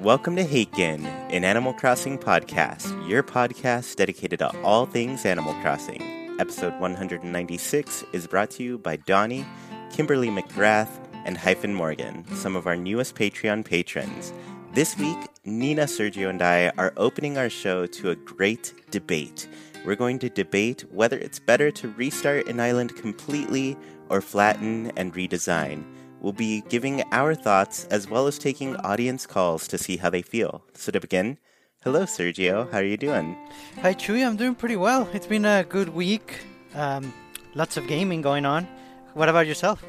Welcome 0.00 0.36
to 0.36 0.44
Haken, 0.44 1.04
an 1.04 1.42
Animal 1.42 1.72
Crossing 1.74 2.18
podcast, 2.18 3.08
your 3.08 3.24
podcast 3.24 3.96
dedicated 3.96 4.38
to 4.38 4.56
all 4.62 4.86
things 4.86 5.26
Animal 5.26 5.54
Crossing. 5.54 6.36
Episode 6.38 6.78
196 6.78 8.04
is 8.12 8.28
brought 8.28 8.48
to 8.52 8.62
you 8.62 8.78
by 8.78 8.94
Donnie, 8.94 9.44
Kimberly 9.90 10.28
McGrath, 10.28 11.04
and 11.24 11.36
Hyphen 11.36 11.74
Morgan, 11.74 12.24
some 12.36 12.54
of 12.54 12.68
our 12.68 12.76
newest 12.76 13.16
Patreon 13.16 13.64
patrons. 13.64 14.32
This 14.72 14.96
week, 14.96 15.18
Nina, 15.44 15.86
Sergio, 15.86 16.30
and 16.30 16.42
I 16.42 16.70
are 16.78 16.92
opening 16.96 17.36
our 17.36 17.50
show 17.50 17.84
to 17.86 18.10
a 18.10 18.16
great 18.16 18.72
debate. 18.92 19.48
We're 19.84 19.96
going 19.96 20.20
to 20.20 20.30
debate 20.30 20.84
whether 20.92 21.18
it's 21.18 21.40
better 21.40 21.72
to 21.72 21.88
restart 21.88 22.46
an 22.46 22.60
island 22.60 22.94
completely 22.94 23.76
or 24.10 24.20
flatten 24.20 24.92
and 24.96 25.12
redesign. 25.12 25.82
We'll 26.20 26.32
be 26.32 26.62
giving 26.68 27.02
our 27.12 27.34
thoughts 27.34 27.84
as 27.86 28.08
well 28.10 28.26
as 28.26 28.38
taking 28.38 28.76
audience 28.76 29.26
calls 29.26 29.68
to 29.68 29.78
see 29.78 29.96
how 29.96 30.10
they 30.10 30.22
feel. 30.22 30.62
So 30.74 30.90
to 30.90 31.00
begin, 31.00 31.38
hello 31.84 32.02
Sergio, 32.04 32.70
how 32.72 32.78
are 32.78 32.84
you 32.84 32.96
doing? 32.96 33.36
Hi 33.82 33.94
Chewy, 33.94 34.26
I'm 34.26 34.36
doing 34.36 34.54
pretty 34.56 34.76
well. 34.76 35.08
It's 35.12 35.26
been 35.26 35.44
a 35.44 35.64
good 35.64 35.90
week. 35.90 36.40
Um, 36.74 37.12
lots 37.54 37.76
of 37.76 37.86
gaming 37.86 38.20
going 38.20 38.44
on. 38.44 38.66
What 39.14 39.28
about 39.28 39.46
yourself? 39.46 39.84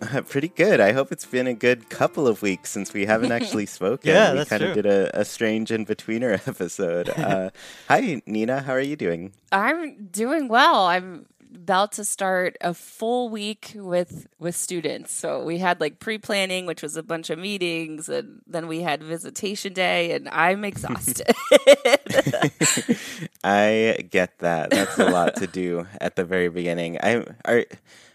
Pretty 0.28 0.48
good. 0.48 0.80
I 0.80 0.92
hope 0.92 1.12
it's 1.12 1.26
been 1.26 1.46
a 1.46 1.52
good 1.52 1.90
couple 1.90 2.26
of 2.26 2.40
weeks 2.40 2.70
since 2.70 2.94
we 2.94 3.04
haven't 3.04 3.32
actually 3.32 3.66
spoken. 3.78 4.08
Yeah, 4.10 4.32
we 4.32 4.38
that's 4.38 4.48
kind 4.48 4.62
of 4.62 4.74
did 4.74 4.86
a, 4.86 5.20
a 5.20 5.26
strange 5.26 5.70
in 5.70 5.84
betweener 5.84 6.32
episode. 6.48 7.10
Uh, 7.10 7.50
hi, 7.86 8.22
Nina. 8.24 8.62
How 8.62 8.72
are 8.72 8.80
you 8.80 8.96
doing? 8.96 9.32
I'm 9.52 10.06
doing 10.06 10.48
well. 10.48 10.86
I'm 10.86 11.26
about 11.54 11.92
to 11.92 12.04
start 12.04 12.56
a 12.60 12.74
full 12.74 13.28
week 13.28 13.72
with 13.74 14.26
with 14.38 14.56
students. 14.56 15.12
So 15.12 15.44
we 15.44 15.58
had 15.58 15.80
like 15.80 15.98
pre-planning, 15.98 16.66
which 16.66 16.82
was 16.82 16.96
a 16.96 17.02
bunch 17.02 17.30
of 17.30 17.38
meetings, 17.38 18.08
and 18.08 18.40
then 18.46 18.68
we 18.68 18.80
had 18.82 19.02
visitation 19.02 19.72
day, 19.72 20.12
and 20.12 20.28
I'm 20.28 20.64
exhausted. 20.64 21.34
I 23.44 24.06
get 24.10 24.38
that. 24.38 24.70
That's 24.70 24.98
a 24.98 25.10
lot 25.10 25.36
to 25.36 25.46
do 25.46 25.86
at 26.00 26.16
the 26.16 26.24
very 26.24 26.48
beginning. 26.48 26.98
I 27.02 27.24
are, 27.44 27.64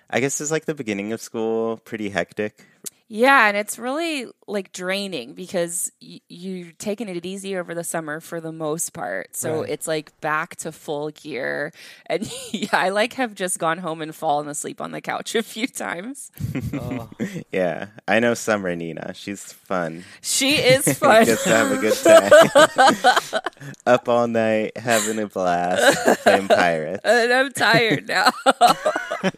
I 0.10 0.20
guess 0.20 0.40
it's 0.40 0.52
like 0.52 0.66
the 0.66 0.76
beginning 0.76 1.14
of 1.14 1.22
school, 1.22 1.78
pretty 1.78 2.10
hectic. 2.10 2.66
Yeah, 3.08 3.48
and 3.48 3.56
it's 3.58 3.78
really 3.78 4.28
like 4.48 4.72
draining 4.72 5.34
because 5.34 5.92
y- 6.02 6.20
you're 6.30 6.72
taking 6.78 7.08
it 7.10 7.26
easy 7.26 7.56
over 7.58 7.74
the 7.76 7.84
summer 7.84 8.20
for 8.20 8.40
the 8.42 8.52
most 8.52 8.94
part. 8.94 9.36
So 9.36 9.62
Right. 9.62 9.70
it's 9.70 9.88
like 9.88 10.20
back 10.22 10.56
to 10.58 10.72
full 10.72 11.10
gear, 11.12 11.72
and 12.08 12.32
yeah, 12.52 12.70
I 12.74 12.90
like 12.90 13.14
have 13.14 13.36
just 13.36 13.60
gone 13.60 13.78
home 13.80 14.02
and 14.02 14.14
fallen 14.16 14.48
asleep 14.48 14.82
on 14.82 14.92
the 14.92 15.02
couch 15.02 15.36
a 15.36 15.44
few 15.44 15.68
times. 15.68 16.32
Oh, 16.74 17.10
Yeah, 17.52 17.88
I 18.08 18.20
know 18.20 18.34
Summer 18.34 18.76
Nina. 18.76 19.14
She's 19.14 19.54
fun. 19.54 20.04
She 20.22 20.56
is 20.56 20.98
fun. 20.98 21.26
Gets 21.26 21.44
to 21.44 21.50
have 21.50 21.72
a 21.72 21.78
good 21.78 21.94
time. 21.96 23.42
Up 23.86 24.10
all 24.10 24.28
night, 24.28 24.78
having 24.78 25.20
a 25.20 25.28
blast, 25.28 26.22
playing 26.24 26.48
pirates. 26.48 27.02
and 27.04 27.32
I'm 27.34 27.52
tired 27.52 28.08
now. 28.08 28.32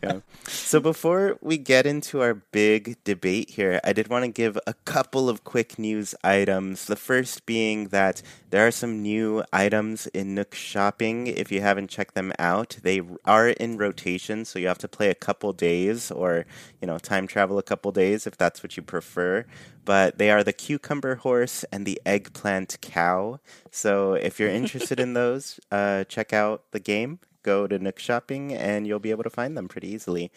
Yeah. 0.04 0.20
So 0.50 0.80
before 0.80 1.38
we 1.42 1.58
get 1.58 1.86
into 1.86 2.22
our 2.22 2.34
big 2.34 3.04
debate 3.04 3.50
here, 3.50 3.82
I 3.84 3.92
did 3.92 4.08
want 4.08 4.24
to 4.24 4.32
give 4.32 4.58
a 4.66 4.74
couple 4.86 5.28
of 5.28 5.44
quick 5.44 5.78
news 5.78 6.16
items. 6.24 6.86
The 6.86 6.96
first 6.96 7.46
being 7.46 7.90
that 7.90 8.22
there 8.50 8.66
are 8.66 8.72
some 8.72 9.02
new 9.02 9.44
items 9.52 10.08
in 10.08 10.36
Nook 10.36 10.56
Shopping. 10.56 11.28
If 11.28 11.52
you 11.52 11.60
haven't 11.60 11.90
checked 11.90 12.16
them 12.16 12.32
out, 12.40 12.78
they 12.82 13.02
are 13.26 13.50
in 13.50 13.78
rotation, 13.78 14.46
so 14.46 14.58
you 14.58 14.70
have 14.70 14.78
to 14.78 14.88
play 14.88 15.10
a 15.10 15.16
couple 15.16 15.52
days 15.52 16.12
or, 16.12 16.46
you 16.80 16.88
know, 16.88 16.98
time 16.98 17.28
travel 17.28 17.58
a 17.58 17.64
couple 17.64 17.92
days 17.92 18.26
if 18.26 18.38
that's 18.38 18.64
what 18.64 18.78
you 18.78 18.84
prefer. 18.84 19.46
But 19.84 20.18
they 20.18 20.32
are 20.32 20.46
the 20.46 20.54
cucumber 20.54 21.16
horse 21.16 21.66
and 21.74 21.86
the 21.86 22.02
eggplant 22.06 22.78
cow. 22.80 23.42
So 23.70 24.14
if 24.14 24.40
you're 24.40 24.50
interested 24.50 24.98
in 24.98 25.14
those, 25.22 25.60
uh, 25.74 26.06
check 26.06 26.32
out 26.32 26.72
the 26.72 26.80
game 26.80 27.20
go 27.48 27.68
to 27.68 27.80
Nook 27.80 27.98
Shopping 28.00 28.54
and 28.54 28.86
you'll 28.86 29.00
be 29.00 29.12
able 29.12 29.24
to 29.24 29.30
find 29.40 29.56
them 29.58 29.68
pretty 29.68 29.88
easily. 29.88 30.32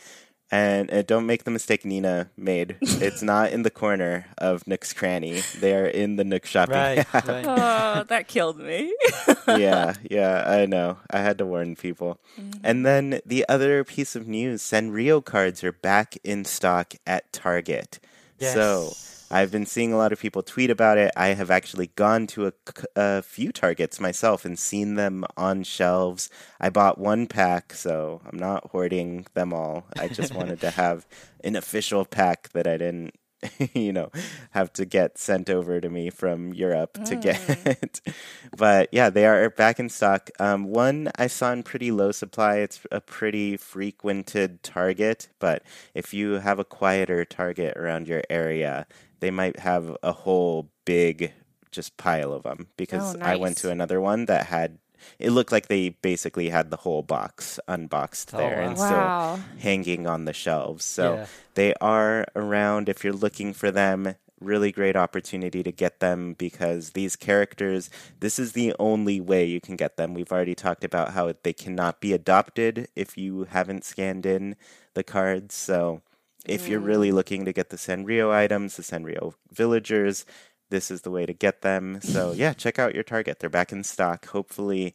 And 0.53 0.93
uh, 0.93 1.03
don't 1.03 1.27
make 1.27 1.45
the 1.45 1.51
mistake 1.51 1.85
Nina 1.85 2.31
made. 2.37 2.77
It's 3.07 3.23
not 3.23 3.53
in 3.53 3.63
the 3.63 3.71
corner 3.71 4.27
of 4.39 4.67
Nook's 4.67 4.93
Cranny. 4.93 5.43
They 5.61 5.75
are 5.75 5.87
in 5.87 6.17
the 6.17 6.25
Nook 6.25 6.45
Shopping. 6.45 6.75
right, 6.75 7.07
right. 7.15 7.45
oh, 7.47 8.03
that 8.09 8.27
killed 8.27 8.59
me. 8.59 8.93
yeah, 9.49 9.95
yeah, 10.11 10.45
I 10.47 10.67
know. 10.67 10.99
I 11.11 11.19
had 11.19 11.39
to 11.39 11.47
warn 11.47 11.77
people. 11.77 12.19
And 12.65 12.85
then 12.85 13.21
the 13.25 13.45
other 13.49 13.85
piece 13.85 14.17
of 14.17 14.27
news 14.27 14.63
Sanrio 14.63 15.25
cards 15.25 15.63
are 15.63 15.73
back 15.73 16.17
in 16.25 16.45
stock 16.45 16.95
at 17.07 17.33
Target. 17.33 18.01
So 18.41 18.87
Yes. 18.91 19.20
I've 19.31 19.53
been 19.53 19.67
seeing 19.67 19.93
a 19.93 19.97
lot 19.97 20.13
of 20.13 20.19
people 20.19 20.43
tweet 20.43 20.71
about 20.71 20.99
it. 20.99 21.13
I 21.17 21.29
have 21.29 21.51
actually 21.51 21.89
gone 21.89 22.27
to 22.29 22.49
a, 22.49 22.53
a 22.97 23.23
few 23.23 23.53
Targets 23.53 24.01
myself 24.01 24.45
and 24.45 24.59
seen 24.59 24.97
them 24.97 25.25
on 25.37 25.63
shelves. 25.63 26.31
I 26.61 26.71
bought 26.71 26.99
one 26.99 27.29
pack, 27.29 27.73
so 27.73 28.21
I'm 28.27 28.39
not 28.39 28.71
hoarding 28.71 29.27
them 29.35 29.53
all. 29.53 29.85
I 29.97 30.09
just 30.09 30.35
wanted 30.35 30.61
to 30.63 30.71
have 30.73 31.07
an 31.45 31.55
official 31.55 32.05
pack 32.05 32.49
that 32.55 32.67
I 32.67 32.77
didn't, 32.77 33.15
you 33.73 33.93
know, 33.93 34.11
have 34.51 34.73
to 34.73 34.85
get 34.85 35.17
sent 35.17 35.49
over 35.49 35.81
to 35.81 35.89
me 35.89 36.11
from 36.11 36.53
Europe 36.53 37.05
to 37.05 37.15
get. 37.15 38.01
but 38.57 38.89
yeah, 38.91 39.11
they 39.11 39.27
are 39.27 39.49
back 39.49 39.79
in 39.79 39.89
stock. 39.89 40.31
Um, 40.41 40.65
one 40.65 41.09
I 41.17 41.29
saw 41.29 41.53
in 41.53 41.63
pretty 41.63 41.93
low 41.93 42.11
supply. 42.11 42.57
It's 42.57 42.81
a 42.91 43.01
pretty 43.01 43.57
frequented 43.57 44.65
Target, 44.65 45.29
but 45.39 45.63
if 45.95 46.13
you 46.13 46.41
have 46.41 46.59
a 46.59 46.65
quieter 46.65 47.25
Target 47.25 47.77
around 47.77 48.09
your 48.09 48.25
area, 48.29 48.89
they 49.21 49.31
might 49.31 49.61
have 49.61 49.97
a 50.03 50.13
whole 50.13 50.71
big 50.85 51.33
just 51.71 51.97
pile 51.97 52.33
of 52.33 52.43
them 52.43 52.69
because 52.77 53.17
Oh, 53.17 53.21
I 53.23 53.37
went 53.37 53.57
to 53.59 53.71
another 53.71 54.01
one 54.01 54.27
that 54.27 54.47
had 54.47 54.79
it 55.19 55.31
looked 55.31 55.53
like 55.53 55.69
they 55.69 55.91
basically 55.91 56.51
had 56.51 56.71
the 56.71 56.77
whole 56.79 57.03
box 57.03 57.59
unboxed 57.69 58.35
Oh, 58.35 58.39
there 58.39 58.59
wow. 58.59 58.61
and 58.61 58.77
Wow. 58.77 58.85
still 58.85 59.61
hanging 59.61 60.07
on 60.07 60.25
the 60.27 60.33
shelves. 60.33 60.85
So 60.85 61.15
Yeah. 61.15 61.27
they 61.55 61.75
are 61.81 62.27
around 62.37 62.89
if 62.89 63.03
you're 63.05 63.13
looking 63.15 63.53
for 63.55 63.71
them. 63.71 64.15
Really 64.41 64.73
great 64.73 64.97
opportunity 64.97 65.63
to 65.63 65.71
get 65.73 66.01
them 66.01 66.35
because 66.35 66.91
these 66.91 67.15
characters, 67.15 67.91
this 68.21 68.39
is 68.39 68.53
the 68.53 68.75
only 68.79 69.21
way 69.21 69.45
you 69.45 69.61
can 69.61 69.77
get 69.77 69.97
them. 69.97 70.15
We've 70.15 70.33
already 70.33 70.55
talked 70.55 70.83
about 70.85 71.13
how 71.13 71.33
they 71.43 71.53
cannot 71.53 72.01
be 72.01 72.13
adopted 72.15 72.89
if 72.97 73.19
you 73.19 73.45
haven't 73.45 73.85
scanned 73.85 74.25
in 74.25 74.57
the 74.95 75.03
cards. 75.03 75.55
So 75.55 76.01
if 76.47 76.69
you're 76.69 76.81
mm. 76.81 76.87
really 76.87 77.13
looking 77.13 77.45
to 77.45 77.53
get 77.53 77.71
the 77.71 77.77
Sanrio 77.77 78.31
items, 78.33 78.77
the 78.77 78.83
Sanrio 78.83 79.35
villagers, 79.53 80.25
this 80.71 80.91
is 80.91 81.03
the 81.03 81.11
way 81.11 81.27
to 81.27 81.33
get 81.33 81.63
them. 81.63 82.01
So 82.03 82.33
yeah, 82.33 82.53
check 82.55 82.79
out 82.79 82.95
your 82.95 83.05
Target. 83.05 83.39
They're 83.41 83.51
back 83.51 83.73
in 83.73 83.85
stock. 83.85 84.27
Hopefully, 84.29 84.95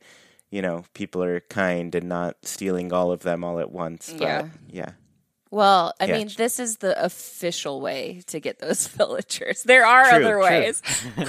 you 0.51 0.61
know, 0.61 0.85
people 0.93 1.23
are 1.23 1.41
kind 1.41 1.93
and 1.95 2.09
not 2.09 2.37
stealing 2.43 2.93
all 2.93 3.11
of 3.11 3.21
them 3.23 3.43
all 3.43 3.59
at 3.59 3.71
once. 3.71 4.13
But 4.17 4.21
Yeah. 4.21 4.47
yeah. 4.69 4.91
Well, 5.51 5.93
I 5.99 6.05
Yeah, 6.05 6.17
mean, 6.17 6.29
this 6.35 6.59
is 6.59 6.77
the 6.77 7.01
official 7.03 7.79
way 7.79 8.21
to 8.27 8.39
get 8.39 8.59
those 8.59 8.87
villagers. 8.97 9.63
There 9.63 9.85
are 9.85 10.09
True, 10.09 10.25
other 10.25 10.39
ways. 10.39 10.81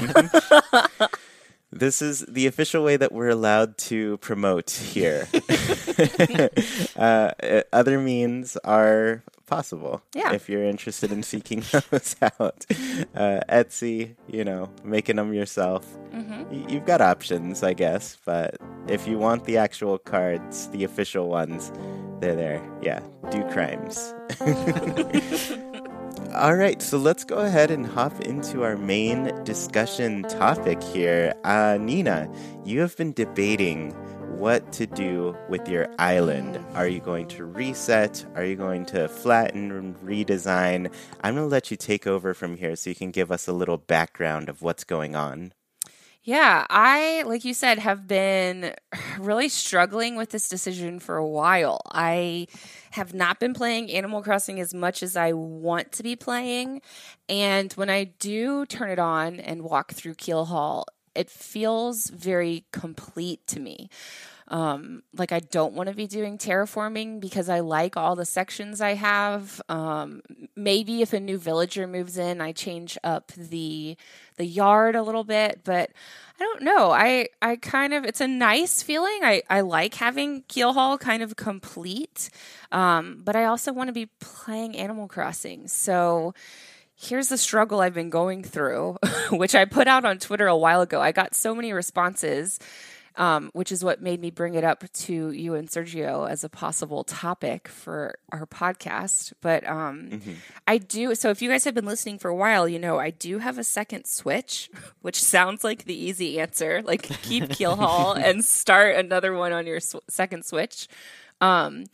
This 1.79 2.01
is 2.01 2.21
the 2.27 2.47
official 2.47 2.83
way 2.83 2.97
that 2.97 3.13
we're 3.13 3.29
allowed 3.29 3.77
to 3.91 4.17
promote 4.19 4.71
here. 4.71 5.29
uh, 6.97 7.31
uh, 7.43 7.63
other 7.73 7.99
means 7.99 8.57
are 8.65 9.23
possible 9.47 10.03
Yeah. 10.15 10.33
if 10.33 10.49
you're 10.49 10.65
interested 10.65 11.13
in 11.13 11.23
seeking 11.23 11.63
those 11.91 12.17
out. 12.23 12.65
Uh, 13.15 13.41
Etsy, 13.49 14.15
you 14.27 14.43
know, 14.45 14.71
making 14.85 15.17
them 15.17 15.35
yourself. 15.35 15.85
Y- 16.13 16.65
you've 16.69 16.87
got 16.87 17.01
options, 17.01 17.63
I 17.63 17.75
guess, 17.75 18.17
but 18.25 18.57
if 18.89 19.07
you 19.07 19.19
want 19.19 19.45
the 19.45 19.59
actual 19.59 19.99
cards, 19.99 20.69
the 20.71 20.83
official 20.85 21.29
ones, 21.29 21.71
they're 22.21 22.35
there. 22.37 22.63
Yeah, 22.83 23.01
do 23.31 23.45
crimes. 23.53 24.15
All 26.37 26.55
right, 26.55 26.83
so 26.83 26.99
let's 26.99 27.25
go 27.25 27.39
ahead 27.39 27.71
and 27.71 27.87
hop 27.87 28.21
into 28.21 28.63
our 28.63 28.77
main 28.77 29.43
discussion 29.45 30.23
topic 30.25 30.83
here. 30.83 31.33
Uh, 31.45 31.79
Nina, 31.81 32.31
you 32.63 32.81
have 32.81 32.95
been 32.95 33.15
debating 33.15 33.93
what 34.37 34.71
to 34.73 34.87
do 34.87 35.35
with 35.49 35.67
your 35.67 35.89
island. 35.99 36.63
Are 36.75 36.89
you 36.89 37.01
going 37.01 37.27
to 37.29 37.47
reset? 37.47 38.23
Are 38.35 38.45
you 38.45 38.55
going 38.55 38.85
to 38.87 39.09
flatten 39.09 39.73
and 39.73 39.97
redesign? 40.01 40.93
I'm 41.23 41.37
going 41.37 41.47
to 41.47 41.51
let 41.51 41.71
you 41.71 41.79
take 41.79 42.07
over 42.07 42.35
from 42.35 42.59
here 42.59 42.77
so 42.77 42.91
you 42.91 42.97
can 42.97 43.13
give 43.13 43.33
us 43.33 43.49
a 43.49 43.55
little 43.55 43.79
background 43.79 44.51
of 44.51 44.61
what's 44.61 44.85
going 44.85 45.17
on. 45.17 45.55
Yeah, 46.27 46.67
I, 46.69 47.23
like 47.25 47.45
you 47.45 47.55
said, 47.55 47.79
have 47.79 48.09
been 48.09 48.75
really 49.19 49.49
struggling 49.49 50.17
with 50.17 50.31
this 50.31 50.49
decision 50.49 50.99
for 50.99 51.17
a 51.17 51.27
while. 51.27 51.81
I 51.93 52.49
have 52.91 53.15
not 53.15 53.39
been 53.39 53.55
playing 53.55 53.93
Animal 53.93 54.23
Crossing 54.23 54.59
as 54.59 54.75
much 54.75 55.05
as 55.05 55.17
I 55.17 55.33
want 55.33 55.93
to 55.93 56.03
be 56.03 56.17
playing. 56.17 56.83
And 57.29 57.73
when 57.75 57.91
I 57.91 58.05
do 58.19 58.67
turn 58.67 58.91
it 58.91 58.99
on 58.99 59.39
and 59.39 59.63
walk 59.63 59.93
through 59.93 60.15
Keelhaul, 60.15 60.85
it 61.15 61.31
feels 61.31 62.09
very 62.11 62.65
complete 62.73 63.47
to 63.47 63.61
me. 63.61 63.89
Um, 64.49 65.03
like 65.17 65.33
I 65.33 65.41
don't 65.41 65.75
want 65.75 65.89
to 65.89 65.95
be 65.95 66.07
doing 66.07 66.39
terraforming 66.39 67.21
because 67.21 67.49
I 67.49 67.61
like 67.61 67.97
all 67.97 68.15
the 68.15 68.25
sections 68.25 68.81
I 68.81 68.95
have. 68.95 69.61
Um, 69.69 70.23
maybe 70.55 71.03
if 71.03 71.13
a 71.13 71.21
new 71.21 71.37
villager 71.37 71.87
moves 71.87 72.17
in, 72.17 72.41
I 72.41 72.53
change 72.53 72.97
up 73.03 73.33
the 73.33 73.97
the 74.37 74.47
yard 74.47 74.95
a 74.95 75.03
little 75.03 75.25
bit, 75.25 75.63
but 75.65 75.91
I 76.39 76.45
don't 76.45 76.63
know. 76.63 76.93
I 76.93 77.29
I 77.43 77.57
kind 77.57 77.93
of 77.93 78.05
it's 78.05 78.21
a 78.21 78.29
nice 78.29 78.83
feeling. 78.83 79.21
I 79.23 79.43
I 79.51 79.63
like 79.63 79.95
having 79.95 80.43
Keelhaul 80.45 81.01
kind 81.01 81.23
of 81.23 81.35
complete, 81.35 82.31
um, 82.71 83.23
but 83.25 83.35
I 83.35 83.47
also 83.47 83.73
want 83.73 83.89
to 83.89 83.93
be 83.93 84.07
playing 84.21 84.77
Animal 84.77 85.09
Crossing. 85.09 85.67
So 85.67 86.35
here's 86.95 87.29
the 87.29 87.39
struggle 87.39 87.81
I've 87.81 87.95
been 87.95 88.11
going 88.11 88.43
through, 88.43 88.99
which 89.31 89.55
I 89.55 89.65
put 89.65 89.89
out 89.89 90.05
on 90.05 90.19
Twitter 90.19 90.47
a 90.47 90.57
while 90.57 90.83
ago. 90.83 91.01
I 91.01 91.11
got 91.11 91.35
so 91.35 91.55
many 91.55 91.73
responses 91.73 92.59
um, 93.17 93.51
which 93.53 93.73
is 93.73 93.83
what 93.83 94.03
made 94.03 94.21
me 94.21 94.31
bring 94.31 94.55
it 94.55 94.65
up 94.65 94.85
to 94.93 95.31
you 95.31 95.55
and 95.55 95.69
Sergio 95.69 96.29
as 96.29 96.45
a 96.45 96.49
possible 96.49 97.05
topic 97.05 97.69
for 97.69 98.19
our 98.31 98.47
podcast. 98.47 99.33
But 99.41 99.67
um, 99.67 100.11
mm-hmm. 100.11 100.33
I 100.67 100.79
do. 100.79 101.15
So 101.15 101.31
if 101.31 101.41
you 101.41 101.49
guys 101.49 101.65
have 101.65 101.75
been 101.75 101.87
listening 101.87 102.19
for 102.19 102.29
a 102.29 102.35
while, 102.35 102.69
you 102.69 102.79
know 102.79 102.99
I 102.99 103.11
do 103.11 103.39
have 103.39 103.59
a 103.59 103.65
second 103.65 104.07
Switch, 104.07 104.71
which 105.01 105.23
sounds 105.23 105.65
like 105.65 105.85
the 105.85 105.95
easy 105.95 106.39
answer. 106.41 106.83
Like 106.83 107.03
keep 107.03 107.45
Keelhaul 107.45 108.17
and 108.23 108.45
start 108.45 108.97
another 108.97 109.33
one 109.35 109.53
on 109.53 109.67
your 109.67 109.81
sw- 109.81 109.97
second 110.09 110.45
Switch. 110.45 110.89
Um, 111.41 111.85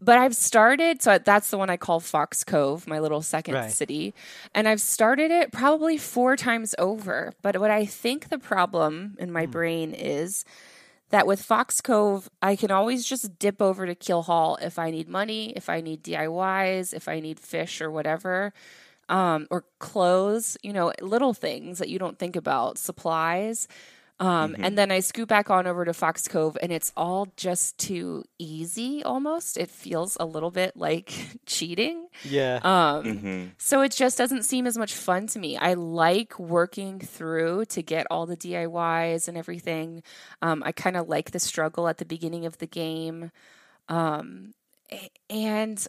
but 0.00 0.18
I've 0.18 0.36
started, 0.36 1.02
so 1.02 1.18
that's 1.18 1.50
the 1.50 1.58
one 1.58 1.70
I 1.70 1.76
call 1.76 2.00
Fox 2.00 2.44
Cove, 2.44 2.86
my 2.86 2.98
little 2.98 3.22
second 3.22 3.54
right. 3.54 3.70
city. 3.70 4.14
And 4.54 4.68
I've 4.68 4.80
started 4.80 5.30
it 5.30 5.52
probably 5.52 5.96
four 5.96 6.36
times 6.36 6.74
over. 6.78 7.32
But 7.42 7.58
what 7.58 7.70
I 7.70 7.86
think 7.86 8.28
the 8.28 8.38
problem 8.38 9.16
in 9.18 9.32
my 9.32 9.46
mm. 9.46 9.50
brain 9.50 9.94
is 9.94 10.44
that 11.10 11.26
with 11.26 11.42
Fox 11.42 11.80
Cove, 11.80 12.30
I 12.40 12.56
can 12.56 12.70
always 12.70 13.04
just 13.04 13.38
dip 13.38 13.60
over 13.60 13.86
to 13.86 13.94
Keelhaul 13.94 14.60
if 14.62 14.78
I 14.78 14.90
need 14.90 15.08
money, 15.08 15.52
if 15.54 15.68
I 15.68 15.80
need 15.80 16.02
DIYs, 16.02 16.94
if 16.94 17.06
I 17.06 17.20
need 17.20 17.38
fish 17.38 17.80
or 17.80 17.90
whatever. 17.90 18.52
Um, 19.08 19.46
or 19.50 19.64
clothes, 19.78 20.56
you 20.62 20.72
know, 20.72 20.92
little 21.02 21.34
things 21.34 21.78
that 21.78 21.90
you 21.90 21.98
don't 21.98 22.18
think 22.18 22.34
about, 22.34 22.78
supplies. 22.78 23.68
Um, 24.22 24.52
mm-hmm. 24.52 24.64
And 24.64 24.78
then 24.78 24.92
I 24.92 25.00
scoot 25.00 25.26
back 25.26 25.50
on 25.50 25.66
over 25.66 25.84
to 25.84 25.92
Fox 25.92 26.28
Cove, 26.28 26.56
and 26.62 26.70
it's 26.70 26.92
all 26.96 27.26
just 27.36 27.76
too 27.76 28.22
easy 28.38 29.02
almost. 29.02 29.56
It 29.56 29.68
feels 29.68 30.16
a 30.20 30.24
little 30.24 30.52
bit 30.52 30.76
like 30.76 31.12
cheating. 31.46 32.06
Yeah. 32.22 32.60
Um, 32.62 33.04
mm-hmm. 33.04 33.46
So 33.58 33.80
it 33.80 33.90
just 33.90 34.16
doesn't 34.16 34.44
seem 34.44 34.68
as 34.68 34.78
much 34.78 34.94
fun 34.94 35.26
to 35.28 35.40
me. 35.40 35.56
I 35.56 35.74
like 35.74 36.38
working 36.38 37.00
through 37.00 37.64
to 37.70 37.82
get 37.82 38.06
all 38.12 38.26
the 38.26 38.36
DIYs 38.36 39.26
and 39.26 39.36
everything. 39.36 40.04
Um, 40.40 40.62
I 40.64 40.70
kind 40.70 40.96
of 40.96 41.08
like 41.08 41.32
the 41.32 41.40
struggle 41.40 41.88
at 41.88 41.98
the 41.98 42.04
beginning 42.04 42.46
of 42.46 42.58
the 42.58 42.68
game. 42.68 43.32
Um, 43.88 44.54
and 45.28 45.84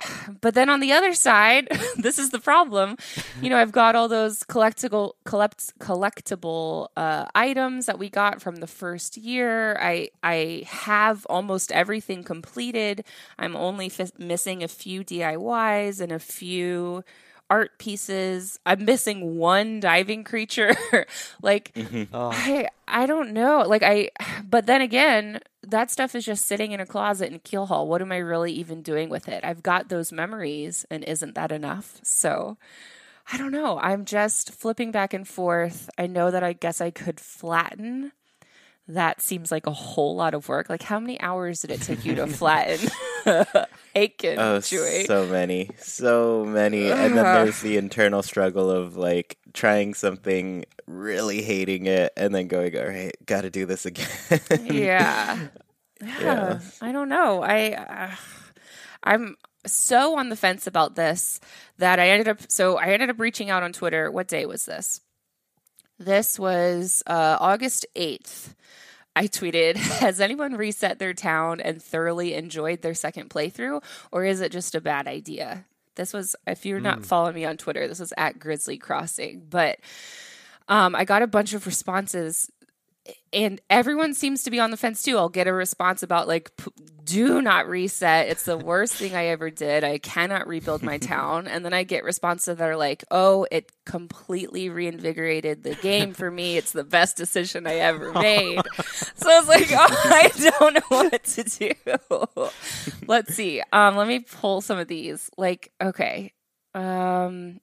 but 0.40 0.54
then 0.54 0.68
on 0.68 0.80
the 0.80 0.92
other 0.92 1.14
side, 1.14 1.68
this 1.96 2.18
is 2.18 2.30
the 2.30 2.38
problem. 2.38 2.96
You 3.40 3.50
know, 3.50 3.56
I've 3.56 3.72
got 3.72 3.96
all 3.96 4.08
those 4.08 4.42
collectible 4.42 5.12
collect, 5.24 5.78
collectible 5.78 6.88
uh, 6.96 7.26
items 7.34 7.86
that 7.86 7.98
we 7.98 8.08
got 8.10 8.40
from 8.42 8.56
the 8.56 8.66
first 8.66 9.16
year. 9.16 9.76
I 9.80 10.10
I 10.22 10.64
have 10.66 11.26
almost 11.26 11.72
everything 11.72 12.22
completed. 12.24 13.04
I'm 13.38 13.56
only 13.56 13.86
f- 13.86 14.18
missing 14.18 14.62
a 14.62 14.68
few 14.68 15.02
DIYs 15.04 16.00
and 16.00 16.12
a 16.12 16.18
few 16.18 17.04
art 17.48 17.78
pieces. 17.78 18.58
I'm 18.66 18.84
missing 18.84 19.36
one 19.36 19.80
diving 19.80 20.24
creature. 20.24 20.74
like 21.42 21.72
mm-hmm. 21.74 22.14
oh. 22.14 22.30
I 22.32 22.68
I 22.88 23.06
don't 23.06 23.32
know. 23.32 23.64
Like 23.66 23.82
I 23.82 24.10
but 24.48 24.66
then 24.66 24.80
again, 24.80 25.40
that 25.62 25.90
stuff 25.90 26.14
is 26.14 26.24
just 26.24 26.46
sitting 26.46 26.72
in 26.72 26.80
a 26.80 26.86
closet 26.86 27.32
in 27.32 27.40
Keelhaul. 27.40 27.86
What 27.86 28.02
am 28.02 28.12
I 28.12 28.18
really 28.18 28.52
even 28.52 28.82
doing 28.82 29.08
with 29.08 29.28
it? 29.28 29.44
I've 29.44 29.62
got 29.62 29.88
those 29.88 30.12
memories 30.12 30.84
and 30.90 31.04
isn't 31.04 31.34
that 31.34 31.52
enough? 31.52 32.00
So 32.02 32.56
I 33.32 33.38
don't 33.38 33.52
know. 33.52 33.78
I'm 33.78 34.04
just 34.04 34.52
flipping 34.52 34.92
back 34.92 35.12
and 35.12 35.26
forth. 35.26 35.90
I 35.98 36.06
know 36.06 36.30
that 36.30 36.44
I 36.44 36.52
guess 36.52 36.80
I 36.80 36.90
could 36.90 37.18
flatten 37.18 38.12
that 38.88 39.20
seems 39.20 39.50
like 39.50 39.66
a 39.66 39.72
whole 39.72 40.14
lot 40.14 40.34
of 40.34 40.48
work. 40.48 40.68
Like, 40.68 40.82
how 40.82 41.00
many 41.00 41.20
hours 41.20 41.60
did 41.60 41.70
it 41.72 41.82
take 41.82 42.04
you 42.04 42.14
to 42.16 42.26
flatten 42.26 42.88
Aiken? 43.94 44.38
Oh, 44.38 44.60
so 44.60 45.26
many, 45.26 45.70
so 45.78 46.44
many. 46.44 46.90
And 46.90 47.16
then 47.16 47.24
there's 47.24 47.60
the 47.60 47.76
internal 47.76 48.22
struggle 48.22 48.70
of 48.70 48.96
like 48.96 49.38
trying 49.52 49.94
something, 49.94 50.64
really 50.86 51.42
hating 51.42 51.86
it, 51.86 52.12
and 52.16 52.34
then 52.34 52.46
going, 52.46 52.76
"All 52.76 52.86
right, 52.86 53.14
got 53.24 53.42
to 53.42 53.50
do 53.50 53.66
this 53.66 53.86
again." 53.86 54.08
yeah. 54.62 55.38
yeah. 56.00 56.20
yeah, 56.20 56.60
I 56.80 56.92
don't 56.92 57.08
know. 57.08 57.42
I, 57.42 57.72
uh, 57.72 58.14
I'm 59.02 59.36
so 59.66 60.18
on 60.18 60.28
the 60.28 60.36
fence 60.36 60.66
about 60.66 60.94
this 60.94 61.40
that 61.78 61.98
I 61.98 62.10
ended 62.10 62.28
up. 62.28 62.40
So 62.48 62.76
I 62.76 62.88
ended 62.88 63.10
up 63.10 63.18
reaching 63.18 63.50
out 63.50 63.62
on 63.62 63.72
Twitter. 63.72 64.10
What 64.10 64.28
day 64.28 64.46
was 64.46 64.66
this? 64.66 65.00
This 65.98 66.38
was 66.38 67.02
uh, 67.06 67.38
August 67.40 67.86
8th. 67.96 68.54
I 69.16 69.26
tweeted, 69.26 69.76
Has 70.00 70.20
anyone 70.20 70.54
reset 70.54 70.98
their 70.98 71.14
town 71.14 71.60
and 71.60 71.82
thoroughly 71.82 72.34
enjoyed 72.34 72.82
their 72.82 72.94
second 72.94 73.30
playthrough, 73.30 73.82
or 74.12 74.24
is 74.24 74.40
it 74.40 74.52
just 74.52 74.74
a 74.74 74.80
bad 74.80 75.08
idea? 75.08 75.64
This 75.96 76.12
was, 76.12 76.36
if 76.46 76.66
you're 76.66 76.78
not 76.78 77.00
mm. 77.00 77.06
following 77.06 77.34
me 77.34 77.46
on 77.46 77.56
Twitter, 77.56 77.88
this 77.88 78.00
was 78.00 78.12
at 78.18 78.38
Grizzly 78.38 78.76
Crossing. 78.76 79.46
But 79.48 79.78
um, 80.68 80.94
I 80.94 81.06
got 81.06 81.22
a 81.22 81.26
bunch 81.26 81.54
of 81.54 81.66
responses 81.66 82.50
and 83.32 83.60
everyone 83.68 84.14
seems 84.14 84.42
to 84.44 84.50
be 84.50 84.60
on 84.60 84.70
the 84.70 84.76
fence 84.76 85.02
too. 85.02 85.18
I'll 85.18 85.28
get 85.28 85.46
a 85.46 85.52
response 85.52 86.02
about 86.02 86.26
like, 86.28 86.50
do 87.04 87.40
not 87.40 87.68
reset. 87.68 88.28
It's 88.28 88.44
the 88.44 88.58
worst 88.58 88.94
thing 88.94 89.14
I 89.14 89.26
ever 89.26 89.50
did. 89.50 89.84
I 89.84 89.98
cannot 89.98 90.46
rebuild 90.46 90.82
my 90.82 90.98
town. 90.98 91.46
And 91.46 91.64
then 91.64 91.72
I 91.72 91.84
get 91.84 92.04
responses 92.04 92.58
that 92.58 92.68
are 92.68 92.76
like, 92.76 93.04
oh, 93.10 93.46
it 93.50 93.70
completely 93.84 94.68
reinvigorated 94.68 95.62
the 95.62 95.74
game 95.76 96.14
for 96.14 96.30
me. 96.30 96.56
It's 96.56 96.72
the 96.72 96.84
best 96.84 97.16
decision 97.16 97.66
I 97.66 97.76
ever 97.76 98.12
made. 98.14 98.60
so 99.14 99.30
I 99.30 99.38
was 99.38 99.48
like, 99.48 99.68
oh, 99.70 100.00
I 100.04 100.30
don't 100.34 100.74
know 100.74 100.80
what 100.88 101.24
to 101.24 101.44
do. 101.44 102.50
Let's 103.06 103.34
see. 103.34 103.62
Um, 103.72 103.96
let 103.96 104.08
me 104.08 104.20
pull 104.20 104.60
some 104.60 104.78
of 104.78 104.88
these. 104.88 105.30
Like, 105.36 105.72
okay. 105.80 106.32
Um, 106.74 107.60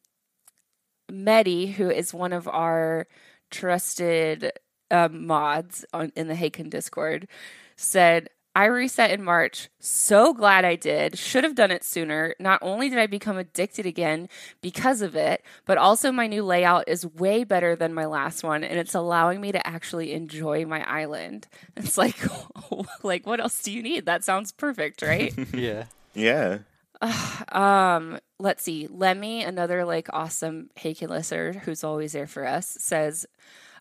Medi, 1.12 1.68
who 1.68 1.90
is 1.90 2.14
one 2.14 2.34
of 2.34 2.48
our 2.48 3.08
trusted 3.52 4.52
um, 4.94 5.26
mods 5.28 5.86
on 5.94 6.12
in 6.16 6.28
the 6.28 6.36
Haken 6.36 6.70
Discord 6.70 7.28
said, 7.76 8.30
I 8.56 8.66
reset 8.66 9.10
in 9.10 9.24
March. 9.24 9.70
So 9.80 10.32
glad 10.32 10.64
I 10.64 10.76
did. 10.76 11.18
Should 11.18 11.44
have 11.44 11.56
done 11.56 11.72
it 11.72 11.84
sooner. 11.84 12.36
Not 12.40 12.60
only 12.62 12.88
did 12.88 13.00
I 13.00 13.08
become 13.08 13.38
addicted 13.38 13.88
again 13.88 14.30
because 14.62 15.02
of 15.02 15.16
it, 15.16 15.44
but 15.66 15.80
also 15.80 16.12
my 16.12 16.28
new 16.28 16.44
layout 16.44 16.88
is 16.88 17.04
way 17.04 17.44
better 17.44 17.76
than 17.76 17.96
my 17.96 18.06
last 18.06 18.44
one 18.44 18.64
and 18.64 18.78
it's 18.78 18.94
allowing 18.94 19.42
me 19.42 19.52
to 19.52 19.68
actually 19.68 20.14
enjoy 20.14 20.66
my 20.66 20.88
island. 20.88 21.48
It's 21.76 21.98
like 21.98 22.18
like 23.04 23.26
what 23.26 23.40
else 23.40 23.62
do 23.64 23.72
you 23.72 23.82
need? 23.82 24.06
That 24.06 24.24
sounds 24.24 24.52
perfect, 24.52 25.02
right? 25.02 25.34
yeah. 25.54 25.86
Yeah. 26.14 26.60
um, 27.52 28.20
let's 28.40 28.64
see. 28.64 28.88
Lemmy, 28.88 29.44
another 29.44 29.84
like 29.84 30.08
awesome 30.14 30.70
Haken 30.78 31.10
listener 31.10 31.54
who's 31.54 31.84
always 31.84 32.14
there 32.14 32.28
for 32.28 32.46
us, 32.46 32.78
says 32.80 33.26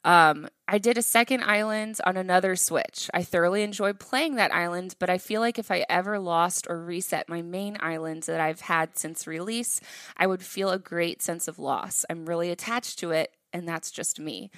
um, 0.04 0.48
I 0.66 0.78
did 0.78 0.98
a 0.98 1.02
second 1.02 1.42
island 1.44 1.98
on 2.04 2.16
another 2.16 2.56
Switch. 2.56 3.08
I 3.14 3.22
thoroughly 3.22 3.62
enjoyed 3.62 4.00
playing 4.00 4.34
that 4.36 4.54
island, 4.54 4.96
but 4.98 5.10
I 5.10 5.18
feel 5.18 5.40
like 5.40 5.58
if 5.58 5.70
I 5.70 5.84
ever 5.88 6.18
lost 6.18 6.66
or 6.68 6.82
reset 6.82 7.28
my 7.28 7.42
main 7.42 7.76
island 7.78 8.24
that 8.24 8.40
I've 8.40 8.62
had 8.62 8.98
since 8.98 9.26
release, 9.26 9.80
I 10.16 10.26
would 10.26 10.42
feel 10.42 10.70
a 10.70 10.78
great 10.78 11.22
sense 11.22 11.46
of 11.46 11.58
loss. 11.58 12.04
I'm 12.10 12.26
really 12.26 12.50
attached 12.50 12.98
to 13.00 13.12
it, 13.12 13.32
and 13.52 13.68
that's 13.68 13.90
just 13.90 14.18
me. 14.18 14.50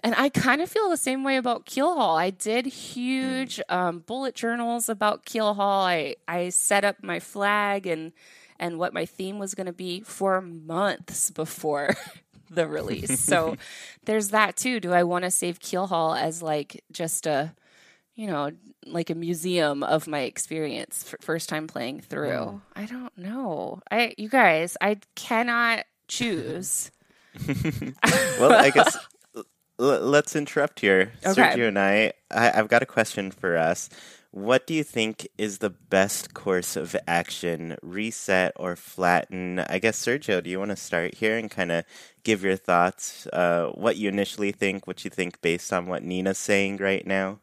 And 0.00 0.14
I 0.16 0.28
kind 0.28 0.60
of 0.60 0.68
feel 0.68 0.90
the 0.90 0.98
same 0.98 1.24
way 1.24 1.38
about 1.38 1.64
Keelhaul. 1.64 2.18
I 2.18 2.30
did 2.30 2.66
huge 2.66 3.60
um, 3.70 4.00
bullet 4.00 4.34
journals 4.34 4.88
about 4.88 5.24
Keelhaul. 5.24 5.82
I, 5.86 6.16
I 6.28 6.50
set 6.50 6.84
up 6.84 7.02
my 7.02 7.20
flag 7.20 7.86
and 7.86 8.12
and 8.60 8.78
what 8.78 8.94
my 8.94 9.04
theme 9.04 9.38
was 9.38 9.54
going 9.54 9.66
to 9.66 9.72
be 9.72 10.00
for 10.00 10.40
months 10.40 11.30
before 11.30 11.96
the 12.54 12.66
release. 12.66 13.20
so 13.20 13.56
there's 14.04 14.30
that 14.30 14.56
too. 14.56 14.80
Do 14.80 14.92
I 14.92 15.02
want 15.02 15.24
to 15.24 15.30
save 15.30 15.58
Keelhaul 15.60 16.18
as 16.20 16.42
like 16.42 16.82
just 16.92 17.26
a 17.26 17.54
you 18.16 18.28
know, 18.28 18.52
like 18.86 19.10
a 19.10 19.14
museum 19.14 19.82
of 19.82 20.06
my 20.06 20.20
experience 20.20 21.04
f- 21.12 21.20
first 21.20 21.48
time 21.48 21.66
playing 21.66 22.00
through. 22.00 22.60
I 22.76 22.84
don't 22.86 23.16
know. 23.18 23.80
I 23.90 24.14
you 24.16 24.28
guys, 24.28 24.76
I 24.80 24.98
cannot 25.16 25.84
choose. 26.08 26.90
well, 28.38 28.52
I 28.52 28.70
guess 28.70 28.96
l- 29.36 29.44
let's 29.78 30.36
interrupt 30.36 30.80
here. 30.80 31.12
Okay. 31.26 31.40
Sergio 31.42 31.68
and 31.68 31.78
I, 31.78 32.12
I, 32.30 32.52
I've 32.58 32.68
got 32.68 32.82
a 32.82 32.86
question 32.86 33.30
for 33.30 33.56
us. 33.56 33.88
What 34.34 34.66
do 34.66 34.74
you 34.74 34.82
think 34.82 35.28
is 35.38 35.58
the 35.58 35.70
best 35.70 36.34
course 36.34 36.74
of 36.74 36.96
action? 37.06 37.76
Reset 37.82 38.52
or 38.56 38.74
flatten? 38.74 39.60
I 39.60 39.78
guess, 39.78 40.04
Sergio, 40.04 40.42
do 40.42 40.50
you 40.50 40.58
want 40.58 40.72
to 40.72 40.76
start 40.76 41.14
here 41.14 41.38
and 41.38 41.48
kind 41.48 41.70
of 41.70 41.84
give 42.24 42.42
your 42.42 42.56
thoughts? 42.56 43.28
Uh, 43.28 43.70
what 43.74 43.96
you 43.96 44.08
initially 44.08 44.50
think, 44.50 44.88
what 44.88 45.04
you 45.04 45.10
think 45.10 45.40
based 45.40 45.72
on 45.72 45.86
what 45.86 46.02
Nina's 46.02 46.38
saying 46.38 46.78
right 46.78 47.06
now? 47.06 47.38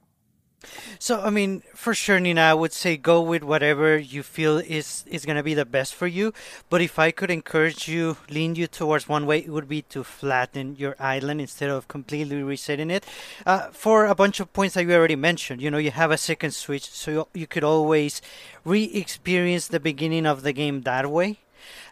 So 0.99 1.21
I 1.21 1.29
mean, 1.29 1.63
for 1.73 1.93
sure, 1.93 2.19
Nina, 2.19 2.41
I 2.41 2.53
would 2.53 2.73
say 2.73 2.97
go 2.97 3.21
with 3.21 3.43
whatever 3.43 3.97
you 3.97 4.23
feel 4.23 4.57
is 4.59 5.03
is 5.07 5.25
gonna 5.25 5.43
be 5.43 5.53
the 5.53 5.65
best 5.65 5.95
for 5.95 6.07
you. 6.07 6.33
But 6.69 6.81
if 6.81 6.99
I 6.99 7.11
could 7.11 7.31
encourage 7.31 7.87
you, 7.87 8.17
lean 8.29 8.55
you 8.55 8.67
towards 8.67 9.09
one 9.09 9.25
way, 9.25 9.39
it 9.39 9.49
would 9.49 9.67
be 9.67 9.81
to 9.93 10.03
flatten 10.03 10.75
your 10.75 10.95
island 10.99 11.41
instead 11.41 11.69
of 11.69 11.87
completely 11.87 12.43
resetting 12.43 12.91
it. 12.91 13.05
Uh, 13.45 13.69
for 13.71 14.05
a 14.05 14.15
bunch 14.15 14.39
of 14.39 14.53
points 14.53 14.75
that 14.75 14.85
you 14.85 14.93
already 14.93 15.15
mentioned, 15.15 15.61
you 15.61 15.71
know, 15.71 15.77
you 15.77 15.91
have 15.91 16.11
a 16.11 16.17
second 16.17 16.51
switch, 16.51 16.89
so 16.89 17.11
you, 17.11 17.27
you 17.33 17.47
could 17.47 17.63
always 17.63 18.21
re-experience 18.63 19.67
the 19.67 19.79
beginning 19.79 20.25
of 20.25 20.43
the 20.43 20.53
game 20.53 20.81
that 20.83 21.09
way. 21.09 21.39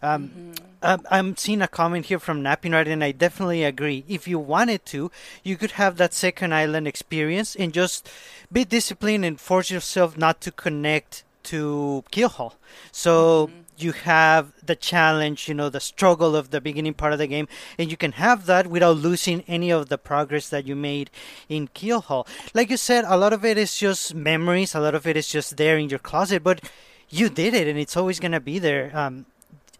Um, 0.01 0.53
um, 0.81 1.05
I'm 1.11 1.37
seeing 1.37 1.61
a 1.61 1.67
comment 1.67 2.05
here 2.05 2.19
from 2.19 2.41
Nappinard, 2.41 2.87
and 2.87 3.03
I 3.03 3.11
definitely 3.11 3.63
agree. 3.63 4.05
If 4.07 4.27
you 4.27 4.39
wanted 4.39 4.85
to, 4.87 5.11
you 5.43 5.57
could 5.57 5.71
have 5.71 5.97
that 5.97 6.13
second 6.13 6.53
island 6.53 6.87
experience 6.87 7.55
and 7.55 7.73
just 7.73 8.09
be 8.51 8.63
disciplined 8.63 9.25
and 9.25 9.39
force 9.39 9.69
yourself 9.69 10.17
not 10.17 10.41
to 10.41 10.51
connect 10.51 11.23
to 11.43 12.03
Keelhaul. 12.11 12.53
So 12.91 13.49
you 13.81 13.91
have 13.93 14.51
the 14.65 14.75
challenge, 14.75 15.47
you 15.47 15.53
know, 15.53 15.69
the 15.69 15.79
struggle 15.79 16.35
of 16.35 16.49
the 16.51 16.61
beginning 16.61 16.93
part 16.93 17.13
of 17.13 17.19
the 17.19 17.27
game, 17.27 17.47
and 17.77 17.89
you 17.89 17.97
can 17.97 18.13
have 18.13 18.45
that 18.45 18.67
without 18.67 18.97
losing 18.97 19.43
any 19.47 19.69
of 19.69 19.89
the 19.89 19.97
progress 19.97 20.49
that 20.49 20.67
you 20.67 20.75
made 20.75 21.09
in 21.47 21.67
Keelhaul. 21.69 22.27
Like 22.53 22.69
you 22.69 22.77
said, 22.77 23.05
a 23.07 23.17
lot 23.17 23.33
of 23.33 23.45
it 23.45 23.57
is 23.57 23.77
just 23.77 24.13
memories, 24.13 24.75
a 24.75 24.79
lot 24.79 24.95
of 24.95 25.07
it 25.07 25.15
is 25.17 25.27
just 25.27 25.57
there 25.57 25.77
in 25.77 25.89
your 25.89 25.99
closet, 25.99 26.43
but 26.43 26.61
you 27.09 27.29
did 27.29 27.53
it, 27.53 27.67
and 27.67 27.79
it's 27.79 27.97
always 27.97 28.19
going 28.19 28.33
to 28.33 28.39
be 28.39 28.59
there. 28.59 28.91
Um, 28.93 29.25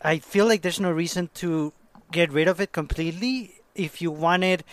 I 0.02 0.20
feel 0.20 0.46
like 0.46 0.62
there's 0.62 0.80
no 0.80 0.92
reason 0.92 1.30
to 1.36 1.74
get 2.12 2.32
rid 2.32 2.48
of 2.48 2.60
it 2.60 2.72
completely. 2.72 3.56
If 3.76 4.02
you 4.02 4.12
wanted 4.12 4.64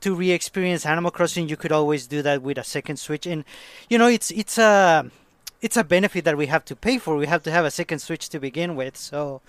to 0.00 0.14
re-experience 0.14 0.86
Animal 0.86 1.10
Crossing, 1.10 1.48
you 1.48 1.56
could 1.56 1.72
always 1.72 2.06
do 2.06 2.22
that 2.22 2.42
with 2.42 2.58
a 2.58 2.64
second 2.64 2.96
Switch, 2.96 3.26
and 3.26 3.44
you 3.88 3.98
know 3.98 4.08
it's 4.08 4.30
it's 4.30 4.58
a 4.58 5.10
it's 5.60 5.76
a 5.76 5.84
benefit 5.84 6.24
that 6.24 6.36
we 6.36 6.46
have 6.46 6.64
to 6.66 6.76
pay 6.76 6.98
for. 6.98 7.16
We 7.16 7.26
have 7.26 7.42
to 7.44 7.50
have 7.50 7.64
a 7.64 7.70
second 7.70 8.00
Switch 8.00 8.28
to 8.30 8.40
begin 8.40 8.74
with, 8.74 8.96
so 8.96 9.40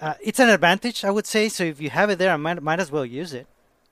uh, 0.00 0.14
it's 0.22 0.40
an 0.40 0.48
advantage, 0.48 1.04
I 1.04 1.10
would 1.10 1.26
say. 1.26 1.48
So 1.48 1.64
if 1.64 1.80
you 1.80 1.90
have 1.90 2.10
it 2.10 2.18
there, 2.18 2.32
I 2.32 2.36
might 2.36 2.62
might 2.62 2.80
as 2.80 2.90
well 2.90 3.04
use 3.04 3.34
it. 3.34 3.46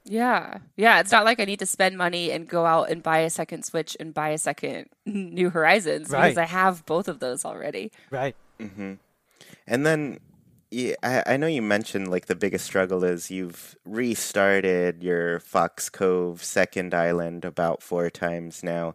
Yeah. 0.05 0.59
Yeah. 0.77 1.01
It's 1.01 1.13
not 1.13 1.25
like 1.25 1.41
I 1.41 1.45
need 1.45 1.59
to 1.59 1.67
spend 1.67 1.97
money 1.99 2.31
and 2.31 2.49
go 2.49 2.65
out 2.65 2.91
and 2.91 3.03
buy 3.03 3.19
a 3.19 3.31
second 3.31 3.65
Switch 3.65 3.97
and 4.01 4.15
buy 4.15 4.31
a 4.31 4.39
second 4.39 4.89
New 5.07 5.51
Horizons 5.51 6.09
because 6.09 6.39
I 6.39 6.47
have 6.47 6.87
both 6.87 7.09
of 7.09 7.21
those 7.21 7.45
already. 7.45 7.93
Right. 8.11 8.35
Mm-hmm. 8.59 8.95
And 9.67 9.87
then, 9.87 10.19
yeah, 10.71 10.95
I, 11.03 11.35
I 11.35 11.37
know 11.37 11.47
you 11.47 11.63
mentioned 11.63 12.09
like 12.09 12.27
the 12.27 12.37
biggest 12.37 12.65
struggle 12.65 13.05
is 13.05 13.31
you've 13.31 13.77
restarted 13.85 15.03
your 15.03 15.41
Fox 15.41 15.89
Cove 15.91 16.45
second 16.45 16.95
island 16.95 17.45
about 17.45 17.83
four 17.83 18.09
times 18.11 18.63
now, 18.63 18.95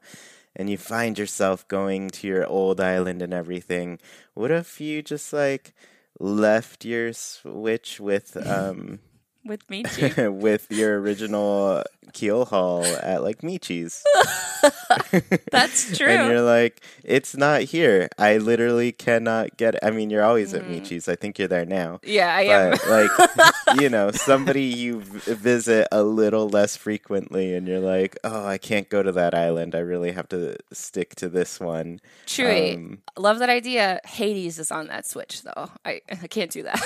and 0.55 0.69
you 0.69 0.77
find 0.77 1.19
yourself 1.19 1.67
going 1.67 2.09
to 2.11 2.27
your 2.27 2.47
old 2.47 2.79
island 2.79 3.21
and 3.21 3.33
everything. 3.33 3.99
What 4.33 4.51
if 4.51 4.79
you 4.79 5.01
just 5.01 5.33
like 5.33 5.73
left 6.19 6.85
your 6.85 7.11
Switch 7.11 7.99
with 7.99 8.37
um 8.47 8.99
With 9.45 9.69
me 9.69 9.83
too. 9.93 10.31
with 10.31 10.71
your 10.71 10.99
original 10.99 11.83
Keelhaul 12.13 12.85
at 13.03 13.21
like 13.23 13.41
Michi's? 13.41 14.03
That's 15.51 15.97
true. 15.97 16.07
And 16.15 16.31
you're 16.31 16.41
like, 16.41 16.81
it's 17.03 17.35
not 17.35 17.61
here. 17.61 18.07
I 18.17 18.37
literally 18.37 18.91
cannot 18.91 19.57
get 19.57 19.75
it. 19.75 19.81
I 19.83 19.91
mean, 19.91 20.09
you're 20.09 20.23
always 20.23 20.53
at 20.53 20.63
Michi's. 20.63 21.09
I 21.09 21.15
think 21.15 21.37
you're 21.37 21.47
there 21.47 21.65
now. 21.65 21.99
yeah, 22.03 22.33
I 22.33 22.41
am. 22.43 22.71
But 22.71 22.87
like, 22.87 23.81
you 23.81 23.89
know, 23.89 24.11
somebody 24.11 24.63
you 24.63 25.01
visit 25.01 25.87
a 25.91 26.03
little 26.03 26.47
less 26.47 26.77
frequently, 26.77 27.53
and 27.53 27.67
you're 27.67 27.79
like, 27.79 28.17
oh, 28.23 28.45
I 28.45 28.57
can't 28.57 28.87
go 28.89 29.03
to 29.03 29.11
that 29.11 29.33
island. 29.33 29.75
I 29.75 29.79
really 29.79 30.11
have 30.11 30.29
to 30.29 30.55
stick 30.71 31.15
to 31.15 31.27
this 31.27 31.59
one. 31.59 31.99
Chewy. 32.27 32.75
Um, 32.75 32.99
Love 33.17 33.39
that 33.39 33.49
idea. 33.49 33.99
Hades 34.05 34.57
is 34.59 34.71
on 34.71 34.87
that 34.87 35.05
Switch 35.05 35.41
though. 35.41 35.69
I, 35.83 36.01
I 36.09 36.27
can't 36.27 36.51
do 36.51 36.63
that. 36.63 36.79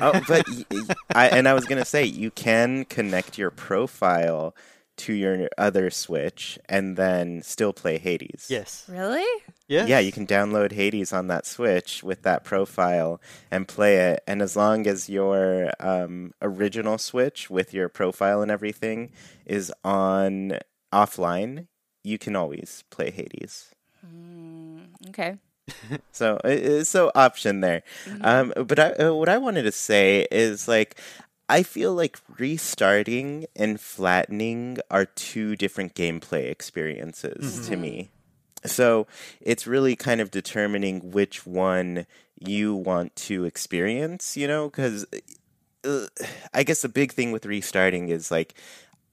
oh, 0.00 0.20
but 0.28 0.46
I 1.14 1.28
and 1.28 1.48
I 1.48 1.54
was 1.54 1.64
gonna 1.74 1.84
say 1.84 2.04
you 2.04 2.30
can 2.30 2.84
connect 2.84 3.38
your 3.38 3.50
profile 3.50 4.54
to 4.98 5.12
your 5.12 5.48
other 5.58 5.90
Switch 5.90 6.58
and 6.68 6.96
then 6.96 7.42
still 7.42 7.72
play 7.72 7.98
Hades. 7.98 8.46
Yes. 8.48 8.84
really? 8.88 9.26
Yes. 9.66 9.88
Yeah, 9.88 9.98
you 10.00 10.12
can 10.12 10.26
download 10.26 10.72
Hades 10.72 11.12
on 11.12 11.28
that 11.28 11.46
Switch 11.46 12.02
with 12.02 12.22
that 12.22 12.44
profile 12.44 13.20
and 13.50 13.66
play 13.66 13.96
it. 13.96 14.22
And 14.26 14.42
as 14.42 14.54
long 14.54 14.86
as 14.86 15.08
your 15.08 15.72
um, 15.80 16.32
original 16.42 16.98
Switch 16.98 17.48
with 17.48 17.72
your 17.72 17.88
profile 17.88 18.42
and 18.42 18.50
everything 18.50 19.10
is 19.46 19.72
on 19.82 20.58
offline, 20.92 21.68
you 22.04 22.18
can 22.18 22.36
always 22.36 22.84
play 22.90 23.10
Hades. 23.10 23.70
Okay. 25.08 25.36
So, 26.10 26.38
so 26.82 27.12
option 27.14 27.60
there. 27.60 27.82
Um, 28.20 28.52
but 28.56 28.78
I, 28.78 28.92
uh, 28.92 29.14
what 29.14 29.28
I 29.28 29.38
wanted 29.38 29.62
to 29.62 29.72
say 29.72 30.26
is 30.30 30.66
like, 30.66 30.98
I 31.52 31.62
feel 31.62 31.92
like 31.92 32.18
restarting 32.38 33.44
and 33.54 33.78
flattening 33.78 34.78
are 34.90 35.04
two 35.04 35.54
different 35.54 35.94
gameplay 35.94 36.50
experiences 36.50 37.68
to 37.68 37.76
me. 37.76 38.08
So 38.64 39.06
it's 39.38 39.66
really 39.66 39.94
kind 39.94 40.22
of 40.22 40.30
determining 40.30 41.10
which 41.10 41.44
one 41.46 42.06
you 42.40 42.74
want 42.74 43.14
to 43.16 43.44
experience, 43.44 44.34
you 44.34 44.48
know, 44.48 44.70
because 44.70 45.04
uh, 45.84 46.06
I 46.54 46.62
guess 46.62 46.80
the 46.80 46.88
big 46.88 47.12
thing 47.12 47.32
with 47.32 47.44
restarting 47.44 48.08
is 48.08 48.30
like 48.30 48.54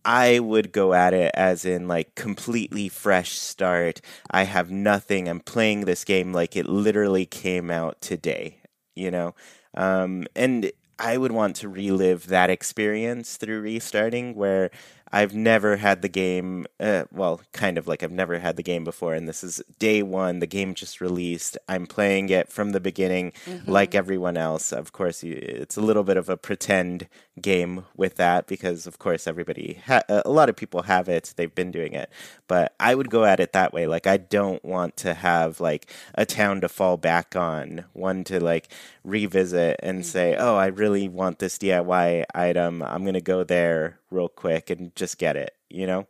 I 0.06 0.40
would 0.40 0.72
go 0.72 0.94
at 0.94 1.14
it 1.14 1.32
as 1.34 1.66
in 1.66 1.90
like 1.90 2.16
completely 2.16 2.88
fresh 2.88 3.32
start. 3.32 4.00
I 4.32 4.44
have 4.44 4.72
nothing. 4.72 5.28
I'm 5.28 5.42
playing 5.42 5.82
this 5.82 6.06
game 6.06 6.32
like 6.32 6.56
it 6.56 6.68
literally 6.68 7.26
came 7.26 7.70
out 7.70 8.00
today, 8.00 8.62
you 8.96 9.12
know? 9.12 9.36
Um, 9.76 10.26
and 10.38 10.72
I 11.00 11.18
would 11.18 11.32
want 11.32 11.56
to 11.58 11.70
relive 11.70 12.28
that 12.28 12.50
experience 12.50 13.38
through 13.38 13.62
restarting 13.62 14.36
where 14.36 14.70
I've 15.12 15.34
never 15.34 15.78
had 15.78 16.02
the 16.02 16.10
game, 16.10 16.68
uh, 16.80 17.06
well, 17.12 17.42
kind 17.52 17.78
of 17.78 17.88
like 17.88 18.04
I've 18.04 18.12
never 18.12 18.40
had 18.40 18.58
the 18.58 18.64
game 18.64 18.84
before, 18.84 19.14
and 19.14 19.28
this 19.28 19.44
is 19.44 19.62
day 19.80 20.04
one. 20.04 20.40
The 20.40 20.48
game 20.48 20.74
just 20.74 21.02
released. 21.02 21.58
I'm 21.68 21.88
playing 21.88 22.30
it 22.30 22.50
from 22.52 22.72
the 22.72 22.80
beginning, 22.80 23.34
like 23.66 23.96
everyone 23.96 24.38
else. 24.38 24.72
Of 24.72 24.92
course, 24.92 25.24
you, 25.24 25.34
it's 25.42 25.78
a 25.78 25.82
little 25.82 26.04
bit 26.04 26.18
of 26.18 26.30
a 26.30 26.38
pretend 26.38 27.08
game 27.42 27.86
with 27.96 28.16
that 28.16 28.48
because, 28.48 28.86
of 28.86 29.00
course, 29.00 29.26
everybody, 29.28 29.82
ha- 29.86 30.04
a 30.08 30.30
lot 30.30 30.50
of 30.50 30.56
people 30.56 30.84
have 30.84 31.10
it. 31.10 31.34
They've 31.36 31.54
been 31.54 31.72
doing 31.72 31.94
it, 31.94 32.10
but 32.48 32.76
I 32.80 32.94
would 32.96 33.10
go 33.10 33.26
at 33.26 33.40
it 33.40 33.54
that 33.54 33.74
way. 33.74 33.88
Like, 33.88 34.08
I 34.08 34.18
don't 34.18 34.64
want 34.64 34.98
to 34.98 35.14
have 35.14 35.60
like 35.60 35.92
a 36.16 36.26
town 36.26 36.62
to 36.62 36.70
fall 36.70 36.98
back 36.98 37.36
on, 37.36 37.86
one 37.94 38.24
to 38.26 38.40
like 38.40 38.72
revisit 39.04 39.80
and 39.82 40.06
say, 40.06 40.36
oh, 40.38 40.56
I 40.56 40.68
really 40.68 41.08
want 41.10 41.40
this 41.40 41.58
DIY 41.58 42.26
item. 42.36 42.84
I'm 42.84 43.06
gonna 43.06 43.22
go 43.22 43.44
there 43.44 44.00
real 44.12 44.30
quick 44.30 44.70
and 44.70 44.96
just 44.96 45.18
get 45.18 45.36
it, 45.36 45.54
you 45.70 45.88
know? 45.88 46.08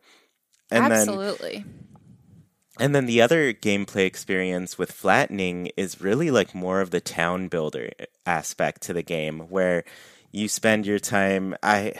And 0.70 0.84
then 0.84 0.92
Absolutely. 0.92 1.64
and 2.78 2.94
then 2.94 3.06
the 3.06 3.20
other 3.20 3.52
gameplay 3.52 4.06
experience 4.06 4.78
with 4.78 4.92
flattening 4.92 5.70
is 5.76 6.00
really 6.00 6.30
like 6.30 6.54
more 6.54 6.80
of 6.80 6.90
the 6.90 7.00
town 7.00 7.48
builder 7.48 7.90
aspect 8.24 8.82
to 8.82 8.92
the 8.92 9.02
game 9.02 9.40
where 9.48 9.84
you 10.30 10.48
spend 10.48 10.86
your 10.86 11.00
time 11.00 11.56
I 11.62 11.94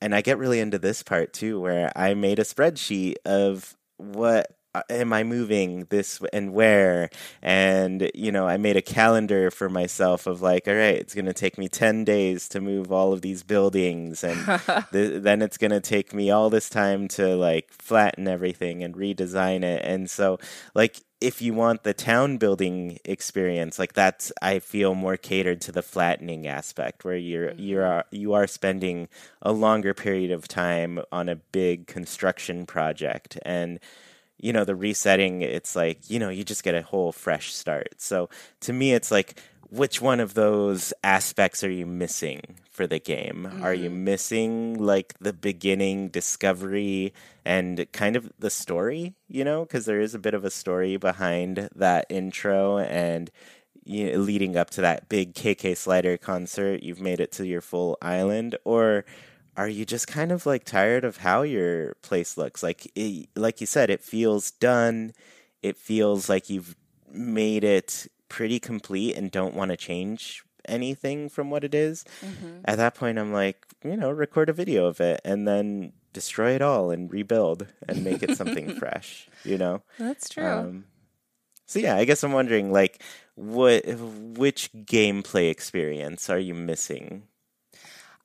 and 0.00 0.14
I 0.14 0.20
get 0.20 0.38
really 0.38 0.60
into 0.60 0.78
this 0.78 1.02
part 1.02 1.32
too 1.32 1.60
where 1.60 1.90
I 1.96 2.14
made 2.14 2.38
a 2.38 2.44
spreadsheet 2.44 3.16
of 3.24 3.76
what 3.96 4.56
Uh, 4.74 4.82
am 4.88 5.12
I 5.12 5.22
moving 5.22 5.86
this 5.90 6.20
and 6.32 6.52
where? 6.52 7.10
And 7.42 8.10
you 8.14 8.32
know 8.32 8.46
I 8.46 8.56
made 8.56 8.76
a 8.76 8.82
calendar 8.82 9.50
for 9.50 9.68
myself 9.68 10.26
of 10.26 10.42
like 10.42 10.66
all 10.66 10.74
right 10.74 10.96
it's 10.96 11.14
going 11.14 11.26
to 11.26 11.34
take 11.34 11.58
me 11.58 11.68
10 11.68 12.04
days 12.04 12.48
to 12.50 12.60
move 12.60 12.90
all 12.90 13.12
of 13.12 13.22
these 13.22 13.42
buildings 13.42 14.24
and 14.24 14.44
th- 14.92 15.22
then 15.22 15.42
it's 15.42 15.58
going 15.58 15.72
to 15.72 15.80
take 15.80 16.14
me 16.14 16.30
all 16.30 16.50
this 16.50 16.70
time 16.70 17.08
to 17.08 17.36
like 17.36 17.70
flatten 17.72 18.28
everything 18.28 18.82
and 18.82 18.94
redesign 18.94 19.62
it. 19.62 19.84
And 19.84 20.10
so 20.10 20.38
like 20.74 21.00
if 21.20 21.40
you 21.40 21.54
want 21.54 21.84
the 21.84 21.94
town 21.94 22.36
building 22.36 22.98
experience 23.04 23.78
like 23.78 23.92
that's 23.92 24.32
i 24.42 24.58
feel 24.58 24.92
more 24.92 25.16
catered 25.16 25.60
to 25.60 25.70
the 25.70 25.80
flattening 25.80 26.48
aspect 26.48 27.04
where 27.04 27.16
you're 27.16 27.52
you 27.52 27.76
mm-hmm. 27.76 27.86
are 27.86 28.04
you 28.10 28.32
are 28.32 28.48
spending 28.48 29.08
a 29.42 29.52
longer 29.52 29.94
period 29.94 30.30
of 30.30 30.48
time 30.48 31.00
on 31.10 31.28
a 31.28 31.36
big 31.36 31.86
construction 31.86 32.64
project. 32.66 33.38
And 33.44 33.80
you 34.42 34.52
know, 34.52 34.64
the 34.64 34.74
resetting, 34.74 35.40
it's 35.40 35.74
like, 35.74 36.10
you 36.10 36.18
know, 36.18 36.28
you 36.28 36.44
just 36.44 36.64
get 36.64 36.74
a 36.74 36.82
whole 36.82 37.12
fresh 37.12 37.54
start. 37.54 37.94
So 37.96 38.28
to 38.60 38.72
me, 38.72 38.92
it's 38.92 39.10
like, 39.10 39.40
which 39.70 40.02
one 40.02 40.20
of 40.20 40.34
those 40.34 40.92
aspects 41.02 41.64
are 41.64 41.70
you 41.70 41.86
missing 41.86 42.42
for 42.70 42.86
the 42.86 42.98
game? 42.98 43.48
Mm-hmm. 43.48 43.62
Are 43.62 43.72
you 43.72 43.88
mm-hmm. 43.88 44.04
missing 44.04 44.78
like 44.78 45.14
the 45.18 45.32
beginning 45.32 46.08
discovery 46.08 47.14
and 47.44 47.86
kind 47.92 48.16
of 48.16 48.30
the 48.38 48.50
story, 48.50 49.14
you 49.28 49.44
know, 49.44 49.62
because 49.62 49.86
there 49.86 50.00
is 50.00 50.14
a 50.14 50.18
bit 50.18 50.34
of 50.34 50.44
a 50.44 50.50
story 50.50 50.98
behind 50.98 51.70
that 51.74 52.04
intro 52.10 52.78
and 52.78 53.30
you 53.84 54.12
know, 54.12 54.18
leading 54.18 54.56
up 54.56 54.70
to 54.70 54.82
that 54.82 55.08
big 55.08 55.34
KK 55.34 55.76
Slider 55.76 56.18
concert, 56.18 56.82
you've 56.82 57.00
made 57.00 57.20
it 57.20 57.32
to 57.32 57.46
your 57.46 57.60
full 57.60 57.96
island, 58.02 58.56
or 58.64 59.04
are 59.56 59.68
you 59.68 59.84
just 59.84 60.06
kind 60.06 60.32
of 60.32 60.46
like 60.46 60.64
tired 60.64 61.04
of 61.04 61.18
how 61.18 61.42
your 61.42 61.94
place 62.02 62.36
looks? 62.36 62.62
Like, 62.62 62.90
it, 62.94 63.28
like 63.36 63.60
you 63.60 63.66
said, 63.66 63.90
it 63.90 64.02
feels 64.02 64.50
done. 64.50 65.12
It 65.62 65.76
feels 65.76 66.28
like 66.28 66.48
you've 66.48 66.74
made 67.10 67.64
it 67.64 68.06
pretty 68.28 68.58
complete 68.58 69.16
and 69.16 69.30
don't 69.30 69.54
want 69.54 69.70
to 69.70 69.76
change 69.76 70.42
anything 70.66 71.28
from 71.28 71.50
what 71.50 71.64
it 71.64 71.74
is. 71.74 72.04
Mm-hmm. 72.24 72.60
At 72.64 72.78
that 72.78 72.94
point, 72.94 73.18
I'm 73.18 73.32
like, 73.32 73.66
you 73.84 73.96
know, 73.96 74.10
record 74.10 74.48
a 74.48 74.52
video 74.52 74.86
of 74.86 75.00
it 75.00 75.20
and 75.24 75.46
then 75.46 75.92
destroy 76.12 76.52
it 76.52 76.62
all 76.62 76.90
and 76.90 77.12
rebuild 77.12 77.66
and 77.88 78.04
make 78.04 78.22
it 78.22 78.36
something 78.36 78.74
fresh. 78.78 79.28
You 79.44 79.58
know, 79.58 79.82
that's 79.98 80.28
true. 80.28 80.46
Um, 80.46 80.84
so 81.66 81.78
yeah, 81.78 81.96
I 81.96 82.04
guess 82.04 82.22
I'm 82.22 82.32
wondering, 82.32 82.72
like, 82.72 83.02
what 83.34 83.84
which 83.86 84.70
gameplay 84.72 85.50
experience 85.50 86.28
are 86.28 86.38
you 86.38 86.54
missing? 86.54 87.24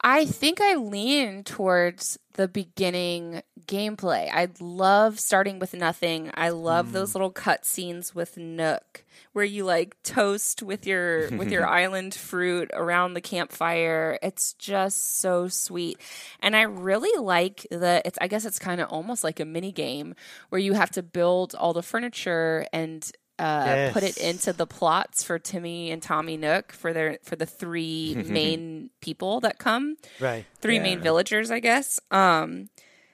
I 0.02 0.26
think 0.26 0.62
I 0.62 0.76
lean 0.76 1.44
towards 1.44 2.20
the 2.34 2.48
beginning 2.48 3.42
gameplay. 3.66 4.30
I 4.32 4.48
love 4.60 5.20
starting 5.20 5.60
with 5.60 5.74
nothing. 5.74 6.30
I 6.36 6.50
love 6.50 6.88
mm. 6.88 6.92
those 6.94 7.16
little 7.16 7.32
cutscenes 7.32 8.14
with 8.14 8.38
Nook 8.38 9.04
where 9.34 9.44
you 9.44 9.66
like 9.66 10.02
toast 10.04 10.62
with 10.62 10.86
your 10.86 11.30
with 11.32 11.52
your 11.52 11.68
island 11.70 12.14
fruit 12.14 12.70
around 12.74 13.14
the 13.14 13.22
campfire. 13.22 14.20
It's 14.22 14.54
just 14.54 15.20
so 15.20 15.48
sweet. 15.48 16.00
And 16.40 16.56
I 16.56 16.62
really 16.64 17.20
like 17.20 17.66
the 17.72 18.02
it's 18.06 18.18
I 18.22 18.28
guess 18.28 18.46
it's 18.46 18.60
kind 18.60 18.80
of 18.80 18.90
almost 18.90 19.24
like 19.24 19.40
a 19.40 19.46
mini 19.46 19.72
game 19.72 20.16
where 20.50 20.60
you 20.60 20.74
have 20.74 20.92
to 20.92 21.04
build 21.04 21.56
all 21.56 21.74
the 21.74 21.84
furniture 21.84 22.68
and 22.72 23.10
uh, 23.40 23.64
yes. 23.66 23.94
put 23.94 24.04
it 24.04 24.18
into 24.18 24.52
the 24.54 24.66
plots 24.66 25.24
for 25.24 25.38
Timmy 25.38 25.92
and 25.92 26.02
Tommy 26.02 26.38
Nook 26.38 26.72
for 26.72 26.94
their 26.94 27.18
for 27.24 27.36
the 27.36 27.46
three 27.46 28.16
main 28.28 28.90
people 29.02 29.40
that 29.42 29.60
come. 29.60 29.98
Right. 30.20 30.46
Three 30.62 30.76
yeah. 30.76 30.84
main 30.84 31.00
villagers, 31.02 31.52
I 31.52 31.60
guess. 31.60 32.00
Um, 32.12 32.70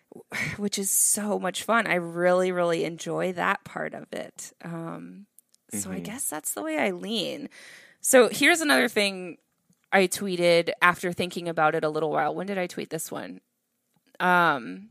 which 0.58 0.78
is 0.80 0.92
so 0.92 1.40
much 1.40 1.64
fun. 1.64 1.88
I 1.88 1.96
really, 1.96 2.52
really 2.52 2.86
enjoy 2.86 3.34
that 3.34 3.64
part 3.64 3.94
of 3.94 4.12
it. 4.14 4.54
Um, 4.64 5.26
so 5.72 5.90
mm-hmm. 5.90 5.98
I 5.98 6.00
guess 6.00 6.30
that's 6.30 6.54
the 6.54 6.62
way 6.62 6.78
I 6.78 6.92
lean. 6.92 7.50
So 8.02 8.30
here's 8.30 8.62
another 8.62 8.88
thing 8.88 9.38
I 9.92 10.08
tweeted 10.08 10.72
after 10.82 11.12
thinking 11.12 11.48
about 11.48 11.76
it 11.76 11.84
a 11.84 11.90
little 11.90 12.12
while. 12.12 12.34
When 12.34 12.48
did 12.48 12.58
I 12.58 12.68
tweet 12.68 12.90
this 12.90 13.12
one? 13.12 13.42
Um, 14.20 14.90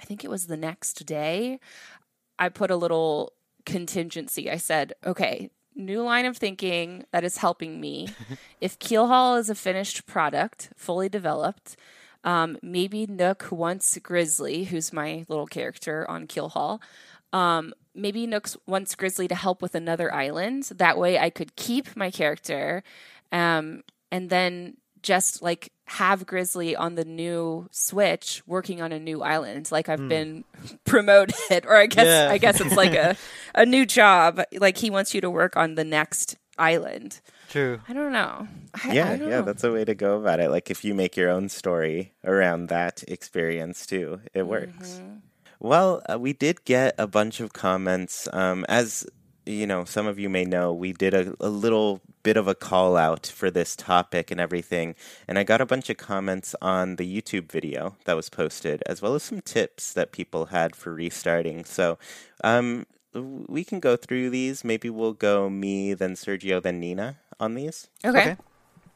I 0.00 0.04
think 0.04 0.24
it 0.24 0.30
was 0.30 0.46
the 0.46 0.56
next 0.56 1.04
day. 1.06 1.60
I 2.38 2.48
put 2.48 2.70
a 2.70 2.76
little 2.76 3.32
contingency. 3.66 4.50
I 4.50 4.56
said, 4.56 4.94
okay, 5.04 5.50
new 5.74 6.02
line 6.02 6.24
of 6.24 6.38
thinking 6.38 7.04
that 7.12 7.24
is 7.24 7.36
helping 7.36 7.80
me. 7.80 8.08
if 8.60 8.78
Keelhaul 8.78 9.38
is 9.38 9.50
a 9.50 9.54
finished 9.54 10.06
product, 10.06 10.70
fully 10.76 11.08
developed, 11.08 11.76
um, 12.24 12.58
maybe 12.62 13.06
Nook 13.06 13.48
wants 13.50 13.98
Grizzly, 13.98 14.64
who's 14.64 14.92
my 14.92 15.26
little 15.28 15.46
character 15.46 16.08
on 16.08 16.26
Keelhaul. 16.26 16.80
Um, 17.32 17.74
maybe 17.94 18.26
Nook 18.26 18.48
wants 18.66 18.94
Grizzly 18.94 19.28
to 19.28 19.34
help 19.34 19.60
with 19.60 19.74
another 19.74 20.12
island. 20.12 20.64
That 20.74 20.98
way 20.98 21.18
I 21.18 21.30
could 21.30 21.54
keep 21.56 21.94
my 21.94 22.10
character 22.10 22.82
um, 23.32 23.82
and 24.10 24.30
then 24.30 24.76
just 25.02 25.42
like 25.42 25.72
have 25.86 26.26
Grizzly 26.26 26.74
on 26.74 26.96
the 26.96 27.04
new 27.04 27.68
Switch 27.70 28.42
working 28.46 28.82
on 28.82 28.92
a 28.92 28.98
new 28.98 29.22
island. 29.22 29.70
Like 29.70 29.88
I've 29.88 30.00
mm. 30.00 30.08
been 30.08 30.44
promoted, 30.84 31.64
or 31.64 31.76
I 31.76 31.86
guess 31.86 32.06
yeah. 32.06 32.28
I 32.30 32.38
guess 32.38 32.60
it's 32.60 32.76
like 32.76 32.94
a 32.94 33.16
a 33.54 33.64
new 33.64 33.86
job. 33.86 34.42
Like 34.52 34.76
he 34.76 34.90
wants 34.90 35.14
you 35.14 35.20
to 35.20 35.30
work 35.30 35.56
on 35.56 35.76
the 35.76 35.84
next 35.84 36.36
island. 36.58 37.20
True. 37.48 37.80
I 37.88 37.92
don't 37.92 38.12
know. 38.12 38.48
I, 38.84 38.92
yeah, 38.92 39.10
I 39.10 39.16
don't 39.16 39.30
yeah, 39.30 39.36
know. 39.36 39.42
that's 39.42 39.62
a 39.62 39.72
way 39.72 39.84
to 39.84 39.94
go 39.94 40.18
about 40.18 40.40
it. 40.40 40.50
Like 40.50 40.70
if 40.70 40.84
you 40.84 40.94
make 40.94 41.16
your 41.16 41.30
own 41.30 41.48
story 41.48 42.14
around 42.24 42.68
that 42.68 43.04
experience 43.06 43.86
too, 43.86 44.20
it 44.34 44.46
works. 44.46 45.00
Mm-hmm. 45.00 45.16
Well, 45.58 46.02
uh, 46.10 46.18
we 46.18 46.32
did 46.32 46.64
get 46.64 46.94
a 46.98 47.06
bunch 47.06 47.40
of 47.40 47.52
comments. 47.52 48.28
Um, 48.32 48.66
as 48.68 49.06
you 49.46 49.66
know, 49.66 49.84
some 49.84 50.06
of 50.06 50.18
you 50.18 50.28
may 50.28 50.44
know, 50.44 50.72
we 50.72 50.92
did 50.92 51.14
a, 51.14 51.34
a 51.40 51.48
little 51.48 52.00
bit 52.22 52.36
of 52.36 52.48
a 52.48 52.54
call 52.54 52.96
out 52.96 53.26
for 53.26 53.50
this 53.50 53.76
topic 53.76 54.30
and 54.30 54.40
everything. 54.40 54.96
And 55.28 55.38
I 55.38 55.44
got 55.44 55.60
a 55.60 55.66
bunch 55.66 55.88
of 55.88 55.96
comments 55.96 56.54
on 56.60 56.96
the 56.96 57.22
YouTube 57.22 57.50
video 57.50 57.96
that 58.04 58.16
was 58.16 58.28
posted, 58.28 58.82
as 58.86 59.00
well 59.00 59.14
as 59.14 59.22
some 59.22 59.40
tips 59.40 59.92
that 59.92 60.10
people 60.10 60.46
had 60.46 60.74
for 60.74 60.92
restarting. 60.92 61.64
So 61.64 61.98
um, 62.42 62.86
we 63.14 63.62
can 63.62 63.78
go 63.78 63.96
through 63.96 64.30
these. 64.30 64.64
Maybe 64.64 64.90
we'll 64.90 65.12
go 65.12 65.48
me, 65.48 65.94
then 65.94 66.14
Sergio, 66.14 66.60
then 66.60 66.80
Nina 66.80 67.18
on 67.38 67.54
these. 67.54 67.88
Okay. 68.04 68.20
okay. 68.20 68.36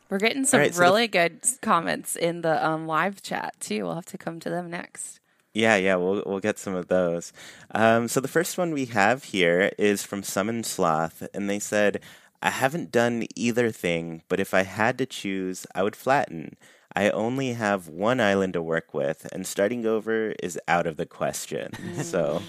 We're 0.08 0.18
getting 0.18 0.44
some 0.44 0.58
right, 0.58 0.76
really 0.76 1.04
so 1.04 1.06
the... 1.06 1.08
good 1.08 1.40
comments 1.62 2.16
in 2.16 2.40
the 2.40 2.66
um, 2.66 2.88
live 2.88 3.22
chat 3.22 3.54
too. 3.60 3.84
We'll 3.84 3.94
have 3.94 4.06
to 4.06 4.18
come 4.18 4.40
to 4.40 4.50
them 4.50 4.68
next. 4.68 5.19
Yeah, 5.52 5.76
yeah, 5.76 5.96
we'll 5.96 6.22
we'll 6.26 6.40
get 6.40 6.58
some 6.58 6.74
of 6.74 6.88
those. 6.88 7.32
Um, 7.72 8.06
so 8.08 8.20
the 8.20 8.28
first 8.28 8.56
one 8.56 8.72
we 8.72 8.86
have 8.86 9.24
here 9.24 9.72
is 9.78 10.02
from 10.04 10.22
Summon 10.22 10.62
Sloth, 10.62 11.26
and 11.34 11.50
they 11.50 11.58
said, 11.58 12.00
"I 12.40 12.50
haven't 12.50 12.92
done 12.92 13.26
either 13.34 13.70
thing, 13.72 14.22
but 14.28 14.38
if 14.40 14.54
I 14.54 14.62
had 14.62 14.96
to 14.98 15.06
choose, 15.06 15.66
I 15.74 15.82
would 15.82 15.96
flatten. 15.96 16.56
I 16.94 17.10
only 17.10 17.52
have 17.54 17.88
one 17.88 18.20
island 18.20 18.52
to 18.54 18.62
work 18.62 18.94
with, 18.94 19.26
and 19.32 19.44
starting 19.46 19.86
over 19.86 20.32
is 20.42 20.58
out 20.68 20.86
of 20.86 20.96
the 20.96 21.06
question." 21.06 21.72
so, 22.02 22.42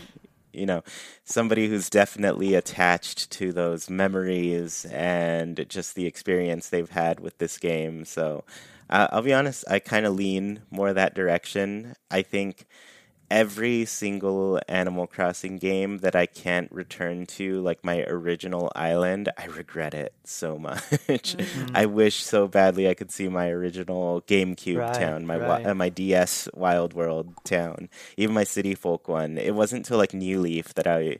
you 0.53 0.65
know, 0.67 0.83
somebody 1.23 1.67
who's 1.69 1.89
definitely 1.89 2.53
attached 2.53 3.31
to 3.31 3.51
those 3.51 3.89
memories 3.89 4.85
and 4.91 5.65
just 5.69 5.95
the 5.95 6.05
experience 6.05 6.69
they've 6.69 6.89
had 6.91 7.19
with 7.19 7.37
this 7.39 7.57
game. 7.57 8.05
So, 8.05 8.43
uh, 8.89 9.07
I'll 9.11 9.21
be 9.23 9.33
honest, 9.33 9.63
I 9.69 9.79
kind 9.79 10.05
of 10.05 10.13
lean 10.15 10.61
more 10.69 10.93
that 10.93 11.15
direction. 11.15 11.95
I 12.11 12.21
think 12.21 12.65
every 13.31 13.85
single 13.85 14.59
Animal 14.67 15.07
Crossing 15.07 15.57
game 15.57 15.99
that 15.99 16.17
I 16.17 16.25
can't 16.25 16.69
return 16.69 17.25
to, 17.27 17.61
like 17.61 17.83
my 17.83 18.03
original 18.03 18.69
island, 18.75 19.29
I 19.37 19.45
regret 19.45 19.93
it 19.93 20.13
so 20.25 20.57
much. 20.59 20.77
Mm-hmm. 20.81 21.67
I 21.73 21.85
wish 21.85 22.23
so 22.23 22.47
badly 22.47 22.89
I 22.89 22.93
could 22.93 23.09
see 23.09 23.29
my 23.29 23.49
original 23.49 24.21
GameCube 24.27 24.79
right, 24.79 24.93
town, 24.93 25.25
my 25.25 25.37
right. 25.37 25.65
uh, 25.65 25.73
my 25.73 25.87
DS 25.87 26.49
Wild 26.53 26.93
World 26.93 27.33
town, 27.45 27.89
even 28.17 28.35
my 28.35 28.43
City 28.43 28.75
Folk 28.75 29.07
one. 29.07 29.37
It 29.37 29.55
wasn't 29.55 29.79
until 29.87 29.97
like 29.97 30.13
New 30.13 30.41
Leaf 30.41 30.73
that 30.73 30.85
I 30.85 31.19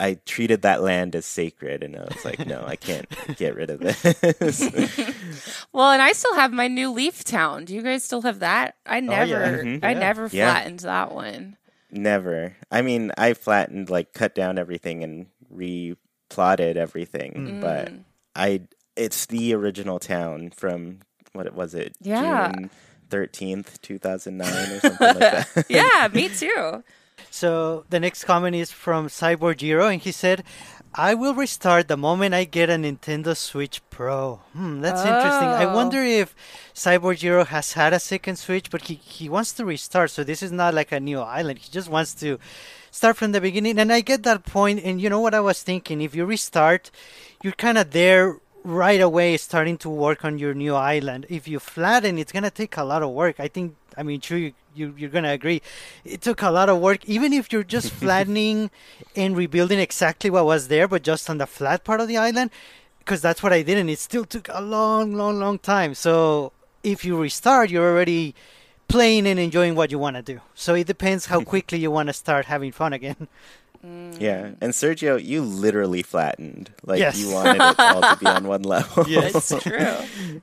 I 0.00 0.14
treated 0.24 0.62
that 0.62 0.82
land 0.82 1.14
as 1.14 1.26
sacred, 1.26 1.82
and 1.82 1.96
I 1.96 2.04
was 2.04 2.24
like, 2.24 2.46
no, 2.46 2.64
I 2.66 2.76
can't 2.76 3.06
get 3.36 3.54
rid 3.54 3.70
of 3.70 3.80
this. 3.80 4.60
well, 5.72 5.90
and 5.90 6.00
I 6.00 6.12
still 6.12 6.34
have 6.34 6.52
my 6.52 6.68
new 6.68 6.90
Leaf 6.90 7.24
Town. 7.24 7.64
Do 7.64 7.74
you 7.74 7.82
guys 7.82 8.02
still 8.02 8.22
have 8.22 8.38
that? 8.38 8.76
I 8.86 9.00
never, 9.00 9.34
oh, 9.34 9.38
yeah. 9.38 9.52
Mm-hmm. 9.52 9.84
I 9.84 9.92
yeah. 9.92 9.98
never 9.98 10.28
flattened 10.28 10.82
yeah. 10.82 10.86
that 10.86 11.14
one. 11.14 11.56
Never. 11.90 12.56
I 12.70 12.82
mean, 12.82 13.12
I 13.18 13.34
flattened, 13.34 13.90
like, 13.90 14.12
cut 14.12 14.34
down 14.34 14.58
everything 14.58 15.04
and 15.04 15.26
replotted 15.52 16.76
everything, 16.76 17.32
mm. 17.34 17.60
but 17.60 17.92
I. 18.34 18.62
It's 18.96 19.26
the 19.26 19.52
original 19.52 19.98
town 19.98 20.48
from 20.56 21.00
what 21.34 21.52
was 21.54 21.74
it? 21.74 21.94
Yeah. 22.00 22.50
June 22.50 22.70
thirteenth, 23.10 23.80
two 23.82 23.98
thousand 23.98 24.38
nine, 24.38 24.70
or 24.70 24.80
something 24.80 25.06
like 25.06 25.18
that. 25.18 25.66
yeah, 25.68 26.08
me 26.12 26.28
too. 26.28 26.82
So 27.36 27.84
the 27.90 28.00
next 28.00 28.24
comment 28.24 28.56
is 28.56 28.72
from 28.72 29.08
Cyborg 29.08 29.60
Zero, 29.60 29.88
and 29.88 30.00
he 30.00 30.10
said, 30.10 30.42
I 30.94 31.12
will 31.12 31.34
restart 31.34 31.86
the 31.86 31.96
moment 31.98 32.34
I 32.34 32.44
get 32.44 32.70
a 32.70 32.76
Nintendo 32.76 33.36
Switch 33.36 33.82
Pro. 33.90 34.40
Hmm, 34.54 34.80
that's 34.80 35.02
oh. 35.02 35.06
interesting. 35.06 35.48
I 35.48 35.66
oh. 35.66 35.74
wonder 35.74 36.02
if 36.02 36.34
Cyborg 36.74 37.18
Zero 37.18 37.44
has 37.44 37.74
had 37.74 37.92
a 37.92 38.00
second 38.00 38.36
Switch, 38.36 38.70
but 38.70 38.88
he, 38.88 38.94
he 38.94 39.28
wants 39.28 39.52
to 39.52 39.66
restart. 39.66 40.12
So 40.12 40.24
this 40.24 40.42
is 40.42 40.50
not 40.50 40.72
like 40.72 40.92
a 40.92 40.98
new 40.98 41.20
island. 41.20 41.58
He 41.58 41.70
just 41.70 41.90
wants 41.90 42.14
to 42.14 42.38
start 42.90 43.18
from 43.18 43.32
the 43.32 43.40
beginning. 43.42 43.78
And 43.78 43.92
I 43.92 44.00
get 44.00 44.22
that 44.22 44.46
point. 44.46 44.80
And 44.82 44.98
you 44.98 45.10
know 45.10 45.20
what 45.20 45.34
I 45.34 45.40
was 45.40 45.62
thinking? 45.62 46.00
If 46.00 46.14
you 46.14 46.24
restart, 46.24 46.90
you're 47.42 47.52
kind 47.52 47.76
of 47.76 47.90
there 47.90 48.38
right 48.64 49.02
away 49.02 49.36
starting 49.36 49.76
to 49.78 49.90
work 49.90 50.24
on 50.24 50.38
your 50.38 50.54
new 50.54 50.74
island. 50.74 51.26
If 51.28 51.46
you 51.46 51.58
flatten, 51.58 52.16
it's 52.16 52.32
going 52.32 52.44
to 52.44 52.50
take 52.50 52.78
a 52.78 52.84
lot 52.84 53.02
of 53.02 53.10
work. 53.10 53.38
I 53.38 53.48
think, 53.48 53.76
I 53.98 54.02
mean, 54.02 54.22
true, 54.22 54.38
you 54.38 54.52
you, 54.76 54.94
you're 54.96 55.10
gonna 55.10 55.32
agree. 55.32 55.62
It 56.04 56.20
took 56.20 56.42
a 56.42 56.50
lot 56.50 56.68
of 56.68 56.78
work, 56.80 57.04
even 57.06 57.32
if 57.32 57.52
you're 57.52 57.64
just 57.64 57.90
flattening 58.02 58.70
and 59.14 59.36
rebuilding 59.36 59.78
exactly 59.78 60.30
what 60.30 60.44
was 60.44 60.68
there, 60.68 60.86
but 60.88 61.02
just 61.02 61.28
on 61.30 61.38
the 61.38 61.46
flat 61.46 61.84
part 61.84 62.00
of 62.00 62.08
the 62.08 62.16
island, 62.16 62.50
because 63.00 63.20
that's 63.22 63.42
what 63.42 63.52
I 63.52 63.62
did, 63.62 63.78
and 63.78 63.88
it 63.90 63.98
still 63.98 64.24
took 64.24 64.48
a 64.52 64.60
long, 64.60 65.14
long, 65.14 65.38
long 65.38 65.58
time. 65.58 65.94
So 65.94 66.52
if 66.82 67.04
you 67.04 67.20
restart, 67.20 67.70
you're 67.70 67.90
already 67.90 68.34
playing 68.88 69.26
and 69.26 69.38
enjoying 69.40 69.74
what 69.74 69.90
you 69.90 69.98
want 69.98 70.16
to 70.16 70.22
do. 70.22 70.40
So 70.54 70.74
it 70.74 70.86
depends 70.86 71.26
how 71.26 71.40
quickly 71.52 71.78
you 71.78 71.90
want 71.90 72.08
to 72.08 72.12
start 72.12 72.46
having 72.46 72.72
fun 72.72 72.92
again. 72.92 73.28
Mm. 73.84 74.20
Yeah, 74.20 74.50
and 74.60 74.72
Sergio, 74.72 75.22
you 75.22 75.42
literally 75.42 76.02
flattened. 76.02 76.72
Like 76.84 76.98
Yes. 76.98 77.18
you 77.20 77.30
wanted 77.32 77.56
it 77.62 77.78
all 77.78 78.00
to 78.00 78.16
be 78.18 78.26
on 78.26 78.44
one 78.54 78.62
level. 78.62 79.04
It's 79.06 79.48
true. 79.60 80.40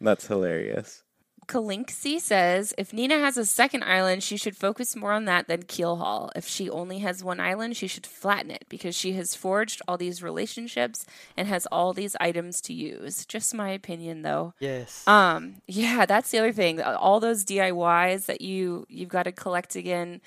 That's 0.00 0.26
hilarious. 0.26 1.02
Kalinksy 1.50 2.20
says 2.20 2.72
if 2.78 2.92
Nina 2.92 3.18
has 3.18 3.36
a 3.36 3.44
second 3.44 3.82
island, 3.82 4.22
she 4.22 4.36
should 4.36 4.56
focus 4.56 4.94
more 4.94 5.10
on 5.10 5.24
that 5.24 5.48
than 5.48 5.64
Keelhaul. 5.64 6.30
If 6.36 6.46
she 6.46 6.70
only 6.70 7.00
has 7.00 7.24
one 7.24 7.40
island, 7.40 7.76
she 7.76 7.88
should 7.88 8.06
flatten 8.06 8.52
it 8.52 8.66
because 8.68 8.94
she 8.94 9.14
has 9.14 9.34
forged 9.34 9.82
all 9.88 9.96
these 9.96 10.22
relationships 10.22 11.04
and 11.36 11.48
has 11.48 11.66
all 11.66 11.92
these 11.92 12.14
items 12.20 12.60
to 12.62 12.72
use. 12.72 13.26
Just 13.26 13.52
my 13.52 13.70
opinion, 13.70 14.22
though. 14.22 14.54
Yes. 14.60 15.06
Um, 15.08 15.56
yeah, 15.66 16.06
that's 16.06 16.30
the 16.30 16.38
other 16.38 16.52
thing. 16.52 16.80
All 16.80 17.18
those 17.18 17.44
DIYs 17.44 18.26
that 18.26 18.42
you 18.42 18.86
you've 18.88 19.08
got 19.08 19.24
to 19.24 19.32
collect 19.32 19.74
again. 19.74 20.20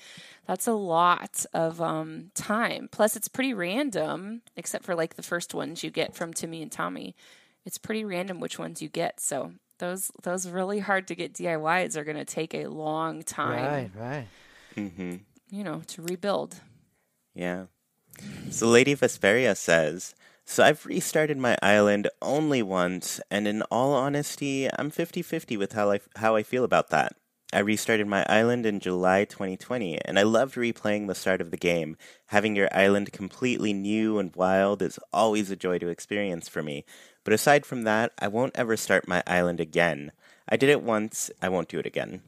That's 0.46 0.66
a 0.66 0.74
lot 0.74 1.46
of 1.54 1.80
um, 1.80 2.32
time. 2.34 2.90
Plus, 2.92 3.16
it's 3.16 3.28
pretty 3.28 3.54
random, 3.54 4.42
except 4.56 4.84
for 4.84 4.94
like 4.94 5.14
the 5.14 5.22
first 5.22 5.54
ones 5.54 5.82
you 5.82 5.90
get 5.90 6.14
from 6.14 6.34
Timmy 6.34 6.60
and 6.60 6.70
Tommy. 6.70 7.16
It's 7.64 7.78
pretty 7.78 8.04
random 8.04 8.40
which 8.40 8.58
ones 8.58 8.82
you 8.82 8.90
get. 8.90 9.20
So 9.20 9.54
those 9.78 10.10
those 10.22 10.48
really 10.48 10.78
hard 10.78 11.08
to 11.08 11.14
get 11.14 11.34
DIYs 11.34 11.96
are 11.96 12.04
going 12.04 12.16
to 12.16 12.24
take 12.24 12.54
a 12.54 12.66
long 12.66 13.22
time. 13.22 13.64
right, 13.64 13.90
right. 13.94 14.28
hmm 14.74 15.16
You 15.50 15.64
know, 15.64 15.82
to 15.88 16.02
rebuild. 16.02 16.60
Yeah. 17.34 17.66
So 18.50 18.68
Lady 18.68 18.94
Vesperia 18.94 19.56
says, 19.56 20.14
So 20.44 20.62
I've 20.62 20.86
restarted 20.86 21.36
my 21.36 21.56
island 21.62 22.08
only 22.22 22.62
once, 22.62 23.20
and 23.30 23.48
in 23.48 23.62
all 23.62 23.92
honesty, 23.92 24.68
I'm 24.78 24.90
50-50 24.90 25.56
with 25.58 25.72
how 25.72 25.90
I, 25.90 26.00
how 26.16 26.36
I 26.36 26.42
feel 26.44 26.62
about 26.64 26.90
that. 26.90 27.16
I 27.54 27.60
restarted 27.60 28.08
my 28.08 28.26
island 28.28 28.66
in 28.66 28.80
July 28.80 29.24
2020, 29.24 30.00
and 30.04 30.18
I 30.18 30.24
loved 30.24 30.56
replaying 30.56 31.06
the 31.06 31.14
start 31.14 31.40
of 31.40 31.52
the 31.52 31.56
game. 31.56 31.96
Having 32.26 32.56
your 32.56 32.68
island 32.72 33.12
completely 33.12 33.72
new 33.72 34.18
and 34.18 34.34
wild 34.34 34.82
is 34.82 34.98
always 35.12 35.52
a 35.52 35.56
joy 35.56 35.78
to 35.78 35.86
experience 35.86 36.48
for 36.48 36.64
me. 36.64 36.84
But 37.22 37.32
aside 37.32 37.64
from 37.64 37.84
that, 37.84 38.10
I 38.18 38.26
won't 38.26 38.56
ever 38.56 38.76
start 38.76 39.06
my 39.06 39.22
island 39.24 39.60
again. 39.60 40.10
I 40.48 40.56
did 40.56 40.68
it 40.68 40.82
once, 40.82 41.30
I 41.40 41.48
won't 41.48 41.68
do 41.68 41.78
it 41.78 41.86
again. 41.86 42.22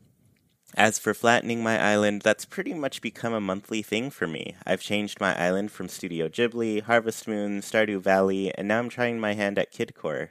As 0.76 1.00
for 1.00 1.12
flattening 1.12 1.60
my 1.60 1.76
island, 1.76 2.22
that's 2.22 2.44
pretty 2.44 2.72
much 2.72 3.02
become 3.02 3.32
a 3.32 3.40
monthly 3.40 3.82
thing 3.82 4.10
for 4.10 4.28
me. 4.28 4.54
I've 4.64 4.80
changed 4.80 5.20
my 5.20 5.36
island 5.36 5.72
from 5.72 5.88
Studio 5.88 6.28
Ghibli, 6.28 6.82
Harvest 6.82 7.26
Moon, 7.26 7.62
Stardew 7.62 8.00
Valley, 8.00 8.54
and 8.54 8.68
now 8.68 8.78
I'm 8.78 8.88
trying 8.88 9.18
my 9.18 9.34
hand 9.34 9.58
at 9.58 9.72
Kidcore. 9.72 10.28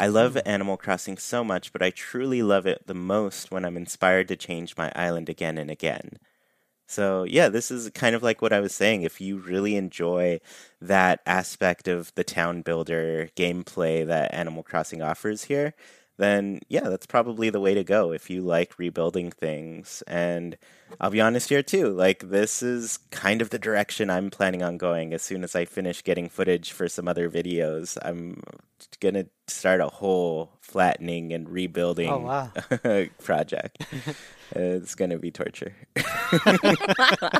I 0.00 0.06
love 0.06 0.38
Animal 0.46 0.78
Crossing 0.78 1.18
so 1.18 1.44
much, 1.44 1.74
but 1.74 1.82
I 1.82 1.90
truly 1.90 2.42
love 2.42 2.66
it 2.66 2.86
the 2.86 2.94
most 2.94 3.50
when 3.50 3.66
I'm 3.66 3.76
inspired 3.76 4.28
to 4.28 4.36
change 4.36 4.74
my 4.78 4.90
island 4.96 5.28
again 5.28 5.58
and 5.58 5.70
again. 5.70 6.12
So, 6.88 7.24
yeah, 7.24 7.48
this 7.50 7.70
is 7.70 7.90
kind 7.90 8.16
of 8.16 8.22
like 8.22 8.42
what 8.42 8.52
I 8.52 8.60
was 8.60 8.74
saying. 8.74 9.02
If 9.02 9.20
you 9.20 9.38
really 9.38 9.76
enjoy 9.76 10.40
that 10.80 11.20
aspect 11.26 11.88
of 11.88 12.14
the 12.16 12.24
town 12.24 12.62
builder 12.62 13.28
gameplay 13.36 14.06
that 14.06 14.34
Animal 14.34 14.62
Crossing 14.64 15.02
offers 15.02 15.44
here, 15.44 15.74
then 16.20 16.60
yeah, 16.68 16.88
that's 16.88 17.06
probably 17.06 17.50
the 17.50 17.60
way 17.60 17.74
to 17.74 17.82
go 17.82 18.12
if 18.12 18.30
you 18.30 18.42
like 18.42 18.78
rebuilding 18.78 19.30
things. 19.30 20.02
And 20.06 20.56
I'll 21.00 21.10
be 21.10 21.20
honest 21.20 21.48
here 21.48 21.62
too, 21.62 21.88
like 21.88 22.28
this 22.30 22.62
is 22.62 22.98
kind 23.10 23.40
of 23.42 23.50
the 23.50 23.58
direction 23.58 24.10
I'm 24.10 24.30
planning 24.30 24.62
on 24.62 24.76
going 24.76 25.12
as 25.14 25.22
soon 25.22 25.42
as 25.42 25.56
I 25.56 25.64
finish 25.64 26.04
getting 26.04 26.28
footage 26.28 26.72
for 26.72 26.88
some 26.88 27.08
other 27.08 27.28
videos. 27.30 27.96
I'm 28.02 28.42
gonna 29.00 29.26
start 29.48 29.80
a 29.80 29.88
whole 29.88 30.52
flattening 30.60 31.32
and 31.32 31.48
rebuilding 31.48 32.08
Oh, 32.10 32.18
wow. 32.18 32.52
project. 33.22 33.84
it's 34.52 34.94
gonna 34.94 35.18
be 35.18 35.30
torture. 35.30 35.74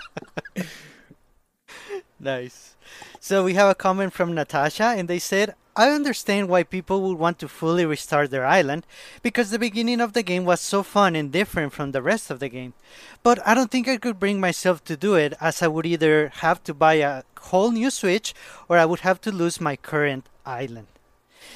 Nice. 2.23 2.77
So 3.19 3.45
we 3.45 3.55
have 3.55 3.71
a 3.71 3.75
comment 3.75 4.13
from 4.13 4.35
Natasha, 4.35 4.85
and 4.97 5.09
they 5.09 5.19
said, 5.19 5.55
I 5.81 5.89
understand 5.93 6.51
why 6.51 6.65
people 6.65 7.01
would 7.01 7.17
want 7.17 7.39
to 7.39 7.49
fully 7.49 7.87
restart 7.87 8.31
their 8.31 8.45
island 8.45 8.85
because 9.23 9.49
the 9.49 9.59
beginning 9.59 10.03
of 10.03 10.13
the 10.13 10.23
game 10.23 10.45
was 10.45 10.61
so 10.61 10.83
fun 10.83 11.17
and 11.17 11.33
different 11.33 11.73
from 11.73 11.93
the 11.93 12.03
rest 12.03 12.31
of 12.31 12.39
the 12.39 12.51
game. 12.51 12.75
But 13.23 13.39
I 13.49 13.55
don't 13.55 13.71
think 13.71 13.89
I 13.89 13.97
could 13.97 14.21
bring 14.21 14.41
myself 14.41 14.85
to 14.85 14.95
do 14.95 15.15
it 15.15 15.33
as 15.41 15.63
I 15.63 15.69
would 15.69 15.87
either 15.87 16.33
have 16.45 16.63
to 16.65 16.75
buy 16.75 16.97
a 16.97 17.23
whole 17.41 17.71
new 17.71 17.89
Switch 17.89 18.35
or 18.69 18.77
I 18.77 18.85
would 18.85 19.01
have 19.01 19.23
to 19.23 19.33
lose 19.33 19.59
my 19.59 19.75
current 19.75 20.29
island. 20.45 20.89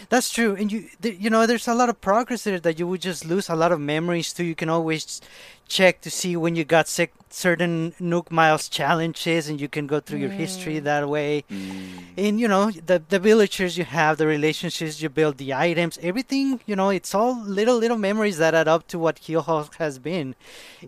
That's 0.08 0.30
true, 0.30 0.54
and 0.54 0.70
you 0.70 0.88
th- 1.00 1.18
you 1.18 1.30
know 1.30 1.46
there's 1.46 1.68
a 1.68 1.74
lot 1.74 1.88
of 1.88 2.00
progress 2.00 2.44
there 2.44 2.60
that 2.60 2.78
you 2.78 2.86
would 2.86 3.00
just 3.00 3.24
lose 3.24 3.48
a 3.48 3.54
lot 3.54 3.72
of 3.72 3.80
memories 3.80 4.32
too. 4.32 4.44
You 4.44 4.54
can 4.54 4.68
always 4.68 5.20
check 5.66 6.00
to 6.02 6.10
see 6.10 6.36
when 6.36 6.56
you 6.56 6.64
got 6.64 6.88
sec- 6.88 7.12
certain 7.30 7.94
Nook 7.98 8.30
Miles 8.30 8.68
challenges, 8.68 9.48
and 9.48 9.60
you 9.60 9.68
can 9.68 9.86
go 9.86 10.00
through 10.00 10.18
your 10.18 10.30
history 10.30 10.80
mm. 10.80 10.84
that 10.84 11.08
way. 11.08 11.44
Mm. 11.50 12.04
And 12.16 12.40
you 12.40 12.48
know 12.48 12.70
the 12.70 13.02
the 13.08 13.18
villagers 13.18 13.78
you 13.78 13.84
have, 13.84 14.18
the 14.18 14.26
relationships 14.26 15.00
you 15.00 15.08
build, 15.08 15.38
the 15.38 15.54
items, 15.54 15.98
everything. 16.02 16.60
You 16.66 16.76
know 16.76 16.90
it's 16.90 17.14
all 17.14 17.40
little 17.42 17.78
little 17.78 17.98
memories 17.98 18.38
that 18.38 18.54
add 18.54 18.68
up 18.68 18.86
to 18.88 18.98
what 18.98 19.18
Heel 19.18 19.42
has 19.78 19.98
been. 19.98 20.34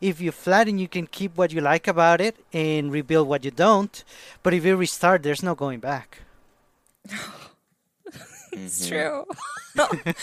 If 0.00 0.20
you 0.20 0.32
flatten, 0.32 0.78
you 0.78 0.88
can 0.88 1.06
keep 1.06 1.36
what 1.36 1.52
you 1.52 1.60
like 1.60 1.88
about 1.88 2.20
it 2.20 2.36
and 2.52 2.92
rebuild 2.92 3.28
what 3.28 3.44
you 3.44 3.50
don't. 3.50 4.04
But 4.42 4.54
if 4.54 4.64
you 4.64 4.76
restart, 4.76 5.22
there's 5.22 5.42
no 5.42 5.54
going 5.54 5.80
back. 5.80 6.20
It's 8.56 8.88
mm-hmm. 8.88 8.96
true. 8.96 10.16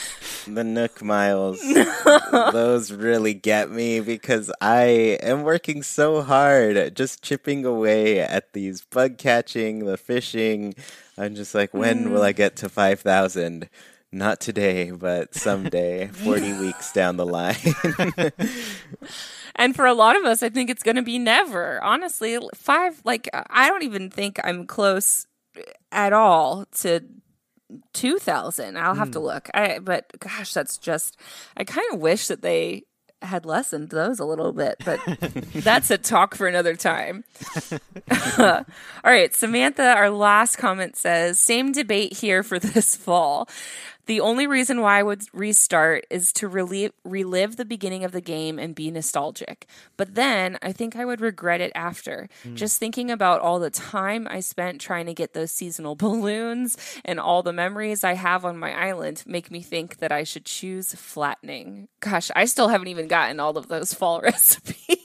The 0.54 0.64
Nook 0.64 1.04
Miles, 1.04 1.62
those 2.32 2.92
really 2.92 3.36
get 3.36 3.70
me 3.70 4.00
because 4.00 4.52
I 4.60 5.18
am 5.22 5.44
working 5.44 5.84
so 5.84 6.24
hard, 6.24 6.96
just 6.96 7.22
chipping 7.22 7.64
away 7.64 8.20
at 8.20 8.54
these 8.54 8.82
bug 8.82 9.20
catching, 9.20 9.86
the 9.86 9.98
fishing. 9.98 10.74
I'm 11.18 11.36
just 11.36 11.54
like, 11.54 11.74
when 11.74 12.12
will 12.12 12.24
I 12.24 12.34
mm. 12.34 12.38
get 12.38 12.56
to 12.58 12.70
5,000? 12.70 13.70
Not 14.12 14.40
today, 14.40 14.90
but 14.90 15.36
someday, 15.36 16.08
40 16.14 16.54
weeks 16.54 16.92
down 16.92 17.18
the 17.18 17.26
line. 17.26 17.56
And 19.56 19.76
for 19.76 19.86
a 19.86 19.94
lot 19.94 20.18
of 20.18 20.26
us, 20.26 20.42
I 20.42 20.50
think 20.50 20.72
it's 20.72 20.84
going 20.84 20.96
to 20.96 21.04
be 21.04 21.20
never. 21.20 21.82
Honestly, 21.84 22.40
five, 22.56 23.02
like, 23.06 23.30
I 23.52 23.68
don't 23.68 23.84
even 23.84 24.10
think 24.10 24.40
I'm 24.44 24.66
close 24.66 25.28
at 25.92 26.12
all 26.12 26.66
to 26.80 27.04
2000. 27.94 28.78
I'll 28.78 28.96
have 28.96 29.12
to 29.12 29.20
hmm. 29.20 29.26
look. 29.26 29.50
I, 29.54 29.80
but 29.80 30.12
gosh, 30.20 30.54
that's 30.54 30.78
just, 30.78 31.18
I 31.58 31.64
kind 31.64 31.86
of 31.94 32.00
wish 32.00 32.28
that 32.28 32.42
they 32.42 32.84
had 33.24 33.46
lessened 33.46 33.90
those 33.90 34.20
a 34.20 34.26
little 34.26 34.52
bit, 34.52 34.76
but 34.84 35.00
that's 35.54 35.90
a 35.90 35.98
talk 35.98 36.36
for 36.36 36.48
another 36.48 36.76
time. 36.76 37.24
All 38.38 38.66
right, 39.04 39.34
Samantha, 39.34 39.94
our 39.96 40.10
last 40.10 40.58
comment 40.58 40.96
says 40.96 41.40
same 41.40 41.72
debate 41.72 42.18
here 42.18 42.44
for 42.44 42.60
this 42.60 42.96
fall. 42.96 43.50
The 44.06 44.20
only 44.20 44.48
reason 44.48 44.82
why 44.82 45.00
I 45.00 45.04
would 45.04 45.24
restart 45.34 46.06
is 46.10 46.34
to 46.34 46.48
relive, 46.50 46.92
relive 47.06 47.56
the 47.56 47.64
beginning 47.64 48.04
of 48.04 48.12
the 48.12 48.20
game 48.20 48.60
and 48.60 48.76
be 48.76 48.92
nostalgic. 48.92 49.66
But 49.96 50.16
then 50.16 50.58
I 50.62 50.74
think 50.74 50.96
I 50.98 51.06
would 51.06 51.22
regret 51.22 51.62
it 51.62 51.72
after. 51.74 52.28
Just 52.54 52.80
thinking 52.80 53.10
about 53.10 53.40
all 53.40 53.60
the 53.60 53.70
time 53.70 54.28
I 54.30 54.42
spent 54.42 54.82
trying 54.82 55.06
to 55.06 55.14
get 55.14 55.34
those 55.34 55.52
seasonal 55.52 55.96
balloons 56.04 56.76
and 57.06 57.18
all 57.20 57.44
the 57.44 57.54
memories 57.54 58.04
I 58.04 58.14
have 58.16 58.44
on 58.44 58.58
my 58.58 58.74
island 58.74 59.24
make 59.26 59.50
me 59.50 59.62
think 59.62 59.98
that 60.00 60.12
I 60.12 60.24
should 60.24 60.46
choose 60.46 60.94
flattening. 60.94 61.88
Gosh, 62.02 62.30
I 62.36 62.44
still 62.46 62.68
haven't 62.68 62.90
even 62.90 63.08
gotten 63.08 63.40
all 63.40 63.58
of 63.58 63.70
those 63.70 63.94
fall 63.94 64.20
recipes. 64.24 64.98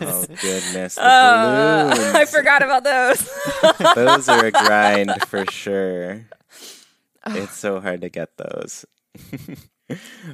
oh, 0.00 0.26
goodness. 0.42 0.96
The 0.96 1.02
Uh, 1.02 2.12
I 2.14 2.26
forgot 2.26 2.62
about 2.62 2.84
those. 2.84 3.94
those 3.94 4.28
are 4.28 4.44
a 4.44 4.50
grind 4.50 5.10
for 5.26 5.46
sure. 5.50 6.26
It's 7.26 7.56
so 7.56 7.80
hard 7.80 8.00
to 8.02 8.08
get 8.08 8.36
those. 8.36 8.84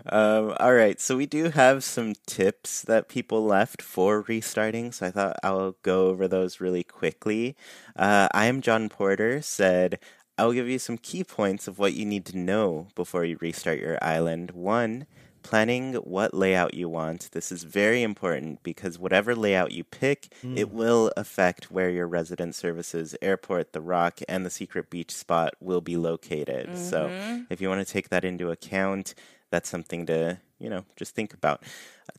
um, 0.06 0.54
all 0.58 0.74
right, 0.74 1.00
so 1.00 1.16
we 1.16 1.26
do 1.26 1.50
have 1.50 1.84
some 1.84 2.14
tips 2.26 2.82
that 2.82 3.08
people 3.08 3.44
left 3.44 3.82
for 3.82 4.22
restarting, 4.22 4.92
so 4.92 5.06
I 5.06 5.10
thought 5.10 5.36
I'll 5.42 5.76
go 5.82 6.06
over 6.06 6.28
those 6.28 6.60
really 6.60 6.84
quickly. 6.84 7.56
Uh, 7.96 8.28
I 8.32 8.46
am 8.46 8.60
John 8.60 8.88
Porter 8.88 9.42
said, 9.42 9.98
I'll 10.36 10.52
give 10.52 10.68
you 10.68 10.78
some 10.78 10.98
key 10.98 11.24
points 11.24 11.66
of 11.66 11.78
what 11.78 11.94
you 11.94 12.04
need 12.06 12.24
to 12.26 12.38
know 12.38 12.88
before 12.94 13.24
you 13.24 13.38
restart 13.40 13.80
your 13.80 13.98
island. 14.02 14.52
One, 14.52 15.06
planning 15.48 15.94
what 15.94 16.34
layout 16.34 16.74
you 16.74 16.90
want. 16.90 17.30
This 17.32 17.50
is 17.50 17.62
very 17.64 18.02
important 18.02 18.62
because 18.62 18.98
whatever 18.98 19.34
layout 19.34 19.72
you 19.72 19.82
pick, 19.82 20.28
it 20.42 20.68
mm. 20.68 20.72
will 20.72 21.10
affect 21.16 21.70
where 21.70 21.88
your 21.88 22.06
resident 22.06 22.54
services, 22.54 23.16
airport, 23.22 23.72
the 23.72 23.80
rock, 23.80 24.20
and 24.28 24.44
the 24.44 24.50
secret 24.50 24.90
beach 24.90 25.10
spot 25.10 25.54
will 25.58 25.80
be 25.80 25.96
located. 25.96 26.76
So 26.76 27.08
mm-hmm. 27.08 27.44
if 27.48 27.62
you 27.62 27.68
want 27.70 27.86
to 27.86 27.90
take 27.90 28.10
that 28.10 28.26
into 28.26 28.50
account, 28.50 29.14
that's 29.50 29.68
something 29.68 30.06
to 30.06 30.38
you 30.58 30.68
know 30.70 30.84
just 30.96 31.14
think 31.14 31.32
about. 31.34 31.62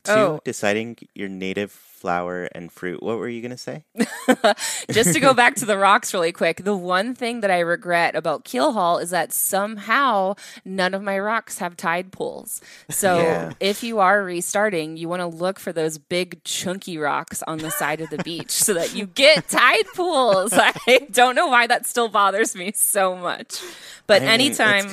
Two, 0.04 0.12
Oh. 0.12 0.40
deciding 0.44 0.96
your 1.14 1.28
native 1.28 1.72
flower 1.72 2.44
and 2.52 2.70
fruit. 2.72 3.02
What 3.02 3.18
were 3.18 3.28
you 3.28 3.42
gonna 3.42 3.58
say? 3.58 3.84
Just 4.90 5.12
to 5.12 5.20
go 5.20 5.34
back 5.34 5.56
to 5.56 5.66
the 5.66 5.76
rocks 5.88 6.14
really 6.14 6.32
quick, 6.32 6.64
the 6.64 6.76
one 6.76 7.14
thing 7.14 7.40
that 7.40 7.50
I 7.50 7.58
regret 7.58 8.14
about 8.14 8.44
Keelhaul 8.44 9.02
is 9.02 9.10
that 9.10 9.32
somehow 9.32 10.36
none 10.64 10.94
of 10.94 11.02
my 11.02 11.18
rocks 11.18 11.58
have 11.58 11.76
tide 11.76 12.12
pools. 12.12 12.62
So 12.88 13.18
Yeah. 13.22 13.52
if 13.60 13.82
you 13.82 13.98
are 13.98 14.22
restarting, 14.22 14.96
you 14.96 15.08
want 15.08 15.20
to 15.20 15.26
look 15.26 15.58
for 15.58 15.72
those 15.72 15.98
big 15.98 16.42
chunky 16.44 16.96
rocks 16.96 17.42
on 17.46 17.58
the 17.58 17.70
side 17.70 18.00
of 18.00 18.08
the 18.10 18.18
beach 18.22 18.52
so 18.52 18.72
that 18.74 18.94
you 18.94 19.06
get 19.06 19.48
tide 19.50 19.86
pools. 19.94 20.52
I 20.54 21.08
don't 21.10 21.34
know 21.34 21.48
why 21.48 21.66
that 21.66 21.84
still 21.86 22.08
bothers 22.08 22.54
me 22.54 22.72
so 22.74 23.16
much. 23.16 23.60
But 24.06 24.22
I 24.22 24.26
anytime 24.26 24.88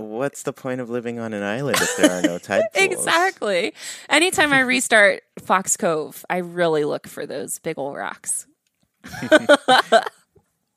what's 0.00 0.42
the 0.42 0.52
point 0.52 0.80
of 0.80 0.90
living 0.90 1.18
on 1.18 1.32
an 1.32 1.42
island 1.42 1.78
if 1.80 1.96
there 1.96 2.10
are 2.10 2.22
no 2.22 2.38
tide 2.38 2.64
pools? 2.74 2.92
Exactly. 2.92 3.74
Anytime 4.08 4.52
I 4.52 4.60
restart 4.60 5.22
Fox 5.38 5.76
Cove, 5.76 6.24
I 6.28 6.38
really 6.38 6.84
look 6.84 7.06
for 7.06 7.26
those 7.26 7.58
big 7.58 7.78
old 7.78 7.96
rocks. 7.96 8.46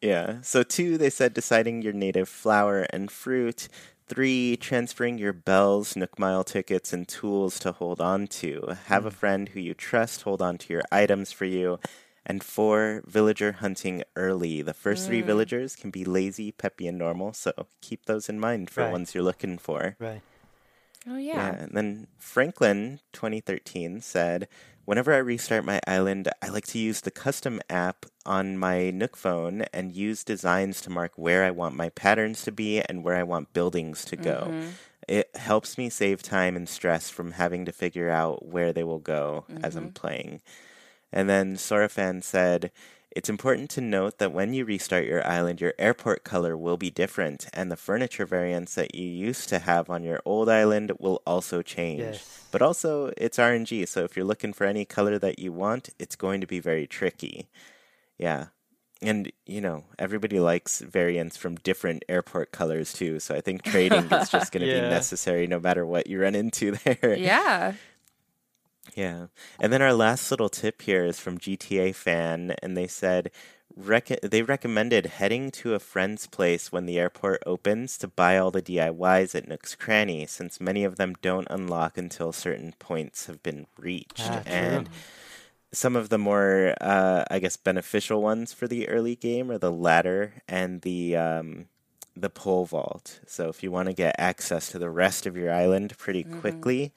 Yeah. 0.04 0.42
So 0.42 0.64
two, 0.64 0.98
they 0.98 1.10
said 1.10 1.34
deciding 1.34 1.82
your 1.82 1.94
native 1.94 2.28
flower 2.28 2.86
and 2.90 3.10
fruit. 3.10 3.70
Three, 4.10 4.58
transferring 4.58 5.18
your 5.18 5.32
bells, 5.32 5.96
Nook 5.96 6.20
Mile 6.20 6.44
tickets, 6.44 6.92
and 6.92 7.08
tools 7.08 7.58
to 7.60 7.72
hold 7.72 8.02
on 8.02 8.28
to. 8.28 8.76
Have 8.88 9.06
a 9.06 9.10
hmm. 9.10 9.16
friend 9.16 9.50
who 9.50 9.62
you 9.62 9.74
trust 9.74 10.24
hold 10.24 10.42
on 10.42 10.58
to 10.58 10.74
your 10.74 10.84
items 10.92 11.32
for 11.32 11.46
you. 11.46 11.80
And 12.26 12.44
four, 12.44 13.04
villager 13.06 13.54
hunting 13.54 14.04
early. 14.16 14.62
The 14.62 14.74
first 14.74 15.08
three 15.08 15.22
mm. 15.22 15.26
villagers 15.26 15.76
can 15.76 15.92
be 15.92 16.06
lazy, 16.06 16.52
peppy, 16.52 16.88
and 16.88 16.98
normal, 16.98 17.34
so 17.34 17.68
keep 17.82 18.06
those 18.06 18.30
in 18.30 18.40
mind 18.40 18.70
for 18.70 18.84
Right. 18.84 18.92
ones 18.92 19.14
you're 19.14 19.24
looking 19.24 19.58
for. 19.58 19.96
Right. 20.00 20.22
Oh 21.08 21.18
Yeah. 21.18 21.36
yeah. 21.36 21.56
And 21.64 21.72
then 21.74 22.08
Franklin, 22.18 23.02
2013, 23.12 24.00
said, 24.02 24.48
Whenever 24.86 25.14
I 25.14 25.18
restart 25.18 25.64
my 25.64 25.80
island, 25.88 26.28
I 26.42 26.50
like 26.50 26.68
to 26.68 26.80
use 26.80 27.02
the 27.02 27.12
custom 27.12 27.62
app 27.70 28.06
on 28.26 28.58
my 28.58 28.90
Nook 28.90 29.16
phone 29.16 29.62
and 29.74 29.96
use 29.96 30.26
designs 30.26 30.82
to 30.82 30.90
mark 30.90 31.14
where 31.16 31.46
I 31.46 31.52
want 31.52 31.76
my 31.76 31.90
patterns 31.90 32.44
to 32.44 32.52
be 32.52 32.82
and 32.82 33.04
where 33.04 33.16
I 33.16 33.24
want 33.24 33.54
buildings 33.54 34.04
to 34.06 34.18
go. 34.18 34.48
Mm-hmm. 34.50 34.68
It 35.08 35.30
helps 35.36 35.78
me 35.78 35.90
save 35.90 36.22
time 36.22 36.56
and 36.58 36.68
stress 36.68 37.10
from 37.10 37.32
having 37.32 37.66
to 37.66 37.72
figure 37.72 38.10
out 38.10 38.46
where 38.46 38.74
they 38.74 38.84
will 38.84 39.00
go 39.00 39.46
as 39.62 39.76
I'm 39.76 39.86
mm-hmm. 39.86 39.94
playing. 39.94 40.42
And 41.14 41.30
then 41.30 41.56
Sorafan 41.56 42.24
said, 42.24 42.72
It's 43.16 43.30
important 43.30 43.70
to 43.72 43.82
note 43.82 44.18
that 44.18 44.34
when 44.34 44.54
you 44.56 44.66
restart 44.66 45.06
your 45.06 45.26
island, 45.26 45.62
your 45.62 45.76
airport 45.78 46.24
color 46.24 46.58
will 46.58 46.78
be 46.78 46.90
different, 46.90 47.46
and 47.54 47.70
the 47.72 47.76
furniture 47.78 48.26
variants 48.26 48.74
that 48.74 48.96
you 48.96 49.08
used 49.08 49.48
to 49.50 49.60
have 49.60 49.90
on 49.92 50.04
your 50.04 50.20
old 50.26 50.50
island 50.50 50.92
will 51.00 51.22
also 51.28 51.62
change. 51.62 52.00
Yes. 52.02 52.48
But 52.52 52.64
also, 52.64 53.14
it's 53.16 53.38
RNG, 53.38 53.88
so 53.88 54.04
if 54.04 54.16
you're 54.18 54.26
looking 54.26 54.54
for 54.54 54.66
any 54.66 54.84
color 54.86 55.20
that 55.20 55.38
you 55.38 55.52
want, 55.54 55.90
it's 56.00 56.16
going 56.16 56.42
to 56.42 56.48
be 56.48 56.60
very 56.60 56.88
tricky. 56.88 57.48
Yeah. 58.18 58.48
And, 59.00 59.32
you 59.46 59.60
know, 59.62 59.84
everybody 60.00 60.40
likes 60.40 60.80
variants 60.80 61.36
from 61.38 61.56
different 61.58 62.06
airport 62.10 62.52
colors 62.52 62.94
too, 62.94 63.20
so 63.20 63.36
I 63.36 63.42
think 63.42 63.62
trading 63.74 64.06
is 64.06 64.30
just 64.30 64.52
going 64.52 64.66
to 64.66 64.72
Yeah. 64.72 64.82
be 64.82 64.90
necessary 64.90 65.46
no 65.46 65.60
matter 65.60 65.86
what 65.86 66.08
you 66.08 66.20
run 66.22 66.34
into 66.36 66.72
there. 66.86 67.14
Yeah. 67.16 67.74
Yeah. 68.96 69.28
And 69.60 69.74
then 69.74 69.82
our 69.82 69.94
last 69.94 70.30
little 70.32 70.50
tip 70.50 70.82
here 70.84 71.04
is 71.06 71.20
from 71.20 71.38
GTA 71.38 71.94
Fan, 71.94 72.56
and 72.62 72.78
they 72.78 72.88
said 72.88 73.32
rec- 73.76 74.22
they 74.22 74.42
recommended 74.44 75.08
heading 75.08 75.52
to 75.52 75.74
a 75.74 75.80
friend's 75.80 76.28
place 76.28 76.72
when 76.72 76.86
the 76.86 77.00
airport 77.00 77.42
opens 77.46 77.98
to 78.00 78.08
buy 78.08 78.38
all 78.38 78.52
the 78.52 78.62
DIYs 78.62 79.36
at 79.36 79.48
Nook's 79.48 79.76
Cranny, 79.76 80.26
since 80.28 80.62
many 80.62 80.84
of 80.84 80.98
them 80.98 81.16
don't 81.22 81.48
unlock 81.50 81.98
until 81.98 82.32
certain 82.32 82.74
points 82.80 83.26
have 83.26 83.42
been 83.42 83.68
reached. 83.78 84.30
Ah, 84.30 84.44
and 84.46 84.90
some 85.72 85.96
of 85.96 86.10
the 86.10 86.20
more, 86.20 86.76
uh, 86.80 87.26
I 87.32 87.40
guess, 87.40 87.58
beneficial 87.58 88.22
ones 88.22 88.54
for 88.54 88.68
the 88.68 88.88
early 88.88 89.16
game 89.16 89.50
are 89.50 89.58
the 89.58 89.72
ladder 89.72 90.44
and 90.48 90.82
the 90.82 91.16
um, 91.18 91.66
the 92.16 92.30
pole 92.30 92.66
vault. 92.66 93.22
So 93.26 93.50
if 93.50 93.64
you 93.64 93.72
want 93.72 93.88
to 93.88 93.94
get 93.94 94.16
access 94.20 94.70
to 94.72 94.80
the 94.80 94.92
rest 94.92 95.26
of 95.26 95.36
your 95.36 95.52
island 95.52 95.98
pretty 95.98 96.24
quickly, 96.24 96.94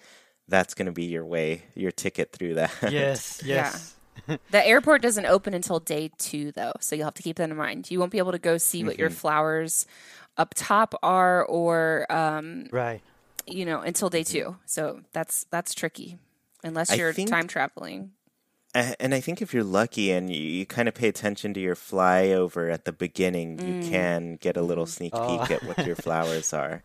that's 0.49 0.75
going 0.75 0.87
to 0.87 0.93
be 0.93 1.05
your 1.05 1.25
way, 1.25 1.63
your 1.75 1.91
ticket 1.91 2.33
through 2.33 2.55
that. 2.55 2.73
Yes. 2.91 3.43
Yeah. 3.45 3.57
Yes. 3.57 3.93
The 4.51 4.67
airport 4.67 5.03
doesn't 5.03 5.27
open 5.27 5.53
until 5.53 5.79
day 5.79 6.11
two, 6.19 6.51
though, 6.51 6.73
so 6.81 6.97
you'll 6.97 7.05
have 7.05 7.15
to 7.15 7.23
keep 7.23 7.37
that 7.37 7.51
in 7.51 7.57
mind. 7.57 7.91
You 7.91 8.01
won't 8.01 8.11
be 8.11 8.19
able 8.19 8.33
to 8.33 8.39
go 8.39 8.57
see 8.57 8.83
what 8.83 8.99
your 8.99 9.11
mm-hmm. 9.11 9.19
flowers 9.19 9.87
up 10.39 10.55
top 10.55 10.95
are, 11.03 11.45
or 11.45 12.11
um, 12.11 12.67
Right. 12.73 13.03
you 13.47 13.65
know, 13.67 13.83
until 13.83 14.09
day 14.09 14.23
mm-hmm. 14.23 14.33
two. 14.33 14.57
So 14.65 15.03
that's 15.13 15.45
that's 15.51 15.75
tricky, 15.75 16.19
unless 16.65 16.97
you're 16.97 17.13
think- 17.13 17.31
time 17.31 17.47
traveling. 17.47 18.13
And 18.75 19.15
I 19.15 19.21
think 19.21 19.41
if 19.41 19.55
you're 19.55 19.65
lucky 19.65 20.11
and 20.11 20.31
you, 20.31 20.41
you 20.41 20.67
kind 20.67 20.87
of 20.87 20.95
pay 20.95 21.09
attention 21.09 21.55
to 21.55 21.61
your 21.61 21.77
flyover 21.77 22.71
at 22.71 22.85
the 22.85 22.93
beginning, 22.93 23.59
you 23.59 23.83
mm. 23.83 23.91
can 23.91 24.37
get 24.37 24.59
a 24.59 24.63
little 24.63 24.85
sneak 24.85 25.15
Oh. 25.15 25.39
peek 25.39 25.51
at 25.51 25.63
what 25.63 25.87
your 25.87 25.97
flowers 26.07 26.53
are. 26.53 26.83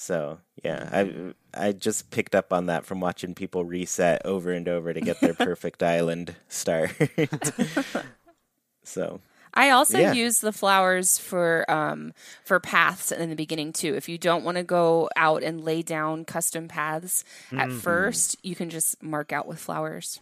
So 0.00 0.38
yeah, 0.64 0.88
I 0.90 1.34
I 1.68 1.72
just 1.72 2.10
picked 2.10 2.34
up 2.34 2.54
on 2.54 2.66
that 2.66 2.86
from 2.86 3.00
watching 3.00 3.34
people 3.34 3.66
reset 3.66 4.24
over 4.24 4.50
and 4.50 4.66
over 4.66 4.94
to 4.94 5.00
get 5.02 5.20
their 5.20 5.34
perfect 5.44 5.82
island 5.82 6.36
start. 6.48 6.92
so 8.82 9.20
I 9.52 9.70
also 9.70 9.98
Yeah. 9.98 10.12
use 10.14 10.40
the 10.40 10.52
flowers 10.52 11.18
for 11.18 11.70
um, 11.70 12.14
for 12.44 12.58
paths 12.60 13.12
in 13.12 13.28
the 13.28 13.36
beginning 13.36 13.72
too. 13.74 13.94
If 13.94 14.08
you 14.08 14.16
don't 14.16 14.44
want 14.44 14.56
to 14.56 14.62
go 14.64 15.10
out 15.16 15.42
and 15.42 15.62
lay 15.62 15.82
down 15.82 16.24
custom 16.24 16.66
paths 16.68 17.24
at 17.52 17.70
first, 17.70 18.36
you 18.42 18.54
can 18.54 18.70
just 18.70 19.02
mark 19.02 19.32
out 19.32 19.46
with 19.46 19.58
flowers. 19.58 20.20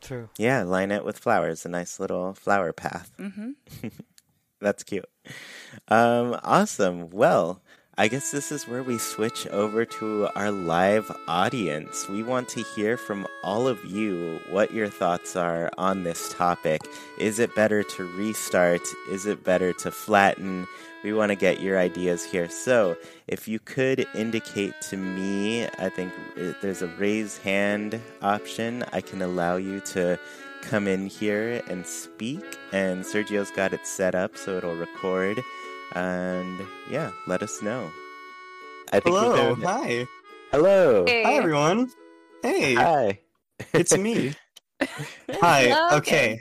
True. 0.00 0.28
yeah, 0.38 0.62
line 0.62 0.92
it 0.92 1.04
with 1.04 1.18
flowers, 1.18 1.66
a 1.66 1.68
nice 1.68 1.98
little 1.98 2.32
flower 2.34 2.72
path. 2.72 3.10
hmm 3.18 3.50
That's 4.60 4.82
cute. 4.84 5.08
Um, 5.88 6.38
awesome. 6.42 7.10
Well, 7.10 7.62
I 8.00 8.06
guess 8.06 8.30
this 8.30 8.52
is 8.52 8.68
where 8.68 8.84
we 8.84 8.96
switch 8.96 9.44
over 9.48 9.84
to 9.84 10.28
our 10.36 10.52
live 10.52 11.10
audience. 11.26 12.08
We 12.08 12.22
want 12.22 12.48
to 12.50 12.62
hear 12.62 12.96
from 12.96 13.26
all 13.42 13.66
of 13.66 13.84
you 13.84 14.38
what 14.48 14.72
your 14.72 14.88
thoughts 14.88 15.34
are 15.34 15.72
on 15.76 16.04
this 16.04 16.32
topic. 16.32 16.82
Is 17.18 17.40
it 17.40 17.56
better 17.56 17.82
to 17.82 18.04
restart? 18.16 18.82
Is 19.10 19.26
it 19.26 19.42
better 19.42 19.72
to 19.72 19.90
flatten? 19.90 20.64
We 21.02 21.12
want 21.12 21.30
to 21.30 21.34
get 21.34 21.60
your 21.60 21.76
ideas 21.76 22.22
here. 22.22 22.48
So, 22.48 22.96
if 23.26 23.48
you 23.48 23.58
could 23.58 24.06
indicate 24.14 24.80
to 24.82 24.96
me, 24.96 25.66
I 25.66 25.88
think 25.88 26.12
uh, 26.40 26.52
there's 26.62 26.82
a 26.82 26.88
raise 26.98 27.38
hand 27.38 28.00
option. 28.22 28.84
I 28.92 29.00
can 29.00 29.22
allow 29.22 29.56
you 29.56 29.80
to 29.80 30.20
come 30.62 30.86
in 30.86 31.08
here 31.08 31.62
and 31.66 31.84
speak. 31.84 32.44
And 32.70 33.04
Sergio's 33.04 33.50
got 33.50 33.72
it 33.72 33.84
set 33.88 34.14
up 34.14 34.36
so 34.36 34.56
it'll 34.56 34.76
record. 34.76 35.40
And 35.94 36.66
yeah, 36.90 37.10
let 37.26 37.42
us 37.42 37.62
know. 37.62 37.90
I 38.92 39.00
think 39.00 39.16
Hello, 39.16 39.54
we 39.54 39.62
hi. 39.64 40.06
Hello. 40.50 41.04
Hi, 41.08 41.34
everyone. 41.34 41.90
Hey, 42.42 42.74
Hi. 42.74 43.20
it's 43.72 43.96
me. 43.96 44.34
Hi. 45.30 45.96
Okay. 45.96 46.40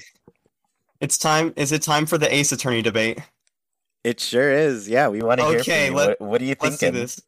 It's 1.02 1.18
time. 1.18 1.54
Is 1.58 1.72
it 1.72 1.82
time 1.82 2.06
for 2.06 2.18
the 2.18 2.34
Ace 2.34 2.52
Attorney 2.52 2.82
debate? 2.82 3.20
It 4.04 4.20
sure 4.20 4.52
is. 4.52 4.88
Yeah, 4.88 5.10
we 5.10 5.22
want 5.22 5.40
to 5.42 5.48
hear 5.48 5.60
Okay, 5.60 5.88
from 5.88 5.94
you. 5.94 5.98
let- 6.00 6.22
what, 6.22 6.30
what 6.30 6.42
are 6.42 6.46
you 6.46 6.56
Let's 6.62 6.78
thinking? 6.78 6.94
do 6.96 7.00
this. 7.02 7.22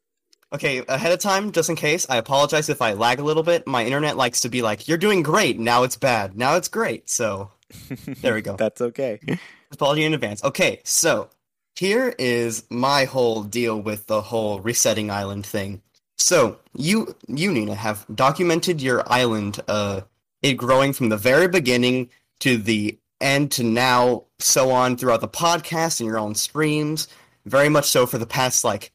Okay, 0.52 0.84
ahead 0.88 1.12
of 1.12 1.20
time, 1.20 1.52
just 1.52 1.70
in 1.70 1.76
case, 1.76 2.08
I 2.10 2.18
apologize 2.18 2.70
if 2.70 2.82
I 2.82 2.94
lag 2.94 3.20
a 3.20 3.24
little 3.24 3.44
bit. 3.44 3.68
My 3.68 3.86
internet 3.86 4.18
likes 4.18 4.42
to 4.42 4.50
be 4.50 4.64
like, 4.64 4.88
"You're 4.88 4.98
doing 4.98 5.22
great." 5.22 5.60
Now 5.60 5.84
it's 5.84 5.96
bad. 5.96 6.36
Now 6.36 6.56
it's 6.56 6.68
great. 6.68 7.08
So 7.08 7.52
there 8.22 8.34
we 8.34 8.42
go. 8.42 8.56
That's 8.56 8.82
okay. 8.82 9.20
Apology 9.72 10.06
in 10.06 10.14
advance. 10.16 10.44
Okay, 10.44 10.82
so 10.84 11.30
here 11.80 12.14
is 12.20 12.66
my 12.70 13.06
whole 13.06 13.44
deal 13.44 13.80
with 13.82 14.08
the 14.08 14.22
whole 14.22 14.60
resetting 14.60 15.10
island 15.10 15.46
thing. 15.46 15.82
So 16.18 16.60
you, 16.76 17.16
you 17.28 17.54
Nina, 17.54 17.74
have 17.74 18.06
documented 18.14 18.82
your 18.82 19.10
island, 19.10 19.62
uh, 19.70 20.02
it 20.42 20.56
growing 20.56 20.92
from 20.92 21.08
the 21.08 21.16
very 21.16 21.48
beginning 21.48 22.10
to 22.42 22.58
the 22.58 23.00
end 23.22 23.52
to 23.54 23.64
now, 23.64 24.26
so 24.40 24.72
on 24.72 24.98
throughout 24.98 25.22
the 25.22 25.30
podcast 25.30 26.02
and 26.02 26.08
your 26.08 26.20
own 26.20 26.36
streams. 26.36 27.08
Very 27.46 27.70
much 27.70 27.86
so 27.86 28.06
for 28.06 28.18
the 28.18 28.26
past 28.26 28.66
like 28.66 28.92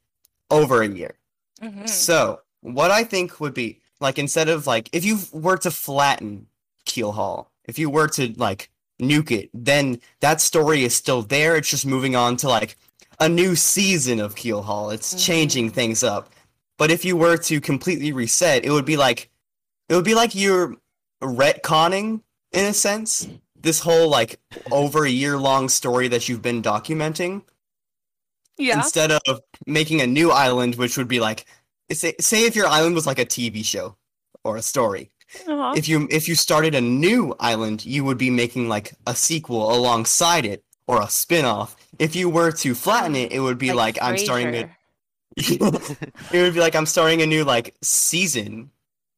over 0.51 0.83
a 0.83 0.88
year. 0.88 1.14
hmm 1.62 1.87
So, 1.87 2.40
what 2.61 2.90
I 2.90 3.03
think 3.03 3.40
would 3.40 3.55
be 3.55 3.81
like 4.01 4.18
instead 4.18 4.51
of 4.51 4.66
like 4.66 4.90
if 4.92 5.07
you 5.07 5.18
were 5.33 5.57
to 5.59 5.70
flatten 5.70 6.49
Keelhaul, 6.85 7.47
if 7.64 7.79
you 7.79 7.88
were 7.88 8.09
to 8.09 8.35
like 8.37 8.68
nuke 9.00 9.30
it, 9.30 9.50
then 9.52 10.00
that 10.20 10.40
story 10.40 10.85
is 10.85 10.94
still 10.94 11.22
there. 11.22 11.57
It's 11.57 11.70
just 11.70 11.87
moving 11.87 12.16
on 12.16 12.37
to 12.38 12.48
like 12.48 12.76
a 13.20 13.28
new 13.28 13.57
season 13.57 14.20
of 14.20 14.35
Keelhaul. 14.35 14.92
It's 14.92 15.11
mm-hmm. 15.11 15.18
changing 15.18 15.70
things 15.70 16.02
up. 16.02 16.30
But 16.78 16.90
if 16.90 17.04
you 17.04 17.16
were 17.16 17.37
to 17.37 17.61
completely 17.61 18.12
reset, 18.12 18.64
it 18.64 18.70
would 18.70 18.85
be 18.85 18.96
like 18.96 19.30
it 19.88 19.94
would 19.94 20.04
be 20.04 20.14
like 20.14 20.35
you're 20.35 20.76
retconning 21.22 22.20
in 22.52 22.64
a 22.66 22.72
sense 22.72 23.28
this 23.57 23.80
whole 23.80 24.09
like 24.09 24.38
over 24.70 25.04
a 25.04 25.11
year 25.11 25.38
long 25.38 25.68
story 25.68 26.09
that 26.09 26.28
you've 26.28 26.42
been 26.42 26.62
documenting 26.62 27.42
Yeah. 28.59 28.76
instead 28.76 29.11
of 29.11 29.40
making 29.66 30.02
a 30.02 30.07
new 30.07 30.30
island 30.30 30.74
which 30.74 30.98
would 30.98 31.09
be 31.09 31.18
like 31.18 31.46
say 31.90 32.14
say 32.20 32.44
if 32.44 32.54
your 32.54 32.66
island 32.66 32.94
was 32.94 33.07
like 33.07 33.18
a 33.18 33.24
TV 33.24 33.64
show 33.64 33.96
or 34.44 34.57
a 34.57 34.62
story. 34.62 35.11
Aw. 35.49 35.75
If 35.77 35.88
you 35.88 36.09
if 36.11 36.29
you 36.29 36.35
started 36.35 36.75
a 36.75 36.81
new 36.81 37.35
island, 37.40 37.85
you 37.85 38.05
would 38.05 38.18
be 38.18 38.31
making 38.31 38.68
like 38.68 38.94
a 39.07 39.14
sequel 39.14 39.75
alongside 39.75 40.44
it 40.44 40.62
or 40.87 41.01
a 41.01 41.09
spin-off. 41.09 41.77
If 41.99 42.14
you 42.16 42.29
were 42.29 42.53
to 42.53 42.75
flatten 42.75 43.14
it, 43.16 43.33
it 43.33 43.40
would 43.40 43.59
be 43.59 43.73
like, 43.73 43.99
I'm 44.03 44.18
starting 44.18 44.55
a 44.55 44.70
it 45.37 46.40
would 46.42 46.55
be 46.55 46.61
like 46.61 46.75
I'm 46.75 46.87
starting 46.87 47.23
a 47.23 47.27
new 47.27 47.44
like 47.44 47.75
season 47.83 48.70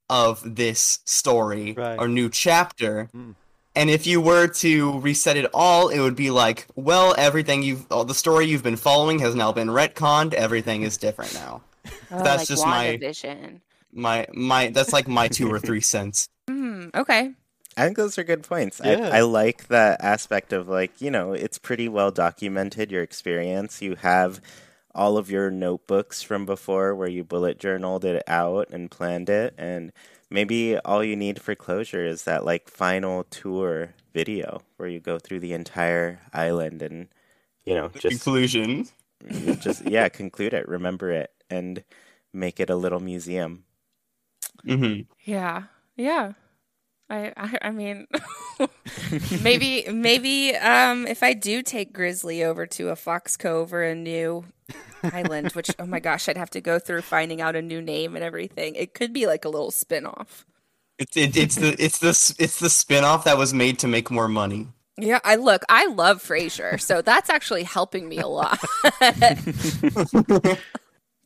of 0.08 0.40
this 0.56 1.00
story 1.04 1.72
Right. 1.72 1.98
or 1.98 2.08
new 2.08 2.28
chapter. 2.30 3.10
Mm. 3.14 3.34
And 3.74 3.90
if 3.90 4.06
you 4.06 4.22
were 4.22 4.46
to 4.48 4.98
reset 5.00 5.36
it 5.36 5.50
all, 5.52 5.88
it 5.88 6.00
would 6.00 6.16
be 6.16 6.30
like, 6.30 6.66
well, 6.76 7.14
everything 7.18 7.62
you've 7.62 7.84
all 7.90 8.04
the 8.06 8.14
story 8.14 8.46
you've 8.46 8.62
been 8.62 8.76
following 8.76 9.18
has 9.18 9.34
now 9.34 9.52
been 9.52 9.68
retconned. 9.68 10.32
Everything 10.32 10.82
is 10.82 10.96
different 10.96 11.34
now. 11.34 11.62
Oh, 12.10 12.22
That's 12.22 12.42
like 12.42 12.48
just 12.48 12.64
my- 12.64 12.96
WandaVision. 13.00 13.60
My 13.92 14.26
my 14.32 14.68
that's 14.68 14.92
like 14.92 15.08
my 15.08 15.28
two 15.28 15.50
or 15.52 15.58
three 15.68 15.80
cents. 15.80 16.28
Hmm. 16.48 16.88
Okay. 16.94 17.32
I 17.76 17.84
think 17.84 17.96
those 17.98 18.16
are 18.16 18.24
good 18.24 18.42
points. 18.42 18.80
Yeah. 18.82 19.10
I, 19.12 19.18
I 19.18 19.20
like 19.20 19.68
that 19.68 20.02
aspect 20.02 20.54
of 20.54 20.66
like, 20.66 20.98
you 21.00 21.10
know, 21.10 21.34
it's 21.34 21.58
pretty 21.58 21.88
well 21.88 22.10
documented 22.10 22.90
your 22.90 23.02
experience. 23.02 23.82
You 23.82 23.96
have 23.96 24.40
all 24.94 25.18
of 25.18 25.30
your 25.30 25.50
notebooks 25.50 26.22
from 26.22 26.46
before 26.46 26.94
where 26.94 27.08
you 27.08 27.22
bullet 27.22 27.58
journaled 27.58 28.04
it 28.06 28.22
out 28.26 28.70
and 28.70 28.90
planned 28.90 29.28
it. 29.28 29.54
And 29.58 29.92
maybe 30.30 30.78
all 30.78 31.04
you 31.04 31.16
need 31.16 31.38
for 31.40 31.54
closure 31.54 32.06
is 32.06 32.24
that 32.24 32.46
like 32.46 32.70
final 32.70 33.24
tour 33.24 33.94
video 34.14 34.62
where 34.78 34.88
you 34.88 34.98
go 34.98 35.18
through 35.18 35.40
the 35.40 35.52
entire 35.52 36.20
island 36.32 36.80
and, 36.80 37.08
you 37.66 37.74
know, 37.74 37.88
just, 37.88 38.08
Conclusion. 38.08 38.88
just, 39.60 39.86
yeah, 39.86 40.08
conclude 40.08 40.54
it, 40.54 40.66
remember 40.66 41.10
it, 41.10 41.30
and 41.50 41.84
make 42.32 42.58
it 42.58 42.70
a 42.70 42.76
little 42.76 43.00
museum. 43.00 43.64
Hmm 44.64 45.00
Yeah. 45.24 45.64
Yeah. 45.96 46.32
I 47.08 47.32
I, 47.36 47.58
I 47.62 47.70
mean 47.70 48.06
maybe 49.42 49.86
maybe 49.90 50.56
um 50.56 51.06
if 51.06 51.22
I 51.22 51.34
do 51.34 51.62
take 51.62 51.92
Grizzly 51.92 52.42
over 52.42 52.66
to 52.66 52.88
a 52.88 52.96
Fox 52.96 53.36
Cove 53.36 53.72
or 53.72 53.82
a 53.82 53.94
new 53.94 54.44
island, 55.04 55.52
which 55.52 55.70
oh 55.78 55.86
my 55.86 56.00
gosh, 56.00 56.28
I'd 56.28 56.36
have 56.36 56.50
to 56.50 56.60
go 56.60 56.78
through 56.78 57.02
finding 57.02 57.40
out 57.40 57.56
a 57.56 57.62
new 57.62 57.80
name 57.80 58.16
and 58.16 58.24
everything. 58.24 58.74
It 58.74 58.94
could 58.94 59.12
be 59.12 59.26
like 59.26 59.44
a 59.44 59.48
little 59.48 59.70
spin-off. 59.70 60.44
It's 60.98 61.16
it, 61.16 61.36
it's 61.36 61.56
the 61.56 61.76
it's 61.78 61.98
the 61.98 62.08
it's 62.42 62.58
the 62.58 62.70
spin-off 62.70 63.24
that 63.24 63.38
was 63.38 63.52
made 63.54 63.78
to 63.80 63.88
make 63.88 64.10
more 64.10 64.28
money. 64.28 64.68
Yeah, 64.98 65.20
I 65.24 65.36
look, 65.36 65.62
I 65.68 65.86
love 65.86 66.22
Frasier, 66.22 66.80
so 66.80 67.02
that's 67.02 67.28
actually 67.28 67.64
helping 67.64 68.08
me 68.08 68.18
a 68.18 68.26
lot. 68.26 68.58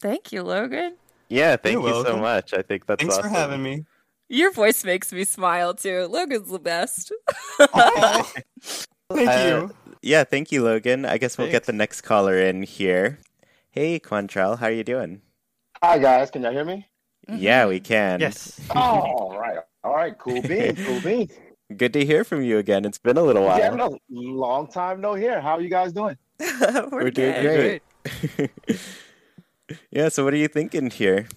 Thank 0.01 0.33
you, 0.33 0.43
Logan. 0.43 0.97
Yeah, 1.31 1.57
thank 1.57 1.81
You're 1.81 1.89
you 1.89 2.05
so 2.05 2.17
much. 2.19 2.53
I 2.53 2.61
think 2.63 2.87
that's 2.87 3.03
awesome. 3.05 3.09
Thanks 3.09 3.19
awesome. 3.19 3.31
for 3.33 3.39
having 3.39 3.63
me. 3.63 3.85
Your 4.29 4.53
voice 4.53 4.85
makes 4.85 5.13
me 5.13 5.25
smile 5.25 5.75
too. 5.75 6.07
Logan's 6.07 6.51
the 6.51 6.59
best. 6.59 7.13
Aw. 7.61 8.33
Thank 9.13 9.29
Uh, 9.29 9.45
you. 9.47 9.75
Yeah, 10.03 10.25
thank 10.25 10.51
you, 10.53 10.63
Logan. 10.65 11.05
I 11.05 11.19
guess 11.19 11.39
we'll 11.39 11.51
get 11.51 11.65
the 11.65 11.73
next 11.73 12.03
caller 12.03 12.39
in 12.39 12.63
here. 12.63 13.19
Hey, 13.71 13.99
Quantrell, 14.01 14.59
how 14.59 14.67
are 14.67 14.71
you 14.73 14.85
doing? 14.85 15.23
Hi 15.83 15.99
guys, 15.99 16.31
can 16.31 16.43
y'all 16.43 16.53
hear 16.53 16.65
me? 16.65 16.87
Yeah, 17.29 17.67
we 17.67 17.81
can. 17.81 18.21
Yes. 18.21 18.61
Oh, 18.71 18.77
all 18.77 19.39
right, 19.39 19.59
all 19.85 19.95
right, 19.95 20.17
cool 20.19 20.43
beans, 20.43 20.79
cool 20.87 21.01
beans. 21.01 21.33
Good 21.77 21.93
to 21.93 22.05
hear 22.05 22.25
from 22.25 22.43
you 22.43 22.59
again. 22.59 22.85
It's 22.85 22.99
been 22.99 23.17
a 23.17 23.23
little 23.23 23.45
while. 23.45 23.59
Yeah, 23.59 23.71
no, 23.71 23.99
long 24.11 24.67
time 24.67 25.01
no 25.01 25.15
here. 25.15 25.41
How 25.41 25.53
are 25.53 25.61
you 25.61 25.71
guys 25.71 25.93
doing? 25.93 26.17
We're, 26.41 26.89
We're 26.91 27.11
doing 27.11 27.43
good. 27.43 27.81
great. 28.37 28.81
Yeah, 29.91 30.09
so 30.09 30.25
what 30.25 30.35
are 30.35 30.39
you 30.39 30.49
thinking 30.49 30.91
here? 30.91 31.29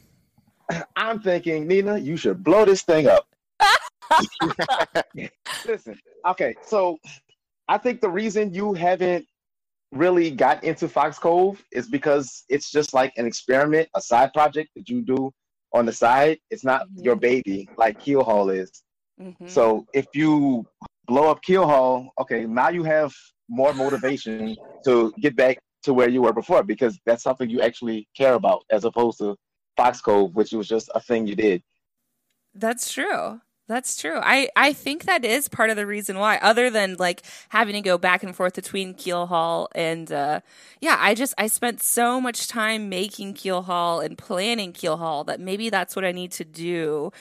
I'm 0.96 1.22
thinking, 1.22 1.68
Nina, 1.68 1.98
you 1.98 2.18
should 2.18 2.44
blow 2.44 2.66
this 2.66 2.82
thing 2.84 3.08
up. 3.08 3.28
Listen, 5.66 6.00
okay, 6.28 6.56
so 6.66 6.98
I 7.68 7.78
think 7.78 8.02
the 8.02 8.10
reason 8.10 8.54
you 8.54 8.74
haven't 8.74 9.26
really 9.92 10.32
got 10.32 10.64
into 10.64 10.88
Fox 10.88 11.20
Cove 11.20 11.64
is 11.72 11.88
because 11.88 12.44
it's 12.50 12.72
just 12.72 12.94
like 12.94 13.14
an 13.18 13.26
experiment, 13.26 13.88
a 13.96 14.02
side 14.02 14.34
project 14.34 14.70
that 14.76 14.90
you 14.90 15.02
do 15.02 15.32
on 15.74 15.86
the 15.86 15.94
side. 15.94 16.40
It's 16.50 16.64
not 16.64 16.88
Mhm. 16.88 17.06
your 17.06 17.16
baby 17.16 17.70
like 17.78 18.00
Keelhaul 18.00 18.56
is. 18.56 18.84
Mhm. 19.22 19.50
So 19.50 19.86
if 19.94 20.08
you 20.14 20.66
blow 21.06 21.30
up 21.30 21.44
Keelhaul, 21.44 22.10
okay, 22.20 22.46
now 22.46 22.70
you 22.70 22.84
have 22.84 23.14
more 23.50 23.74
motivation 23.74 24.56
to 24.86 25.14
get 25.20 25.36
back 25.36 25.60
to 25.84 25.94
where 25.94 26.10
you 26.10 26.22
were 26.22 26.34
before 26.34 26.64
because 26.64 27.00
that's 27.06 27.24
something 27.24 27.50
you 27.50 27.62
actually 27.62 28.08
care 28.16 28.34
about 28.34 28.64
as 28.70 28.86
opposed 28.86 29.20
to 29.20 29.36
Fox 29.78 30.02
Cove, 30.02 30.36
which 30.36 30.52
was 30.52 30.68
just 30.68 30.90
a 30.96 31.00
thing 31.00 31.28
you 31.28 31.36
did. 31.36 31.64
That's 32.54 32.92
true. 32.92 33.42
That's 33.68 33.96
true. 33.96 34.20
I, 34.22 34.50
I 34.58 34.74
think 34.74 35.06
that 35.06 35.24
is 35.24 35.48
part 35.48 35.70
of 35.70 35.78
the 35.78 35.88
reason 35.88 36.20
why, 36.20 36.38
other 36.38 36.70
than 36.70 36.98
like 37.00 37.24
having 37.50 37.74
to 37.76 37.82
go 37.82 37.98
back 37.98 38.22
and 38.22 38.36
forth 38.36 38.56
between 38.56 38.94
Keelhaul 38.94 39.68
and 39.74 40.12
uh 40.12 40.42
yeah, 40.82 40.98
I 41.00 41.16
just 41.16 41.34
I 41.38 41.48
spent 41.48 41.82
so 41.82 42.20
much 42.20 42.48
time 42.48 42.90
making 42.90 43.36
Keelhaul 43.36 44.04
and 44.04 44.18
planning 44.18 44.74
Keelhaul 44.74 45.26
that 45.28 45.40
maybe 45.40 45.70
that's 45.70 45.96
what 45.96 46.04
I 46.04 46.12
need 46.12 46.32
to 46.34 46.44
do 46.44 47.12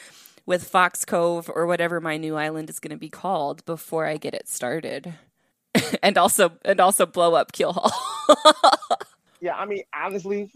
with 0.44 0.64
Fox 0.64 1.04
Cove 1.04 1.48
or 1.54 1.64
whatever 1.66 2.00
my 2.00 2.16
new 2.16 2.34
island 2.34 2.68
is 2.68 2.80
gonna 2.80 2.96
be 2.96 3.08
called 3.08 3.64
before 3.64 4.06
I 4.06 4.16
get 4.16 4.34
it 4.34 4.48
started. 4.48 5.14
and 6.02 6.18
also 6.18 6.52
and 6.64 6.80
also 6.80 7.06
blow 7.06 7.34
up 7.34 7.52
Keelhaul. 7.52 7.90
Yeah, 9.42 9.56
I 9.56 9.66
mean, 9.66 9.82
honestly, 9.92 10.52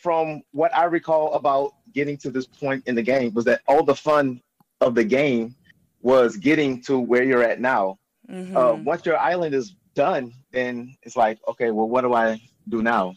from 0.00 0.42
what 0.50 0.76
I 0.76 0.86
recall 0.86 1.34
about 1.34 1.72
getting 1.92 2.16
to 2.18 2.30
this 2.32 2.46
point 2.46 2.82
in 2.86 2.96
the 2.96 3.02
game 3.02 3.32
was 3.32 3.44
that 3.44 3.60
all 3.68 3.84
the 3.84 3.94
fun 3.94 4.40
of 4.80 4.96
the 4.96 5.04
game 5.04 5.54
was 6.02 6.36
getting 6.36 6.82
to 6.82 6.98
where 6.98 7.22
you're 7.22 7.44
at 7.44 7.60
now. 7.60 7.96
Mhm. 8.28 8.56
Uh, 8.56 8.74
once 8.82 9.06
your 9.06 9.16
island 9.18 9.54
is 9.54 9.76
done, 9.94 10.32
then 10.50 10.96
it's 11.04 11.16
like, 11.16 11.38
okay, 11.46 11.70
well, 11.70 11.88
what 11.88 12.00
do 12.00 12.12
I 12.12 12.42
do 12.68 12.82
now? 12.82 13.14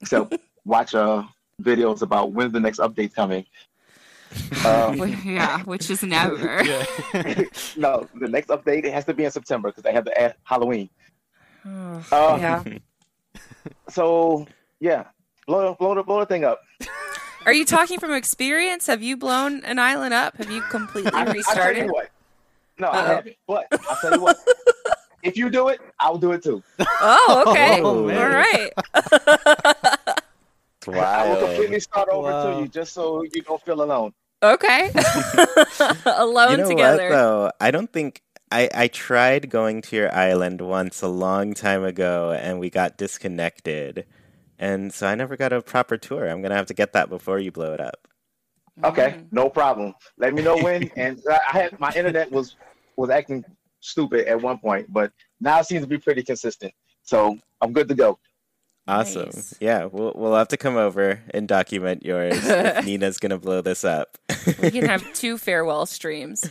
Except 0.00 0.36
watch 0.64 0.94
uh, 0.94 1.24
videos 1.60 2.02
about 2.02 2.30
when 2.30 2.52
the 2.52 2.60
next 2.60 2.78
update's 2.78 3.14
coming. 3.14 3.44
Um, 4.64 4.96
yeah, 5.24 5.62
which 5.64 5.90
is 5.90 6.02
never. 6.02 6.62
No, 7.76 8.06
the 8.14 8.28
next 8.28 8.48
update 8.48 8.84
it 8.84 8.92
has 8.92 9.04
to 9.06 9.14
be 9.14 9.24
in 9.24 9.30
September 9.30 9.68
because 9.70 9.82
they 9.82 9.92
have 9.92 10.04
the 10.04 10.20
uh, 10.22 10.32
Halloween. 10.44 10.88
Oh, 11.66 12.02
Uh, 12.12 12.38
yeah. 12.40 12.78
So 13.88 14.46
yeah, 14.80 15.04
blow, 15.46 15.74
blow, 15.74 15.94
the, 15.94 16.02
blow 16.02 16.20
the 16.20 16.26
thing 16.26 16.44
up. 16.44 16.60
Are 17.46 17.52
you 17.52 17.64
talking 17.64 17.98
from 17.98 18.12
experience? 18.12 18.86
Have 18.86 19.02
you 19.02 19.16
blown 19.16 19.64
an 19.64 19.78
island 19.78 20.12
up? 20.14 20.36
Have 20.36 20.50
you 20.50 20.60
completely 20.62 21.10
I, 21.12 21.22
I 21.22 21.24
tell 21.24 21.34
restarted? 21.34 21.86
you 21.86 21.92
what. 21.92 22.08
No, 22.78 22.88
I 22.88 22.98
Uh-oh. 22.98 23.06
haven't. 23.14 23.36
But 23.46 23.66
I'll 23.88 23.96
tell 23.96 24.12
you 24.14 24.20
what. 24.20 24.36
if 25.22 25.36
you 25.36 25.50
do 25.50 25.68
it, 25.68 25.80
I'll 25.98 26.18
do 26.18 26.32
it 26.32 26.42
too. 26.42 26.62
Oh, 26.78 27.44
okay. 27.48 27.80
Oh, 27.82 27.86
All 28.00 28.06
man. 28.06 28.32
right. 28.32 28.70
It's 30.88 30.96
I 30.96 31.28
will 31.28 31.36
completely 31.46 31.80
start 31.80 32.08
over 32.10 32.30
Wow. 32.30 32.54
to 32.54 32.60
you 32.62 32.68
just 32.68 32.92
so 32.94 33.22
you 33.22 33.42
don't 33.42 33.62
feel 33.62 33.82
alone. 33.82 34.12
okay. 34.42 34.90
Alone 36.06 36.50
you 36.50 36.56
know 36.58 36.68
together. 36.68 37.08
what 37.08 37.14
though? 37.14 37.52
I 37.60 37.70
don't 37.70 37.92
think 37.92 38.22
I 38.50 38.68
I 38.74 38.88
tried 38.88 39.50
going 39.50 39.82
to 39.82 39.96
your 39.96 40.14
island 40.14 40.60
once 40.60 41.02
a 41.02 41.08
long 41.08 41.54
time 41.54 41.84
ago 41.84 42.32
and 42.32 42.58
we 42.58 42.70
got 42.70 42.96
disconnected. 42.96 44.06
And 44.58 44.92
so 44.92 45.06
I 45.06 45.14
never 45.14 45.36
got 45.36 45.52
a 45.52 45.62
proper 45.62 45.96
tour. 45.96 46.28
I'm 46.28 46.42
going 46.42 46.50
to 46.50 46.56
have 46.56 46.66
to 46.66 46.74
get 46.74 46.92
that 46.92 47.08
before 47.08 47.38
you 47.38 47.50
blow 47.50 47.72
it 47.72 47.80
up. 47.80 48.06
Okay, 48.84 49.16
Mm. 49.18 49.26
no 49.32 49.48
problem. 49.50 49.94
Let 50.18 50.34
me 50.34 50.42
know 50.42 50.56
when. 50.56 50.90
and 50.96 51.20
I 51.28 51.38
I 51.48 51.52
had 51.62 51.80
my 51.80 51.92
internet 51.94 52.30
was 52.30 52.56
was 52.96 53.10
acting 53.10 53.44
stupid 53.80 54.26
at 54.28 54.40
one 54.40 54.58
point, 54.58 54.92
but 54.92 55.12
now 55.40 55.60
it 55.60 55.66
seems 55.66 55.82
to 55.82 55.88
be 55.88 55.98
pretty 55.98 56.22
consistent. 56.22 56.72
So 57.02 57.38
I'm 57.60 57.72
good 57.72 57.88
to 57.88 57.94
go. 57.94 58.18
Awesome. 58.90 59.26
Nice. 59.26 59.54
Yeah, 59.60 59.84
we'll 59.86 60.12
we'll 60.16 60.34
have 60.34 60.48
to 60.48 60.56
come 60.56 60.76
over 60.76 61.20
and 61.32 61.46
document 61.48 62.04
yours 62.04 62.36
if 62.44 62.84
Nina's 62.86 63.18
going 63.18 63.30
to 63.30 63.38
blow 63.38 63.60
this 63.60 63.84
up. 63.84 64.18
We 64.60 64.70
can 64.70 64.86
have 64.86 65.12
two 65.14 65.38
farewell 65.38 65.86
streams. 65.86 66.48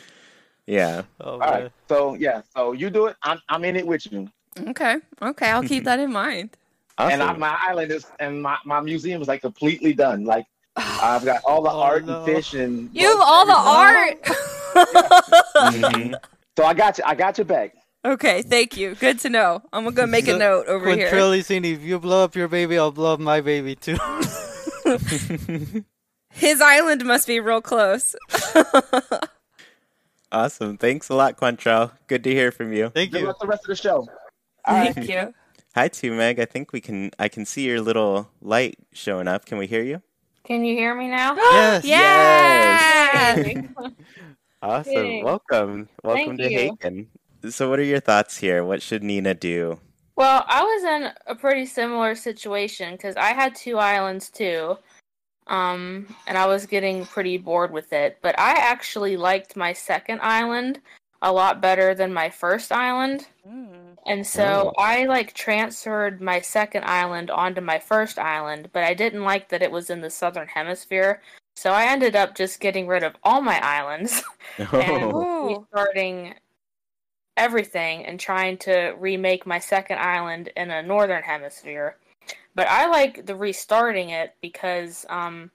yeah. 0.68 1.04
Oh, 1.22 1.32
All 1.32 1.40
right. 1.40 1.60
man. 1.64 1.72
So 1.88 2.14
yeah, 2.16 2.42
so 2.56 2.72
you 2.72 2.90
do 2.90 3.08
it. 3.08 3.16
I'm 3.24 3.40
I'm 3.50 3.64
in 3.66 3.76
it 3.76 3.86
with 3.86 4.12
you. 4.12 4.30
Okay. 4.70 4.98
Okay. 5.22 5.50
I'll 5.50 5.64
keep 5.64 5.84
that 5.86 6.00
in 6.00 6.12
mind. 6.12 6.52
And 7.00 7.24
I, 7.24 7.32
my 7.32 7.58
island 7.62 7.94
is 7.94 8.06
and 8.20 8.42
my, 8.42 8.58
my 8.66 8.82
museum 8.82 9.22
is 9.22 9.30
like 9.30 9.40
completely 9.40 9.94
done. 9.94 10.26
Like 10.26 10.46
I've 10.76 11.24
got 11.24 11.42
all 11.46 11.62
the 11.64 11.70
Oh, 11.72 11.80
art 11.80 12.06
no. 12.06 12.18
and 12.18 12.26
fish 12.26 12.54
and 12.54 12.90
You 12.94 13.08
have 13.08 13.22
all 13.22 13.46
the 13.46 13.54
art. 13.56 14.22
Mhm. 15.74 16.16
So 16.58 16.66
I 16.66 16.74
got 16.74 16.98
you. 16.98 17.04
I 17.08 17.16
got 17.16 17.38
your 17.38 17.46
back. 17.46 17.74
Okay. 18.06 18.42
Thank 18.42 18.78
you. 18.78 18.96
Good 18.96 19.20
to 19.20 19.30
know. 19.30 19.62
I'm 19.74 19.84
going 19.84 19.96
to 19.96 20.08
make 20.08 20.28
a 20.28 20.38
note 20.38 20.68
over 20.68 20.94
here. 20.96 21.12
Quantrell 21.12 21.38
is 21.38 21.48
saying, 21.48 21.66
if 21.66 21.82
you 21.82 22.00
blow 22.00 22.24
up 22.24 22.36
your 22.36 22.48
baby, 22.48 22.78
I'll 22.78 22.92
blow 22.92 23.14
up 23.14 23.20
my 23.20 23.42
baby 23.42 23.76
too. 23.76 23.98
His 26.32 26.62
island 26.62 27.06
must 27.06 27.28
be 27.28 27.40
real 27.40 27.62
close. 27.62 28.16
awesome. 30.32 30.78
Thanks 30.78 31.10
a 31.10 31.16
lot, 31.16 31.38
Quantrell. 31.38 31.92
Good 32.08 32.24
to 32.24 32.32
hear 32.32 32.52
from 32.52 32.72
you. 32.74 32.90
Thank 32.90 33.12
Good 33.12 33.22
you. 33.22 33.28
luck 33.28 33.40
the 33.40 33.48
rest 33.48 33.64
of 33.64 33.68
the 33.68 33.76
show. 33.76 34.08
All 34.66 34.76
right. 34.76 34.94
Thank 34.94 35.10
you. 35.10 35.34
Hi, 35.76 35.88
Two 35.88 36.14
Meg. 36.14 36.40
I 36.40 36.46
think 36.46 36.72
we 36.72 36.82
can. 36.82 37.12
I 37.20 37.28
can 37.28 37.46
see 37.46 37.68
your 37.68 37.82
little 37.82 38.30
light 38.42 38.78
showing 38.94 39.28
up. 39.28 39.46
Can 39.46 39.58
we 39.58 39.68
hear 39.68 39.84
you? 39.84 40.02
Can 40.44 40.64
you 40.66 40.76
hear 40.76 40.96
me 40.96 41.08
now? 41.10 41.36
Yes. 41.52 41.86
Yes. 41.86 43.38
Yay. 43.48 43.70
Awesome. 44.62 44.94
Yay. 44.94 45.24
Welcome. 45.24 45.90
Welcome 46.04 46.38
Thank 46.38 46.40
to 46.40 46.52
you. 46.52 46.72
Haken. 46.72 47.08
So, 47.48 47.70
what 47.70 47.80
are 47.80 47.84
your 47.84 48.02
thoughts 48.02 48.38
here? 48.38 48.66
What 48.66 48.82
should 48.82 49.04
Nina 49.04 49.34
do? 49.34 49.80
Well, 50.18 50.44
I 50.48 50.62
was 50.62 50.84
in 50.84 51.12
a 51.28 51.36
pretty 51.36 51.66
similar 51.66 52.14
situation 52.14 52.92
because 52.94 53.16
I 53.16 53.28
had 53.34 53.56
two 53.56 53.78
islands 53.78 54.30
too, 54.30 54.78
um, 55.48 56.14
and 56.28 56.38
I 56.38 56.46
was 56.46 56.66
getting 56.66 57.06
pretty 57.06 57.38
bored 57.38 57.72
with 57.72 57.94
it. 57.94 58.18
But 58.22 58.38
I 58.38 58.52
actually 58.52 59.16
liked 59.16 59.56
my 59.56 59.72
second 59.72 60.20
island 60.22 60.82
a 61.22 61.32
lot 61.32 61.62
better 61.62 61.96
than 61.96 62.12
my 62.12 62.30
first 62.30 62.74
island, 62.74 63.28
and 64.06 64.28
so 64.28 64.74
I 64.78 65.06
like 65.06 65.34
transferred 65.34 66.20
my 66.20 66.42
second 66.42 66.84
island 66.84 67.32
onto 67.32 67.62
my 67.62 67.80
first 67.80 68.20
island. 68.20 68.70
But 68.74 68.84
I 68.84 68.94
didn't 68.94 69.24
like 69.24 69.48
that 69.50 69.62
it 69.62 69.72
was 69.72 69.90
in 69.90 70.02
the 70.02 70.10
southern 70.10 70.50
hemisphere, 70.50 71.22
so 71.56 71.72
I 71.72 71.86
ended 71.86 72.18
up 72.18 72.36
just 72.36 72.60
getting 72.60 72.88
rid 72.88 73.04
of 73.04 73.16
all 73.24 73.40
my 73.42 73.60
islands. 73.62 74.22
and 74.74 75.14
Oh, 75.14 75.46
Ooh. 75.46 75.60
restarting 75.74 76.34
everything 77.40 78.06
and 78.06 78.20
trying 78.20 78.58
to 78.58 78.94
remake 79.00 79.48
my 79.48 79.58
second 79.58 79.98
island 80.00 80.52
in 80.58 80.70
a 80.70 80.84
northern 80.84 81.24
hemisphere. 81.24 81.96
But 82.54 82.68
I 82.68 82.88
like 82.88 83.26
the 83.26 83.36
restarting 83.36 84.10
it 84.10 84.36
because 84.42 85.06
um 85.10 85.50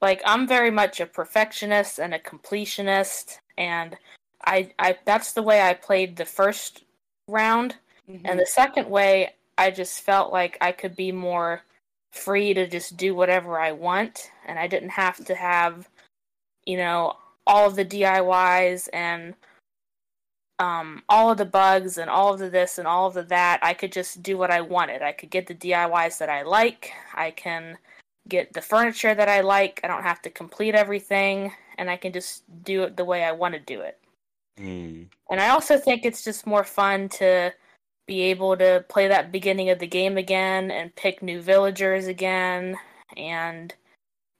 like 0.00 0.22
I'm 0.24 0.46
very 0.46 0.70
much 0.70 1.00
a 1.00 1.06
perfectionist 1.06 1.98
and 1.98 2.14
a 2.14 2.18
completionist 2.18 3.38
and 3.58 3.96
I 4.44 4.70
I 4.78 4.96
that's 5.04 5.32
the 5.32 5.42
way 5.42 5.60
I 5.60 5.74
played 5.74 6.16
the 6.16 6.24
first 6.24 6.84
round 7.28 7.74
and 8.24 8.38
the 8.38 8.46
second 8.46 8.88
way 8.88 9.34
I 9.58 9.72
just 9.72 10.02
felt 10.02 10.32
like 10.32 10.56
I 10.60 10.70
could 10.70 10.94
be 10.94 11.10
more 11.10 11.62
free 12.12 12.54
to 12.54 12.68
just 12.68 12.96
do 12.96 13.14
whatever 13.14 13.58
I 13.58 13.72
want 13.72 14.30
and 14.46 14.58
I 14.58 14.68
didn't 14.68 14.90
have 14.90 15.24
to 15.24 15.34
have 15.34 15.88
you 16.64 16.76
know 16.76 17.14
all 17.46 17.66
of 17.66 17.76
the 17.76 17.84
DIYs 17.84 18.88
and 18.92 19.34
um, 20.58 21.02
all 21.08 21.30
of 21.30 21.38
the 21.38 21.44
bugs 21.44 21.98
and 21.98 22.08
all 22.08 22.32
of 22.32 22.38
the 22.38 22.48
this 22.48 22.78
and 22.78 22.88
all 22.88 23.06
of 23.06 23.14
the 23.14 23.22
that. 23.24 23.60
I 23.62 23.74
could 23.74 23.92
just 23.92 24.22
do 24.22 24.38
what 24.38 24.50
I 24.50 24.60
wanted. 24.60 25.02
I 25.02 25.12
could 25.12 25.30
get 25.30 25.46
the 25.46 25.54
DIYs 25.54 26.18
that 26.18 26.28
I 26.28 26.42
like. 26.42 26.92
I 27.14 27.30
can 27.30 27.78
get 28.28 28.52
the 28.52 28.62
furniture 28.62 29.14
that 29.14 29.28
I 29.28 29.40
like. 29.40 29.80
I 29.84 29.88
don't 29.88 30.02
have 30.02 30.22
to 30.22 30.30
complete 30.30 30.74
everything, 30.74 31.52
and 31.78 31.90
I 31.90 31.96
can 31.96 32.12
just 32.12 32.42
do 32.64 32.82
it 32.84 32.96
the 32.96 33.04
way 33.04 33.24
I 33.24 33.32
want 33.32 33.54
to 33.54 33.60
do 33.60 33.80
it. 33.80 33.98
Hmm. 34.58 35.04
And 35.30 35.40
I 35.40 35.50
also 35.50 35.76
think 35.76 36.04
it's 36.04 36.24
just 36.24 36.46
more 36.46 36.64
fun 36.64 37.08
to 37.10 37.52
be 38.06 38.22
able 38.22 38.56
to 38.56 38.84
play 38.88 39.08
that 39.08 39.32
beginning 39.32 39.70
of 39.70 39.78
the 39.78 39.86
game 39.86 40.16
again 40.16 40.70
and 40.70 40.94
pick 40.94 41.22
new 41.22 41.42
villagers 41.42 42.06
again 42.06 42.76
and 43.16 43.74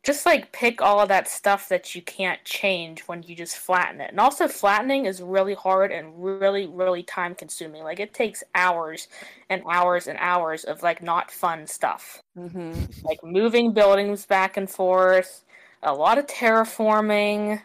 just 0.06 0.24
like 0.24 0.52
pick 0.52 0.80
all 0.80 1.00
of 1.00 1.08
that 1.08 1.26
stuff 1.26 1.68
that 1.68 1.96
you 1.96 2.00
can't 2.00 2.42
change 2.44 3.00
when 3.08 3.24
you 3.24 3.34
just 3.34 3.56
flatten 3.56 4.00
it. 4.00 4.10
And 4.10 4.20
also 4.20 4.46
flattening 4.46 5.04
is 5.04 5.20
really 5.20 5.54
hard 5.54 5.90
and 5.90 6.12
really 6.16 6.68
really 6.68 7.02
time 7.02 7.34
consuming. 7.34 7.82
Like 7.82 7.98
it 7.98 8.14
takes 8.14 8.44
hours 8.54 9.08
and 9.50 9.64
hours 9.68 10.06
and 10.06 10.16
hours 10.20 10.62
of 10.62 10.84
like 10.84 11.02
not 11.02 11.32
fun 11.32 11.66
stuff. 11.66 12.22
Mm-hmm. 12.38 12.84
Like 13.02 13.18
moving 13.24 13.72
buildings 13.72 14.26
back 14.26 14.56
and 14.56 14.70
forth, 14.70 15.44
a 15.82 15.92
lot 15.92 16.18
of 16.18 16.28
terraforming 16.28 17.60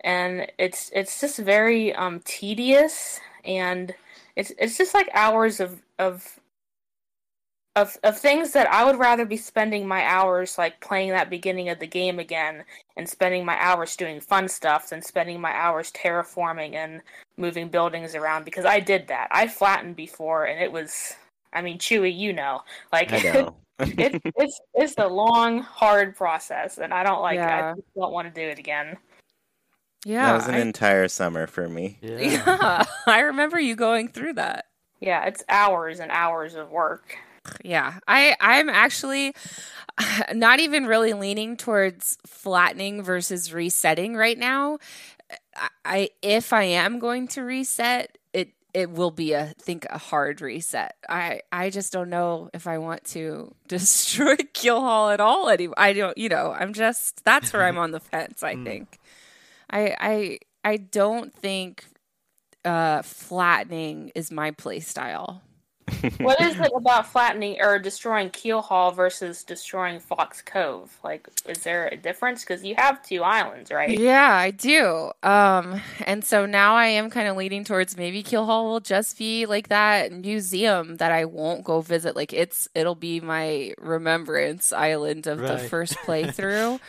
and 0.00 0.50
it's 0.58 0.90
it's 0.92 1.20
just 1.20 1.38
very 1.38 1.94
um 1.94 2.20
tedious 2.24 3.20
and 3.44 3.94
it's 4.34 4.52
it's 4.58 4.76
just 4.76 4.94
like 4.94 5.08
hours 5.14 5.60
of 5.60 5.80
of 6.00 6.40
of 7.78 7.96
of 8.02 8.18
things 8.18 8.52
that 8.52 8.70
I 8.70 8.84
would 8.84 8.98
rather 8.98 9.24
be 9.24 9.36
spending 9.36 9.86
my 9.86 10.04
hours 10.04 10.58
like 10.58 10.80
playing 10.80 11.10
that 11.10 11.30
beginning 11.30 11.68
of 11.68 11.78
the 11.78 11.86
game 11.86 12.18
again 12.18 12.64
and 12.96 13.08
spending 13.08 13.44
my 13.44 13.56
hours 13.60 13.96
doing 13.96 14.20
fun 14.20 14.48
stuff 14.48 14.90
than 14.90 15.00
spending 15.00 15.40
my 15.40 15.52
hours 15.52 15.92
terraforming 15.92 16.74
and 16.74 17.00
moving 17.36 17.68
buildings 17.68 18.14
around 18.14 18.44
because 18.44 18.64
I 18.64 18.80
did 18.80 19.08
that. 19.08 19.28
I 19.30 19.46
flattened 19.46 19.96
before 19.96 20.46
and 20.46 20.60
it 20.60 20.72
was 20.72 21.14
I 21.52 21.62
mean 21.62 21.78
Chewy, 21.78 22.16
you 22.16 22.32
know. 22.32 22.62
Like 22.92 23.12
I 23.12 23.18
know. 23.32 23.56
it, 23.78 24.20
it's 24.24 24.60
it's 24.74 24.94
a 24.98 25.06
long, 25.06 25.60
hard 25.60 26.16
process 26.16 26.78
and 26.78 26.92
I 26.92 27.04
don't 27.04 27.22
like 27.22 27.38
it. 27.38 27.42
I 27.42 27.74
just 27.74 27.94
don't 27.94 28.12
want 28.12 28.32
to 28.32 28.40
do 28.40 28.46
it 28.46 28.58
again. 28.58 28.96
Yeah. 30.04 30.26
that 30.26 30.34
was 30.34 30.48
an 30.48 30.54
I, 30.54 30.60
entire 30.60 31.08
summer 31.08 31.46
for 31.46 31.68
me. 31.68 31.98
Yeah. 32.00 32.18
yeah. 32.18 32.84
I 33.06 33.20
remember 33.20 33.60
you 33.60 33.76
going 33.76 34.08
through 34.08 34.34
that. 34.34 34.66
Yeah, 35.00 35.26
it's 35.26 35.44
hours 35.48 36.00
and 36.00 36.10
hours 36.10 36.56
of 36.56 36.70
work. 36.72 37.16
Yeah. 37.64 37.98
I 38.06 38.36
I'm 38.40 38.68
actually 38.68 39.34
not 40.34 40.60
even 40.60 40.86
really 40.86 41.12
leaning 41.12 41.56
towards 41.56 42.18
flattening 42.26 43.02
versus 43.02 43.52
resetting 43.52 44.14
right 44.14 44.38
now. 44.38 44.78
I, 45.84 46.10
if 46.22 46.52
I 46.52 46.62
am 46.64 46.98
going 46.98 47.28
to 47.28 47.42
reset, 47.42 48.16
it 48.32 48.52
it 48.74 48.90
will 48.90 49.10
be 49.10 49.32
a 49.32 49.52
think 49.60 49.86
a 49.90 49.98
hard 49.98 50.40
reset. 50.40 50.94
I 51.08 51.40
I 51.52 51.70
just 51.70 51.92
don't 51.92 52.10
know 52.10 52.48
if 52.54 52.66
I 52.66 52.78
want 52.78 53.04
to 53.06 53.54
destroy 53.68 54.36
Keelhaul 54.36 55.12
at 55.12 55.20
all 55.20 55.48
anymore. 55.48 55.74
I 55.78 55.92
don't, 55.92 56.16
you 56.16 56.28
know, 56.28 56.54
I'm 56.58 56.72
just 56.72 57.24
that's 57.24 57.52
where 57.52 57.64
I'm 57.64 57.78
on 57.78 57.90
the 57.90 58.00
fence, 58.00 58.42
I 58.42 58.54
Mm. 58.58 58.64
think. 58.64 58.98
I 59.70 59.96
I 60.00 60.38
I 60.64 60.76
don't 60.76 61.34
think 61.34 61.84
uh 62.64 63.02
flattening 63.02 64.12
is 64.14 64.30
my 64.30 64.50
play 64.52 64.80
style. 64.80 65.42
What 66.18 66.40
is 66.40 66.58
it 66.60 66.72
about 66.74 67.06
flattening 67.06 67.58
or 67.60 67.78
destroying 67.78 68.30
Keelhaul 68.30 68.94
versus 68.94 69.42
destroying 69.42 70.00
Fox 70.00 70.42
Cove? 70.42 70.98
Like, 71.02 71.28
is 71.46 71.58
there 71.58 71.88
a 71.88 71.96
difference? 71.96 72.44
Because 72.44 72.64
you 72.64 72.74
have 72.76 73.02
two 73.02 73.22
islands, 73.22 73.70
right? 73.70 73.98
Yeah, 73.98 74.32
I 74.32 74.50
do. 74.50 75.10
Um, 75.22 75.80
and 76.06 76.24
so 76.24 76.46
now 76.46 76.74
I 76.74 76.86
am 76.86 77.10
kind 77.10 77.28
of 77.28 77.36
leaning 77.36 77.64
towards 77.64 77.96
maybe 77.96 78.22
Keelhaul 78.22 78.64
will 78.64 78.80
just 78.80 79.18
be 79.18 79.46
like 79.46 79.68
that 79.68 80.12
museum 80.12 80.96
that 80.96 81.12
I 81.12 81.24
won't 81.24 81.64
go 81.64 81.80
visit. 81.80 82.16
Like 82.16 82.32
it's 82.32 82.68
it'll 82.74 82.94
be 82.94 83.20
my 83.20 83.74
remembrance 83.78 84.72
island 84.72 85.26
of 85.26 85.38
the 85.38 85.58
first 85.58 85.94
playthrough. 86.06 86.80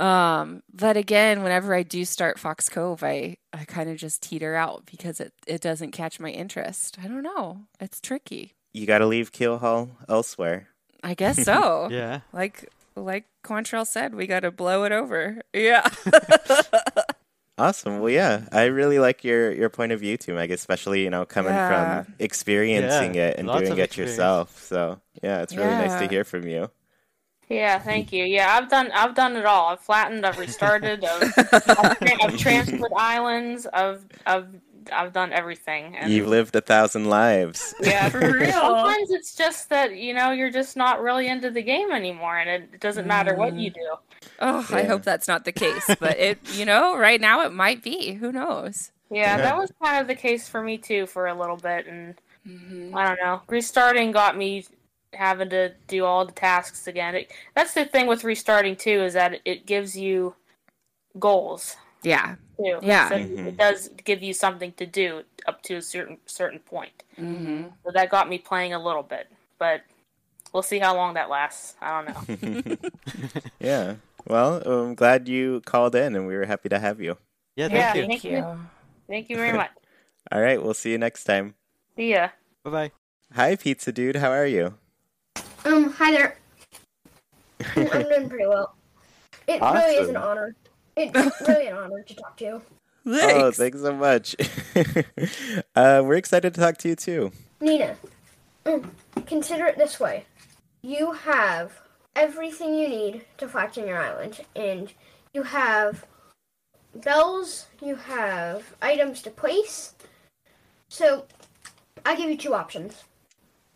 Um, 0.00 0.62
but 0.72 0.96
again, 0.96 1.42
whenever 1.42 1.74
I 1.74 1.82
do 1.82 2.04
start 2.04 2.38
Fox 2.38 2.68
Cove, 2.68 3.02
I 3.02 3.36
I 3.52 3.64
kind 3.64 3.90
of 3.90 3.96
just 3.98 4.22
teeter 4.22 4.54
out 4.56 4.86
because 4.90 5.20
it 5.20 5.32
it 5.46 5.60
doesn't 5.60 5.90
catch 5.92 6.18
my 6.18 6.30
interest. 6.30 6.96
I 7.02 7.06
don't 7.06 7.22
know. 7.22 7.62
It's 7.80 8.00
tricky. 8.00 8.54
You 8.72 8.86
got 8.86 8.98
to 8.98 9.06
leave 9.06 9.32
Keelhaul 9.32 9.90
elsewhere. 10.08 10.68
I 11.04 11.14
guess 11.14 11.42
so. 11.44 11.88
Yeah. 11.92 12.20
Like 12.32 12.68
like 12.96 13.24
Quantrell 13.44 13.86
said, 13.86 14.14
we 14.14 14.26
got 14.26 14.40
to 14.40 14.50
blow 14.50 14.84
it 14.84 14.92
over. 14.92 15.42
Yeah. 15.52 15.86
Awesome. 17.58 17.98
Well, 18.00 18.08
yeah, 18.10 18.46
I 18.52 18.64
really 18.66 18.98
like 18.98 19.22
your 19.22 19.52
your 19.52 19.68
point 19.68 19.92
of 19.92 20.00
view 20.00 20.16
too, 20.16 20.32
Meg. 20.32 20.50
Especially 20.50 21.02
you 21.04 21.10
know 21.10 21.26
coming 21.26 21.52
Yeah. 21.52 22.04
from 22.04 22.14
experiencing 22.18 23.14
Yeah, 23.14 23.28
it 23.28 23.38
and 23.38 23.46
lots 23.46 23.66
doing 23.66 23.78
it 23.78 23.82
experience. 23.82 24.12
yourself. 24.16 24.62
So 24.62 24.98
yeah, 25.22 25.42
it's 25.42 25.54
really 25.54 25.68
nice 25.74 26.00
to 26.00 26.08
hear 26.08 26.24
from 26.24 26.46
you. 26.48 26.70
Yeah, 27.50 27.78
thank 27.90 28.12
you. 28.12 28.24
Yeah, 28.24 28.56
I've 28.56 28.70
done 28.70 28.90
I've 28.92 29.14
done 29.14 29.36
it 29.36 29.44
all. 29.44 29.66
I've 29.66 29.80
flattened. 29.80 30.24
I've 30.24 30.38
restarted. 30.38 31.04
I've, 31.04 31.32
I've, 31.36 31.98
tra- 31.98 32.22
I've 32.22 32.36
transferred 32.38 32.92
islands. 32.96 33.66
I've 33.70 34.06
I've 34.24 34.54
I've 34.92 35.12
done 35.12 35.32
everything. 35.32 35.96
And 35.96 36.10
You've 36.10 36.28
lived 36.28 36.56
a 36.56 36.60
thousand 36.60 37.06
lives. 37.06 37.74
yeah, 37.80 38.08
For 38.08 38.18
real. 38.18 38.52
Sometimes 38.52 39.10
it's 39.10 39.34
just 39.34 39.68
that 39.68 39.96
you 39.96 40.14
know 40.14 40.30
you're 40.30 40.50
just 40.50 40.76
not 40.76 41.02
really 41.02 41.26
into 41.26 41.50
the 41.50 41.62
game 41.62 41.90
anymore, 41.90 42.38
and 42.38 42.48
it 42.48 42.80
doesn't 42.80 43.06
matter 43.06 43.34
what 43.34 43.54
you 43.54 43.70
mm. 43.70 43.74
do. 43.74 43.94
Oh, 44.38 44.66
I 44.70 44.84
hope 44.84 45.02
that's 45.02 45.28
not 45.28 45.44
the 45.44 45.52
case. 45.52 45.84
But 45.98 46.18
it, 46.18 46.38
you 46.54 46.64
know, 46.64 46.96
right 46.96 47.20
now 47.20 47.42
it 47.42 47.52
might 47.52 47.82
be. 47.82 48.14
Who 48.14 48.32
knows? 48.32 48.92
Yeah, 49.10 49.38
that 49.38 49.56
was 49.56 49.72
kind 49.82 50.00
of 50.00 50.06
the 50.06 50.14
case 50.14 50.48
for 50.48 50.62
me 50.62 50.78
too 50.78 51.06
for 51.06 51.26
a 51.26 51.34
little 51.34 51.56
bit, 51.56 51.86
and 51.86 52.14
mm-hmm. 52.46 52.96
I 52.96 53.08
don't 53.08 53.20
know. 53.20 53.42
Restarting 53.48 54.12
got 54.12 54.36
me 54.36 54.64
having 55.14 55.50
to 55.50 55.72
do 55.88 56.04
all 56.04 56.24
the 56.24 56.32
tasks 56.32 56.86
again. 56.86 57.14
It, 57.14 57.32
that's 57.54 57.74
the 57.74 57.84
thing 57.84 58.06
with 58.06 58.24
restarting 58.24 58.76
too 58.76 59.02
is 59.02 59.14
that 59.14 59.40
it 59.44 59.66
gives 59.66 59.96
you 59.96 60.34
goals 61.18 61.76
Yeah. 62.02 62.36
too. 62.56 62.78
Yeah. 62.82 63.08
so 63.08 63.16
Mhm. 63.16 63.46
it 63.46 63.56
does 63.56 63.88
give 64.04 64.22
you 64.22 64.32
something 64.32 64.72
to 64.74 64.86
do 64.86 65.24
up 65.46 65.62
to 65.64 65.76
a 65.76 65.82
certain 65.82 66.18
certain 66.26 66.60
point. 66.60 67.02
Mm-hmm. 67.18 67.64
So 67.84 67.90
that 67.92 68.10
got 68.10 68.28
me 68.28 68.38
playing 68.38 68.72
a 68.72 68.78
little 68.82 69.02
bit, 69.02 69.28
but 69.58 69.82
we'll 70.52 70.62
see 70.62 70.78
how 70.78 70.94
long 70.94 71.14
that 71.14 71.28
lasts. 71.28 71.74
I 71.80 72.02
don't 72.02 72.62
know. 72.62 72.76
yeah. 73.60 73.94
Well, 74.26 74.62
I'm 74.64 74.94
glad 74.94 75.28
you 75.28 75.62
called 75.64 75.94
in, 75.94 76.14
and 76.14 76.26
we 76.26 76.36
were 76.36 76.44
happy 76.44 76.68
to 76.68 76.78
have 76.78 77.00
you. 77.00 77.16
Yeah, 77.56 77.68
thank 77.68 77.80
Yeah, 77.80 77.94
you. 77.94 78.06
thank 78.06 78.24
you. 78.24 78.68
Thank 79.08 79.30
you 79.30 79.36
very 79.36 79.56
much. 79.56 79.70
All 80.32 80.40
right, 80.40 80.62
we'll 80.62 80.74
see 80.74 80.92
you 80.92 80.98
next 80.98 81.24
time. 81.24 81.54
See 81.96 82.12
ya. 82.12 82.28
Bye 82.64 82.70
bye. 82.70 82.92
Hi, 83.34 83.56
pizza 83.56 83.90
dude. 83.92 84.16
How 84.16 84.30
are 84.30 84.46
you? 84.46 84.74
Um, 85.64 85.90
hi 85.92 86.12
there. 86.12 86.36
I'm 87.76 87.88
I'm 87.92 88.02
doing 88.04 88.28
pretty 88.28 88.46
well. 88.46 88.74
It 89.46 89.60
really 89.60 89.96
is 89.96 90.08
an 90.08 90.16
honor. 90.16 90.54
It's 90.96 91.40
really 91.46 91.66
an 91.66 91.76
honor 91.76 92.02
to 92.02 92.14
talk 92.14 92.36
to 92.38 92.44
you. 92.44 92.62
Oh, 93.06 93.50
thanks 93.50 93.80
so 93.80 93.94
much. 93.94 94.36
uh, 95.74 96.02
we're 96.04 96.16
excited 96.16 96.54
to 96.54 96.60
talk 96.60 96.78
to 96.78 96.88
you 96.88 96.96
too. 96.96 97.32
Nina, 97.60 97.96
mm, 98.64 98.88
consider 99.26 99.66
it 99.66 99.76
this 99.76 100.00
way. 100.00 100.24
You 100.82 101.12
have 101.12 101.78
everything 102.16 102.74
you 102.74 102.88
need 102.88 103.24
to 103.38 103.46
flatten 103.46 103.86
your 103.86 103.98
island, 103.98 104.40
and 104.56 104.92
you 105.34 105.42
have 105.42 106.06
bells, 106.94 107.66
you 107.82 107.96
have 107.96 108.74
items 108.80 109.20
to 109.22 109.30
place. 109.30 109.94
So, 110.88 111.26
I 112.06 112.16
give 112.16 112.30
you 112.30 112.36
two 112.36 112.54
options. 112.54 113.04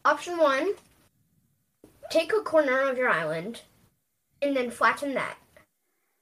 Option 0.05 0.39
one: 0.39 0.75
take 2.11 2.33
a 2.33 2.41
corner 2.43 2.81
of 2.81 2.99
your 2.99 3.09
island, 3.09 3.63
and 4.41 4.57
then 4.57 4.71
flatten 4.71 5.15
that. 5.15 5.37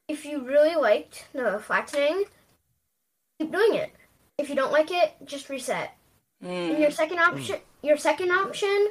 If 0.09 0.25
you 0.25 0.43
really 0.43 0.75
liked 0.75 1.27
the 1.33 1.61
flattening, 1.65 2.25
keep 3.39 3.53
doing 3.53 3.75
it. 3.75 3.93
If 4.39 4.49
you 4.49 4.55
don't 4.55 4.73
like 4.73 4.91
it, 4.91 5.15
just 5.25 5.49
reset. 5.49 5.97
And 6.41 6.79
your 6.79 6.89
hmm. 6.89 6.95
second 6.95 7.19
option, 7.19 7.57
your 7.83 7.97
second 7.97 8.31
option 8.31 8.89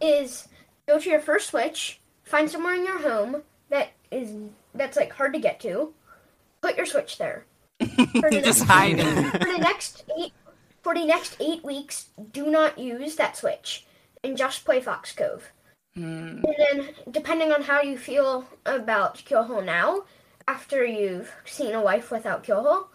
is 0.00 0.48
go 0.88 0.98
to 0.98 1.10
your 1.10 1.20
first 1.20 1.50
switch, 1.50 2.00
find 2.24 2.50
somewhere 2.50 2.74
in 2.74 2.84
your 2.84 3.00
home 3.00 3.42
that 3.68 3.90
is 4.10 4.34
that's 4.74 4.96
like 4.96 5.12
hard 5.12 5.32
to 5.34 5.38
get 5.38 5.60
to, 5.60 5.92
put 6.62 6.76
your 6.76 6.86
switch 6.86 7.18
there. 7.18 7.44
For 7.80 8.30
the 8.30 8.40
Just 8.42 8.60
next- 8.60 8.70
hide 8.70 8.98
it. 8.98 9.30
for 9.42 9.52
the 9.52 9.58
next 9.58 10.04
eight 10.18 10.32
for 10.82 10.94
the 10.94 11.04
next 11.04 11.36
eight 11.40 11.64
weeks, 11.64 12.10
do 12.32 12.46
not 12.46 12.78
use 12.78 13.16
that 13.16 13.36
switch 13.36 13.84
and 14.22 14.36
just 14.36 14.64
play 14.64 14.80
Fox 14.80 15.12
Cove. 15.12 15.50
And 15.96 16.44
then, 16.58 16.88
depending 17.10 17.52
on 17.52 17.62
how 17.62 17.80
you 17.80 17.96
feel 17.96 18.46
about 18.66 19.16
Keelhaul 19.16 19.64
now, 19.64 20.04
after 20.46 20.84
you've 20.84 21.32
seen 21.44 21.74
a 21.74 21.80
wife 21.82 22.10
without 22.10 22.44
Keelhaul, 22.44 22.86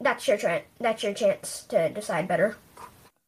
that's 0.00 0.26
your 0.26 0.38
tra- 0.38 0.62
that's 0.80 1.02
your 1.02 1.14
chance 1.14 1.62
to 1.68 1.90
decide 1.90 2.26
better. 2.26 2.56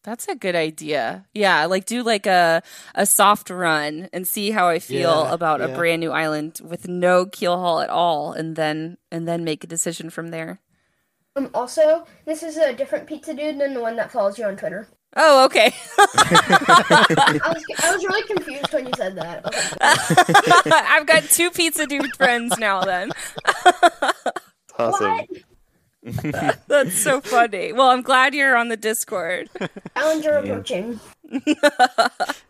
That's 0.05 0.27
a 0.27 0.35
good 0.35 0.57
idea. 0.57 1.27
Yeah, 1.33 1.67
like 1.67 1.85
do 1.85 2.03
like 2.03 2.27
a 2.27 2.63
a 2.95 3.07
soft 3.07 3.51
run 3.51 4.09
and 4.13 4.27
see 4.27 4.51
how 4.51 4.67
I 4.69 4.79
feel 4.81 5.25
Yeah, 5.27 5.33
about 5.33 5.61
a 5.61 5.69
brand 5.69 6.01
new 6.01 6.11
island 6.11 6.61
with 6.65 6.89
no 6.89 7.27
Keelhaul 7.27 7.83
at 7.83 7.91
all, 7.91 8.33
and 8.33 8.57
then 8.57 8.97
and 9.13 9.29
then 9.29 9.45
make 9.45 9.63
a 9.63 9.69
decision 9.69 10.11
from 10.11 10.29
there. 10.29 10.61
Um, 11.37 11.51
also, 11.55 12.05
this 12.27 12.43
is 12.43 12.57
a 12.57 12.73
different 12.73 13.07
pizza 13.07 13.33
dude 13.33 13.59
than 13.61 13.75
the 13.75 13.81
one 13.81 13.97
that 13.97 14.11
follows 14.11 14.39
you 14.39 14.45
on 14.45 14.57
Twitter. 14.57 14.89
Oh, 15.17 15.45
okay. 15.45 15.75
I 15.99 17.53
was 17.55 17.65
I 17.83 17.93
was 17.95 18.05
really 18.05 18.23
confused 18.23 18.73
when 18.73 18.87
you 18.87 18.93
said 18.97 19.15
that. 19.17 19.45
Okay. 19.47 20.71
I've 20.89 21.07
got 21.07 21.25
two 21.25 21.51
pizza 21.51 21.87
dude 21.87 22.17
friends 22.17 22.57
now. 22.59 22.83
Then 22.85 23.13
Awesome. 24.79 25.21
That's 26.67 26.95
so 26.99 27.21
funny. 27.21 27.73
Well, 27.73 27.89
I'm 27.91 28.03
glad 28.03 28.35
you're 28.35 28.57
on 28.57 28.69
the 28.69 28.77
Discord. 28.77 29.51
Islands 29.95 30.27
are 30.27 30.39
approaching. 30.39 30.99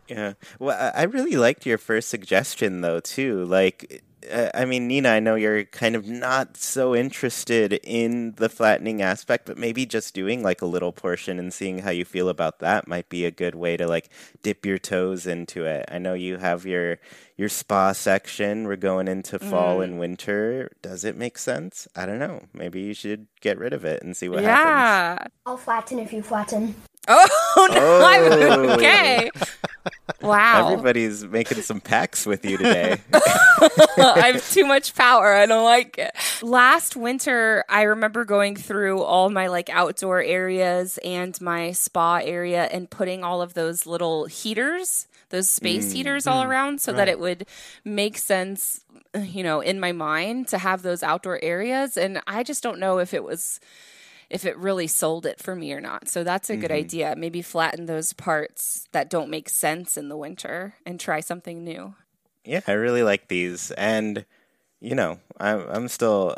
Yeah. 0.09 0.35
Well, 0.59 0.77
I 0.79 1.01
I 1.01 1.03
really 1.05 1.37
liked 1.37 1.67
your 1.67 1.79
first 1.79 2.09
suggestion 2.09 2.81
though 2.81 3.01
too. 3.01 3.45
Like, 3.45 4.03
uh, 4.31 4.51
I 4.55 4.65
mean, 4.65 4.87
Nina, 4.89 5.09
I 5.11 5.21
know 5.21 5.35
you're 5.35 5.65
kind 5.65 5.97
of 5.97 6.07
not 6.07 6.57
so 6.57 6.95
interested 6.95 7.73
in 7.85 8.33
the 8.37 8.49
flattening 8.49 9.03
aspect, 9.03 9.47
but 9.47 9.59
maybe 9.59 9.87
just 9.87 10.15
doing 10.15 10.43
like 10.43 10.63
a 10.63 10.67
little 10.67 10.93
portion 10.93 11.39
and 11.39 11.53
seeing 11.53 11.79
how 11.79 11.91
you 11.91 12.05
feel 12.05 12.29
about 12.29 12.59
that 12.61 12.87
might 12.87 13.09
be 13.09 13.25
a 13.25 13.31
good 13.31 13.55
way 13.55 13.77
to 13.77 13.87
like 13.87 14.11
dip 14.43 14.65
your 14.67 14.79
toes 14.79 15.27
into 15.27 15.65
it. 15.65 15.87
I 15.91 15.99
know 15.99 16.15
you 16.15 16.37
have 16.39 16.67
your 16.67 16.99
your 17.37 17.49
spa 17.49 17.93
section. 17.93 18.65
We're 18.67 18.77
going 18.77 19.09
into 19.09 19.39
fall 19.39 19.81
and 19.81 19.99
winter. 19.99 20.71
Does 20.83 21.05
it 21.05 21.17
make 21.17 21.39
sense? 21.39 21.89
I 21.97 22.07
don't 22.07 22.19
know. 22.19 22.43
Maybe 22.53 22.81
you 22.83 22.95
should 22.95 23.27
get 23.41 23.59
rid 23.59 23.73
of 23.73 23.85
it 23.85 24.03
and 24.03 24.17
see 24.17 24.29
what 24.29 24.45
happens. 24.45 24.65
yeah. 24.67 25.27
I'll 25.47 25.57
flatten 25.57 25.99
if 25.99 26.13
you 26.13 26.23
flatten. 26.23 26.75
Oh 27.09 27.69
no! 27.73 28.05
I'm 28.05 28.23
Oh. 28.71 28.75
okay. 28.75 29.31
Wow. 30.21 30.71
Everybody's 30.71 31.25
making 31.25 31.63
some 31.63 31.81
packs 31.81 32.27
with 32.27 32.45
you 32.45 32.57
today. 32.57 33.01
I 33.13 34.33
have 34.33 34.51
too 34.51 34.65
much 34.67 34.95
power. 34.95 35.33
I 35.33 35.47
don't 35.47 35.65
like 35.65 35.99
it. 35.99 36.15
Last 36.43 36.97
winter, 36.97 37.65
I 37.69 37.83
remember 37.83 38.25
going 38.25 38.57
through 38.57 39.03
all 39.03 39.31
my 39.31 39.49
like 39.49 39.69
outdoor 39.71 40.23
areas 40.23 40.99
and 41.05 41.39
my 41.41 41.73
spa 41.73 42.21
area 42.23 42.65
and 42.65 42.89
putting 42.89 43.25
all 43.25 43.43
of 43.43 43.55
those 43.55 43.87
little 43.87 44.27
heaters, 44.27 45.09
those 45.31 45.49
space 45.49 45.91
mm. 45.91 45.97
heaters 45.97 46.25
hmm. 46.25 46.31
all 46.31 46.43
around 46.43 46.81
so 46.81 46.93
that 46.93 47.09
it 47.09 47.19
would 47.19 47.47
make 47.85 48.19
sense, 48.19 48.85
you 49.19 49.43
know, 49.43 49.61
in 49.61 49.81
my 49.81 49.93
mind 49.93 50.49
to 50.49 50.59
have 50.59 50.83
those 50.83 51.03
outdoor 51.03 51.41
areas. 51.43 51.97
And 51.97 52.21
I 52.27 52.43
just 52.43 52.63
don't 52.63 52.79
know 52.79 52.99
if 52.99 53.15
it 53.15 53.25
was 53.25 53.61
if 54.33 54.45
it 54.45 54.57
really 54.57 54.87
sold 54.87 55.27
it 55.27 55.39
for 55.39 55.55
me 55.55 55.73
or 55.73 55.81
not. 55.81 56.09
So 56.09 56.25
that's 56.25 56.49
a 56.51 56.57
good 56.57 56.73
idea. 56.73 57.15
Maybe 57.17 57.43
flatten 57.43 57.87
those 57.87 58.13
parts 58.13 58.89
that 58.93 59.11
don't 59.11 59.31
make 59.31 59.49
sense 59.49 59.97
in 59.97 60.09
the 60.09 60.17
winter 60.17 60.75
and 60.87 60.99
try 60.99 61.21
something 61.21 61.63
new. 61.63 61.95
Yeah, 62.45 62.61
I 62.67 62.73
really 62.73 63.03
like 63.05 63.29
these, 63.29 63.71
and 63.73 64.25
you 64.81 64.95
know, 64.97 65.21
I'm 65.39 65.61
I'm 65.69 65.89
still 65.89 66.37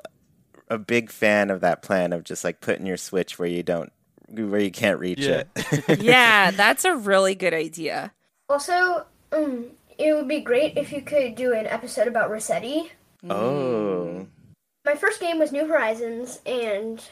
a 0.68 0.76
big 0.78 1.10
fan 1.10 1.50
of 1.50 1.60
that 1.60 1.82
plan 1.82 2.12
of 2.12 2.24
just 2.24 2.42
like 2.44 2.60
putting 2.60 2.84
your 2.86 2.96
switch 2.96 3.38
where 3.38 3.48
you 3.48 3.62
don't 3.62 3.92
where 4.28 4.60
you 4.60 4.70
can't 4.72 4.98
reach 4.98 5.20
Yeah. 5.20 5.44
it. 5.56 5.98
yeah, 6.02 6.50
that's 6.50 6.84
a 6.84 6.96
really 6.96 7.34
good 7.34 7.54
idea. 7.54 8.12
Also, 8.48 9.04
um, 9.32 9.66
it 9.98 10.12
would 10.14 10.26
be 10.28 10.40
great 10.40 10.76
if 10.76 10.92
you 10.92 11.00
could 11.00 11.36
do 11.36 11.52
an 11.54 11.66
episode 11.66 12.08
about 12.08 12.30
Resetti. 12.30 12.90
oh, 13.30 14.26
My 14.84 14.94
first 14.96 15.20
game 15.20 15.38
was 15.38 15.52
New 15.52 15.66
Horizons, 15.66 16.40
and 16.44 17.02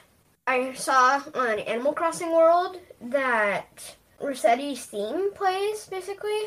I 0.47 0.72
saw 0.74 1.22
on 1.34 1.59
Animal 1.61 1.93
Crossing 1.93 2.32
World 2.32 2.78
that 3.01 3.95
Resetti's 4.20 4.84
theme 4.86 5.32
plays 5.34 5.86
basically 5.86 6.40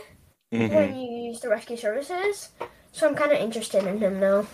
Mhm. 0.53 0.69
when 0.73 0.95
you 0.95 1.29
use 1.29 1.39
the 1.39 1.49
rescue 1.49 1.77
services. 1.77 2.49
So 2.91 3.07
I'm 3.07 3.15
kind 3.15 3.31
of 3.31 3.39
interested 3.39 3.85
in 3.85 3.99
him 3.99 4.19
now. 4.19 4.47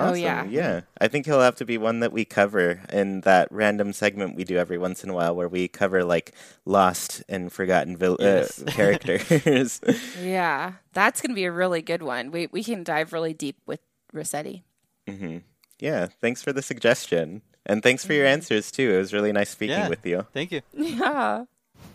Oh, 0.00 0.14
yeah. 0.14 0.44
yeah. 0.44 0.82
I 1.00 1.08
think 1.08 1.26
he'll 1.26 1.40
have 1.40 1.56
to 1.56 1.64
be 1.64 1.76
one 1.76 1.98
that 2.00 2.12
we 2.12 2.24
cover 2.24 2.82
in 2.92 3.22
that 3.22 3.48
random 3.50 3.92
segment 3.92 4.36
we 4.36 4.44
do 4.44 4.56
every 4.56 4.78
once 4.78 5.02
in 5.02 5.10
a 5.10 5.12
while, 5.14 5.34
where 5.34 5.48
we 5.48 5.66
cover 5.66 6.04
like 6.04 6.32
lost 6.64 7.24
and 7.28 7.52
forgotten 7.52 7.96
vil- 7.96 8.16
Yes. 8.20 8.62
uh, 8.62 8.66
characters. 8.70 9.80
Yeah, 10.22 10.74
that's 10.92 11.20
going 11.20 11.30
to 11.30 11.34
be 11.34 11.46
a 11.46 11.50
really 11.52 11.82
good 11.82 12.02
one. 12.04 12.30
We 12.30 12.46
we 12.52 12.62
can 12.62 12.84
dive 12.84 13.12
really 13.12 13.34
deep 13.34 13.56
with 13.66 13.80
Resetti. 14.14 14.62
hmm 15.08 15.38
Yeah, 15.80 16.06
thanks 16.20 16.42
for 16.42 16.52
the 16.52 16.62
suggestion, 16.62 17.42
and 17.68 17.82
thanks 17.82 18.04
for 18.04 18.12
your 18.12 18.26
answers 18.26 18.70
too. 18.70 18.94
It 18.94 18.98
was 18.98 19.12
really 19.12 19.32
nice 19.32 19.50
speaking 19.50 19.76
Yeah. 19.76 19.88
with 19.88 20.04
you. 20.06 20.26
Thank 20.32 20.52
you. 20.52 20.62
Yeah. 20.72 21.44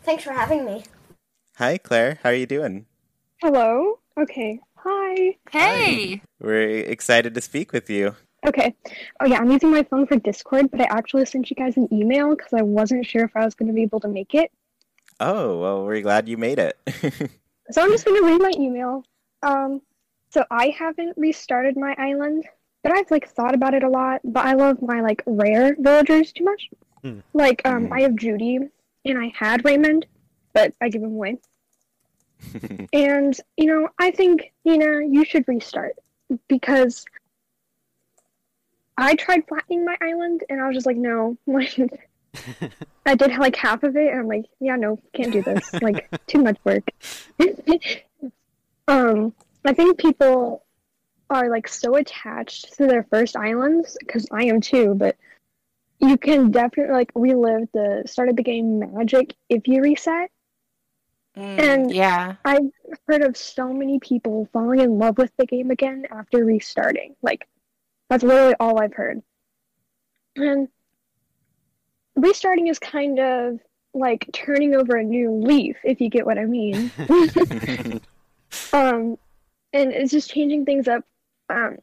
Thanks 0.04 0.24
for 0.24 0.32
having 0.34 0.66
me. 0.66 0.84
Hi, 1.58 1.78
Claire. 1.78 2.20
How 2.24 2.30
are 2.30 2.34
you 2.36 2.46
doing? 2.46 2.86
Hello. 3.42 4.00
Okay. 4.20 4.60
Hi. 4.78 5.38
Hey. 5.52 6.22
We're 6.40 6.80
excited 6.80 7.34
to 7.36 7.42
speak 7.42 7.72
with 7.74 7.90
you. 7.90 8.16
Okay. 8.46 8.76
Oh 9.22 9.26
yeah, 9.26 9.38
I'm 9.38 9.50
using 9.52 9.72
my 9.72 9.84
phone 9.84 10.06
for 10.06 10.18
Discord, 10.18 10.70
but 10.72 10.82
I 10.82 10.86
actually 10.86 11.26
sent 11.26 11.50
you 11.50 11.56
guys 11.56 11.78
an 11.78 11.88
email 11.94 12.36
because 12.36 12.54
I 12.54 12.62
wasn't 12.62 13.06
sure 13.06 13.24
if 13.24 13.32
I 13.36 13.46
was 13.46 13.56
going 13.56 13.68
to 13.68 13.74
be 13.74 13.84
able 13.84 14.00
to 14.02 14.08
make 14.10 14.34
it. 14.36 14.52
Oh, 15.20 15.60
well, 15.60 15.86
we're 15.86 16.02
glad 16.02 16.28
you 16.28 16.38
made 16.38 16.60
it. 16.60 16.78
So 17.72 17.82
I'm 17.82 17.92
just 17.92 18.04
going 18.04 18.22
to 18.22 18.28
read 18.28 18.42
my 18.42 18.52
email. 18.60 19.06
Um, 19.42 19.82
so 20.32 20.44
I 20.52 20.68
haven't 20.78 21.14
restarted 21.18 21.78
my 21.78 21.96
island, 21.98 22.46
but 22.84 22.92
I've 22.98 23.10
like 23.12 23.28
thought 23.30 23.56
about 23.56 23.74
it 23.74 23.84
a 23.84 23.90
lot. 23.90 24.22
But 24.24 24.46
I 24.46 24.54
love 24.54 24.82
my 24.82 25.02
like 25.02 25.22
rare 25.26 25.76
villagers 25.80 26.32
too 26.32 26.44
much. 26.44 26.70
Hmm. 27.02 27.20
Like 27.34 27.62
um, 27.66 27.88
Mhm. 27.88 27.92
I 27.92 28.02
have 28.02 28.16
Judy, 28.16 28.60
and 29.06 29.18
I 29.18 29.32
had 29.36 29.66
Raymond, 29.66 30.06
but 30.54 30.74
I 30.82 30.90
give 30.90 31.02
him 31.04 31.14
away. 31.14 31.38
And 32.94 33.36
you 33.58 33.66
know, 33.68 33.90
I 34.00 34.12
think 34.12 34.52
Nina, 34.66 35.02
you 35.10 35.24
should 35.26 35.48
restart 35.48 35.94
because 36.48 37.06
I 38.98 39.16
tried 39.16 39.48
flattening 39.48 39.86
my 39.86 39.98
island, 40.02 40.44
and 40.50 40.62
I 40.62 40.68
was 40.68 40.76
just 40.76 40.86
like, 40.86 40.98
no. 40.98 41.38
Like, 41.48 41.78
I 43.06 43.16
did 43.16 43.32
like 43.38 43.56
half 43.56 43.84
of 43.84 43.96
it, 43.96 44.10
and 44.12 44.20
I'm 44.22 44.28
like, 44.28 44.46
yeah, 44.60 44.76
no, 44.76 45.00
can't 45.14 45.32
do 45.32 45.42
this. 45.42 45.72
Like, 45.82 46.10
too 46.28 46.42
much 46.42 46.58
work. 46.64 46.84
um, 48.88 49.34
I 49.66 49.74
think 49.74 49.98
people 49.98 50.64
are 51.30 51.50
like 51.50 51.68
so 51.68 51.96
attached 51.96 52.74
to 52.78 52.88
their 52.88 53.04
first 53.04 53.36
islands 53.36 53.98
because 54.00 54.28
I 54.32 54.44
am 54.46 54.62
too, 54.62 54.94
but 54.96 55.16
you 56.00 56.18
can 56.18 56.52
definitely 56.52 56.94
like 56.94 57.12
relive 57.16 57.70
the 57.74 58.04
start 58.06 58.30
of 58.30 58.36
the 58.36 58.44
game 58.44 58.80
magic 58.94 59.36
if 59.50 59.68
you 59.68 59.82
reset. 59.82 60.30
Mm, 61.38 61.60
And- 61.60 61.92
yeah. 61.94 62.36
I've 62.46 62.72
heard 63.08 63.24
of 63.24 63.36
so 63.38 63.74
many 63.74 64.00
people 64.00 64.48
falling 64.54 64.80
in 64.80 65.00
love 65.00 65.18
with 65.18 65.32
the 65.38 65.46
game 65.46 65.72
again 65.72 66.06
after 66.12 66.46
restarting. 66.46 67.16
Like, 67.22 67.48
that's 68.10 68.24
literally 68.24 68.56
all 68.60 68.80
I've 68.80 68.94
heard. 68.94 69.24
And 70.36 70.68
restarting 72.16 72.68
is 72.68 72.78
kind 72.80 73.20
of 73.20 73.60
like 73.96 74.28
turning 74.34 74.76
over 74.76 74.98
a 74.98 75.04
new 75.04 75.32
leaf, 75.32 75.78
if 75.84 76.02
you 76.02 76.10
get 76.10 76.26
what 76.26 76.38
I 76.38 76.46
mean. 76.46 76.92
um, 78.74 79.18
and 79.74 79.92
it's 79.92 80.12
just 80.12 80.30
changing 80.30 80.66
things 80.66 80.88
up, 80.88 81.04
um, 81.54 81.78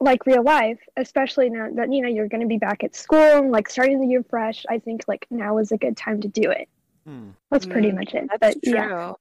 like 0.00 0.26
real 0.26 0.42
life, 0.42 0.80
especially 0.96 1.50
now 1.50 1.68
that 1.74 1.92
you 1.92 2.02
know 2.02 2.08
you're 2.08 2.28
going 2.28 2.40
to 2.42 2.46
be 2.46 2.58
back 2.58 2.84
at 2.84 2.94
school 2.94 3.18
and 3.38 3.50
like 3.50 3.68
starting 3.68 4.00
the 4.00 4.06
year 4.06 4.22
fresh. 4.28 4.64
I 4.68 4.78
think 4.78 5.04
like 5.08 5.26
now 5.30 5.58
is 5.58 5.72
a 5.72 5.78
good 5.78 5.96
time 5.96 6.20
to 6.22 6.28
do 6.28 6.50
it. 6.50 6.68
Hmm. 7.06 7.30
That's 7.50 7.66
pretty 7.66 7.90
Mm, 7.90 7.94
much 7.94 8.14
it. 8.14 8.28
That's 8.28 8.40
but 8.40 8.58
yeah. 8.62 9.14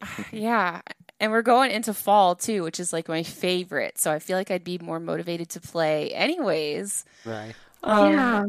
Yeah. 0.32 0.80
and 1.20 1.30
we're 1.32 1.42
going 1.42 1.70
into 1.70 1.94
fall 1.94 2.34
too, 2.34 2.62
which 2.64 2.80
is 2.80 2.92
like 2.92 3.08
my 3.08 3.22
favorite. 3.22 3.98
So 3.98 4.12
I 4.12 4.18
feel 4.18 4.36
like 4.36 4.50
I'd 4.50 4.64
be 4.64 4.78
more 4.78 5.00
motivated 5.00 5.48
to 5.50 5.60
play 5.60 6.10
anyways. 6.14 7.04
Right. 7.24 7.56
Um, 7.82 8.08
yeah. 8.12 8.44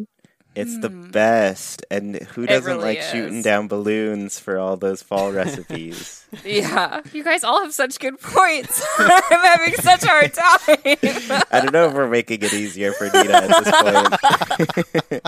It's 0.55 0.77
the 0.79 0.89
best. 0.89 1.83
And 1.89 2.15
who 2.15 2.45
doesn't 2.45 2.65
really 2.71 2.95
like 2.95 3.01
shooting 3.01 3.41
down 3.41 3.67
balloons 3.67 4.39
for 4.39 4.59
all 4.59 4.77
those 4.77 5.01
fall 5.01 5.31
recipes? 5.41 6.25
Yeah, 6.45 7.01
you 7.11 7.23
guys 7.23 7.43
all 7.43 7.61
have 7.63 7.73
such 7.73 7.99
good 7.99 8.19
points. 8.21 8.85
I'm 8.99 9.39
having 9.45 9.73
such 9.75 10.03
a 10.03 10.07
hard 10.07 10.33
time. 10.33 11.43
I 11.51 11.59
don't 11.61 11.73
know 11.73 11.87
if 11.87 11.93
we're 11.93 12.07
making 12.07 12.43
it 12.43 12.53
easier 12.53 12.91
for 12.93 13.05
Nina 13.05 13.33
at 13.33 13.63
this 13.63 15.21
point. 15.21 15.23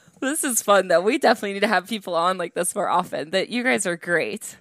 this 0.20 0.44
is 0.44 0.62
fun 0.62 0.88
though. 0.88 1.00
We 1.00 1.18
definitely 1.18 1.54
need 1.54 1.60
to 1.60 1.68
have 1.68 1.88
people 1.88 2.14
on 2.14 2.38
like 2.38 2.54
this 2.54 2.74
more 2.74 2.88
often. 2.88 3.30
That 3.30 3.48
you 3.50 3.62
guys 3.62 3.86
are 3.86 3.96
great. 3.96 4.56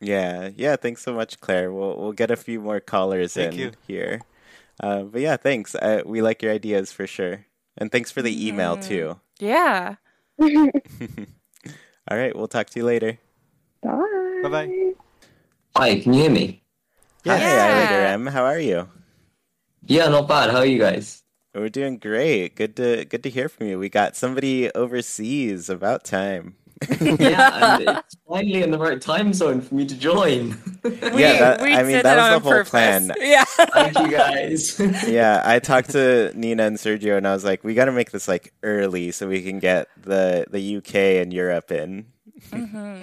yeah, 0.00 0.50
yeah. 0.56 0.76
Thanks 0.76 1.02
so 1.02 1.12
much, 1.14 1.40
Claire. 1.40 1.72
We'll 1.72 1.96
we'll 1.96 2.12
get 2.12 2.30
a 2.30 2.36
few 2.36 2.60
more 2.60 2.80
callers 2.80 3.34
Thank 3.34 3.52
in 3.54 3.58
you. 3.58 3.72
here. 3.86 4.22
Uh, 4.82 5.02
but 5.02 5.20
yeah, 5.20 5.36
thanks. 5.36 5.74
Uh, 5.74 6.02
we 6.06 6.22
like 6.22 6.42
your 6.42 6.52
ideas 6.52 6.90
for 6.92 7.06
sure, 7.06 7.44
and 7.80 7.90
thanks 7.90 8.10
for 8.12 8.22
the 8.22 8.46
email 8.46 8.76
mm-hmm. 8.76 8.88
too. 8.88 9.20
Yeah. 9.40 9.96
All 10.40 12.16
right, 12.16 12.36
we'll 12.36 12.48
talk 12.48 12.68
to 12.70 12.78
you 12.78 12.84
later. 12.84 13.18
Bye. 13.82 14.40
Bye 14.42 14.48
bye. 14.48 14.92
Hi, 15.76 16.00
can 16.00 16.12
you 16.12 16.22
hear 16.22 16.30
me? 16.30 16.62
Yeah. 17.24 17.36
Hi, 17.38 17.44
Islander 17.44 18.00
Yeah. 18.00 18.12
M. 18.12 18.26
How 18.26 18.44
are 18.44 18.58
you? 18.58 18.88
Yeah, 19.86 20.08
not 20.08 20.28
bad. 20.28 20.50
How 20.50 20.58
are 20.58 20.66
you 20.66 20.78
guys? 20.78 21.22
We're 21.54 21.68
doing 21.68 21.98
great. 21.98 22.54
Good 22.54 22.76
to 22.76 23.04
good 23.04 23.22
to 23.24 23.30
hear 23.30 23.48
from 23.48 23.66
you. 23.66 23.78
We 23.78 23.88
got 23.88 24.14
somebody 24.14 24.70
overseas. 24.70 25.68
About 25.68 26.04
time. 26.04 26.56
yeah, 27.00 27.76
and 27.78 27.82
it's 27.82 28.16
finally 28.26 28.62
in 28.62 28.70
the 28.70 28.78
right 28.78 29.00
time 29.00 29.34
zone 29.34 29.60
for 29.60 29.74
me 29.74 29.84
to 29.86 29.94
join. 29.94 30.56
yeah, 30.84 31.38
that, 31.38 31.60
I 31.60 31.82
mean 31.82 31.92
did 31.92 32.04
that 32.04 32.16
it 32.16 32.20
was 32.20 32.42
the 32.42 32.48
whole 32.48 32.52
purpose. 32.52 32.70
plan. 32.70 33.12
Yeah. 33.18 33.44
Thank 33.44 33.98
you 33.98 34.10
guys. 34.10 34.80
yeah, 35.06 35.42
I 35.44 35.58
talked 35.58 35.90
to 35.90 36.32
Nina 36.34 36.64
and 36.64 36.76
Sergio, 36.78 37.18
and 37.18 37.28
I 37.28 37.34
was 37.34 37.44
like, 37.44 37.62
we 37.64 37.74
got 37.74 37.84
to 37.86 37.92
make 37.92 38.12
this 38.12 38.28
like 38.28 38.54
early 38.62 39.10
so 39.10 39.28
we 39.28 39.42
can 39.42 39.58
get 39.58 39.88
the 40.00 40.46
the 40.50 40.76
UK 40.78 40.94
and 41.22 41.32
Europe 41.34 41.70
in. 41.70 42.06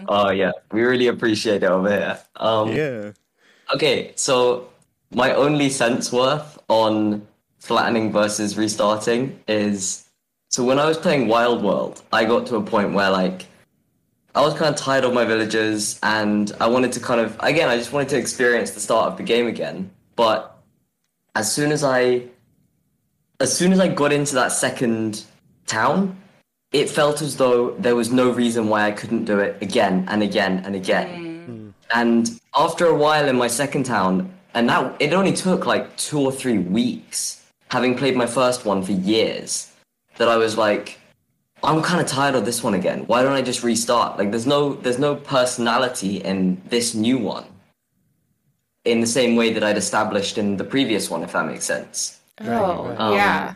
oh 0.09 0.31
yeah, 0.31 0.51
we 0.71 0.81
really 0.81 1.07
appreciate 1.07 1.61
it 1.61 1.69
over 1.69 1.89
here. 1.89 2.19
Um, 2.37 2.71
Yeah. 2.71 3.11
Okay, 3.73 4.13
so 4.15 4.69
my 5.11 5.33
only 5.33 5.69
sense 5.69 6.11
worth 6.11 6.57
on 6.67 7.27
flattening 7.59 8.11
versus 8.11 8.57
restarting 8.57 9.39
is 9.47 10.07
so 10.49 10.63
when 10.63 10.79
I 10.79 10.85
was 10.85 10.97
playing 10.97 11.27
Wild 11.27 11.61
World, 11.61 12.01
I 12.11 12.25
got 12.25 12.47
to 12.47 12.55
a 12.55 12.61
point 12.61 12.93
where 12.93 13.11
like 13.11 13.45
I 14.37 14.41
was 14.41 14.53
kind 14.53 14.69
of 14.71 14.75
tired 14.79 15.03
of 15.03 15.13
my 15.13 15.25
villagers 15.25 15.99
and 16.03 16.51
I 16.61 16.67
wanted 16.67 16.91
to 16.91 16.99
kind 16.99 17.19
of 17.19 17.35
again 17.39 17.69
I 17.69 17.75
just 17.75 17.91
wanted 17.91 18.09
to 18.09 18.17
experience 18.17 18.69
the 18.69 18.79
start 18.79 19.11
of 19.11 19.17
the 19.17 19.23
game 19.23 19.47
again. 19.47 19.89
But 20.15 20.55
as 21.33 21.51
soon 21.51 21.71
as 21.71 21.83
I 21.83 22.25
as 23.39 23.57
soon 23.57 23.73
as 23.73 23.79
I 23.79 23.87
got 23.87 24.13
into 24.13 24.35
that 24.35 24.51
second 24.51 25.23
town, 25.65 26.21
it 26.71 26.87
felt 26.87 27.23
as 27.23 27.37
though 27.37 27.71
there 27.79 27.95
was 27.95 28.11
no 28.11 28.29
reason 28.29 28.67
why 28.67 28.85
I 28.85 28.91
couldn't 28.91 29.25
do 29.25 29.39
it 29.39 29.59
again 29.59 30.05
and 30.07 30.21
again 30.21 30.61
and 30.63 30.75
again. 30.75 31.07
Mm. 31.49 31.73
And 31.95 32.39
after 32.55 32.85
a 32.85 32.95
while 32.95 33.27
in 33.27 33.37
my 33.37 33.47
second 33.47 33.85
town, 33.85 34.31
and 34.53 34.69
that 34.69 34.95
it 34.99 35.13
only 35.13 35.33
took 35.33 35.65
like 35.65 35.97
two 35.97 36.19
or 36.19 36.31
three 36.31 36.59
weeks, 36.59 37.43
having 37.71 37.97
played 37.97 38.15
my 38.15 38.27
first 38.27 38.65
one 38.65 38.83
for 38.83 38.91
years, 38.91 39.71
that 40.17 40.27
I 40.27 40.37
was 40.37 40.57
like, 40.57 40.99
I'm 41.67 41.81
kind 41.81 41.99
of 41.99 42.07
tired 42.07 42.35
of 42.35 42.45
this 42.45 42.63
one 42.63 42.73
again. 42.75 43.03
Why 43.07 43.21
don't 43.23 43.33
I 43.33 43.41
just 43.41 43.61
restart? 43.61 44.17
Like, 44.17 44.31
there's 44.31 44.47
no 44.47 44.73
there's 44.75 44.99
no 44.99 45.15
personality 45.15 46.17
in 46.17 46.61
this 46.69 46.95
new 46.95 47.17
one, 47.17 47.45
in 48.85 49.01
the 49.01 49.07
same 49.19 49.35
way 49.35 49.51
that 49.53 49.63
I'd 49.63 49.77
established 49.77 50.37
in 50.37 50.55
the 50.55 50.63
previous 50.63 51.09
one, 51.09 51.23
if 51.23 51.33
that 51.33 51.45
makes 51.45 51.65
sense. 51.65 52.21
Oh, 52.41 52.95
Um, 52.97 53.13
yeah. 53.15 53.55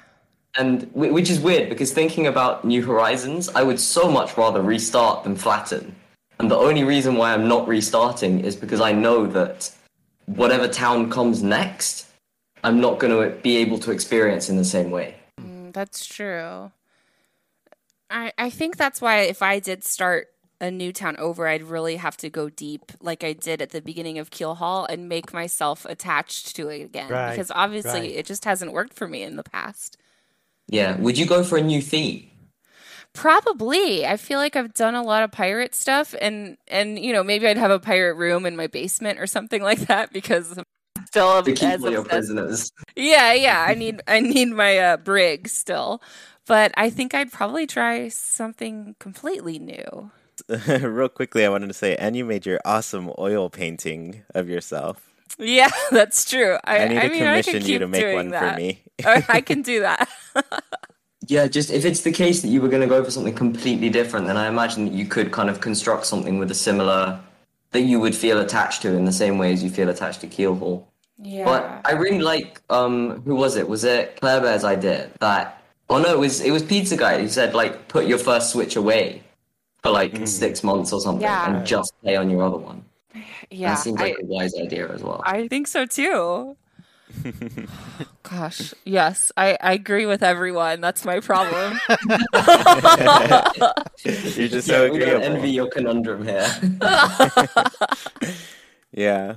And 0.58 0.84
wh- 0.94 1.14
which 1.18 1.30
is 1.30 1.40
weird 1.40 1.70
because 1.70 1.94
thinking 1.94 2.28
about 2.28 2.66
New 2.66 2.84
Horizons, 2.86 3.48
I 3.56 3.64
would 3.64 3.80
so 3.80 4.12
much 4.12 4.36
rather 4.38 4.62
restart 4.62 5.24
than 5.24 5.36
flatten. 5.38 5.96
And 6.40 6.52
the 6.52 6.58
only 6.58 6.84
reason 6.84 7.16
why 7.16 7.34
I'm 7.34 7.48
not 7.48 7.66
restarting 7.68 8.42
is 8.44 8.58
because 8.58 8.82
I 8.82 8.92
know 8.92 9.26
that 9.28 9.72
whatever 10.26 10.68
town 10.68 11.10
comes 11.10 11.42
next, 11.42 12.08
I'm 12.66 12.82
not 12.82 13.00
going 13.00 13.14
to 13.16 13.38
be 13.42 13.56
able 13.64 13.80
to 13.80 13.92
experience 13.92 14.50
in 14.50 14.58
the 14.58 14.66
same 14.66 14.92
way. 14.92 15.16
Mm, 15.40 15.72
That's 15.72 16.06
true. 16.06 16.72
I 18.12 18.34
I 18.38 18.50
think 18.50 18.78
that's 18.78 19.02
why 19.02 19.20
if 19.22 19.42
I 19.42 19.60
did 19.60 19.84
start 19.84 20.28
a 20.60 20.70
new 20.72 20.94
town 20.94 21.18
over, 21.18 21.48
I'd 21.48 21.64
really 21.64 21.96
have 21.98 22.18
to 22.18 22.30
go 22.30 22.50
deep, 22.50 22.92
like 23.02 23.24
I 23.24 23.34
did 23.34 23.62
at 23.62 23.72
the 23.72 23.82
beginning 23.82 24.20
of 24.20 24.30
Keelhaul, 24.30 24.86
and 24.90 25.10
make 25.10 25.34
myself 25.34 25.86
attached 25.86 26.56
to 26.58 26.70
it 26.70 26.84
again. 26.84 27.10
Right, 27.10 27.32
Because 27.32 27.52
obviously, 27.54 28.02
right. 28.02 28.12
it 28.12 28.26
just 28.28 28.46
hasn't 28.46 28.72
worked 28.74 28.94
for 28.94 29.08
me 29.08 29.24
in 29.24 29.38
the 29.38 29.44
past. 29.44 29.98
Yeah. 30.68 30.98
Would 30.98 31.18
you 31.18 31.26
go 31.26 31.44
for 31.44 31.58
a 31.58 31.62
new 31.62 31.82
theme? 31.82 32.30
Probably. 33.14 34.06
I 34.06 34.16
feel 34.18 34.40
like 34.40 34.56
I've 34.56 34.74
done 34.74 34.96
a 34.96 35.04
lot 35.04 35.24
of 35.24 35.32
pirate 35.32 35.76
stuff, 35.76 36.16
and 36.22 36.58
and 36.68 36.98
you 37.00 37.12
know 37.12 37.24
maybe 37.24 37.48
I'd 37.48 37.58
have 37.58 37.72
a 37.72 37.80
pirate 37.80 38.16
room 38.16 38.46
in 38.46 38.56
my 38.56 38.68
basement 38.68 39.20
or 39.20 39.28
something 39.28 39.62
like 39.70 39.80
that 39.82 40.14
because 40.14 40.58
I'm 40.58 40.64
still 41.08 41.44
To 41.44 41.54
keep 41.54 41.70
as 41.70 41.84
all 41.84 41.92
your 41.92 42.06
prisoners. 42.06 42.72
Yeah, 42.96 43.34
yeah. 43.34 43.66
I 43.68 43.74
need 43.76 44.02
I 44.08 44.22
need 44.22 44.50
my 44.50 44.78
uh, 44.78 44.98
brig 44.98 45.48
still, 45.50 46.02
but 46.52 46.74
I 46.76 46.90
think 46.90 47.14
I'd 47.14 47.32
probably 47.32 47.66
try 47.66 48.10
something 48.10 48.98
completely 49.00 49.58
new. 49.58 50.12
Real 50.68 51.08
quickly, 51.08 51.46
I 51.46 51.50
wanted 51.50 51.68
to 51.68 51.74
say, 51.74 51.96
and 51.96 52.14
you 52.14 52.26
made 52.26 52.46
your 52.46 52.60
awesome 52.66 53.10
oil 53.18 53.50
painting 53.50 54.24
of 54.36 54.50
yourself. 54.50 55.14
Yeah, 55.40 55.70
that's 55.92 56.30
true. 56.30 56.58
I, 56.66 56.80
I 56.80 56.88
need 56.90 57.02
to 57.04 57.08
mean, 57.08 57.20
commission 57.20 57.66
you 57.66 57.80
to 57.80 57.88
make 57.88 58.02
doing 58.02 58.32
one 58.32 58.32
for 58.32 58.58
me. 58.58 58.82
I 59.06 59.24
I 59.30 59.40
can 59.40 59.62
do 59.62 59.80
that. 59.80 60.10
Yeah, 61.26 61.48
just 61.48 61.72
if 61.72 61.86
it's 61.86 62.02
the 62.02 62.12
case 62.12 62.42
that 62.42 62.50
you 62.50 62.62
were 62.62 62.68
going 62.68 62.82
to 62.82 62.88
go 62.96 63.02
for 63.02 63.12
something 63.12 63.34
completely 63.34 63.90
different, 63.90 64.28
then 64.28 64.36
I 64.36 64.50
imagine 64.50 64.84
that 64.84 64.94
you 64.94 65.06
could 65.06 65.32
kind 65.32 65.50
of 65.50 65.62
construct 65.62 66.06
something 66.06 66.38
with 66.38 66.52
a 66.52 66.56
similar 66.56 67.18
that 67.70 67.84
you 67.84 68.02
would 68.02 68.14
feel 68.14 68.42
attached 68.42 68.82
to 68.82 68.94
in 68.94 69.06
the 69.06 69.14
same 69.14 69.38
way 69.38 69.54
as 69.54 69.64
you 69.64 69.70
feel 69.70 69.88
attached 69.88 70.20
to 70.20 70.28
Keelhaul. 70.28 70.84
yeah. 71.18 71.46
But 71.46 71.80
I 71.86 71.94
really 71.94 72.20
like 72.20 72.62
um 72.70 73.22
who 73.22 73.36
was 73.36 73.56
it? 73.56 73.70
Was 73.70 73.86
it 73.86 74.20
Claire 74.20 74.42
Bear's 74.42 74.66
idea 74.66 75.10
that 75.22 75.61
oh 75.92 76.00
no, 76.02 76.14
it 76.14 76.20
was 76.20 76.42
it 76.42 76.52
was 76.52 76.64
Pizza 76.64 76.98
Guy 76.98 77.20
who 77.22 77.28
said 77.28 77.54
like 77.54 77.88
put 77.88 78.06
your 78.08 78.18
first 78.18 78.52
switch 78.52 78.76
away 78.76 79.22
for 79.84 79.92
like 79.92 80.14
Mm-hmm. 80.14 80.26
six 80.26 80.64
months 80.64 80.92
or 80.94 81.02
something 81.02 81.22
Yeah. 81.24 81.56
and 81.58 81.66
just 81.66 81.94
play 82.02 82.16
on 82.16 82.30
your 82.30 82.44
other 82.44 82.58
one. 82.58 82.84
yeah, 83.50 83.76
that 83.76 83.80
seems 83.82 84.00
like 84.00 84.16
a 84.22 84.26
wise 84.26 84.56
idea 84.56 84.88
as 84.92 85.04
well. 85.04 85.22
I 85.26 85.48
think 85.48 85.68
so 85.68 85.86
too. 85.86 86.56
Gosh, 88.24 88.74
yes, 88.86 89.34
I, 89.36 89.58
I 89.60 89.74
agree 89.74 90.06
with 90.06 90.24
everyone. 90.24 90.80
That's 90.80 91.04
my 91.04 91.20
problem. 91.20 91.78
You're 94.06 94.48
just 94.48 94.66
so 94.68 94.86
yeah, 94.86 94.92
we 94.92 95.02
agreeable. 95.04 95.24
envy 95.26 95.50
your 95.50 95.70
conundrum 95.70 96.26
here. 96.26 96.48
Yeah. 98.94 99.36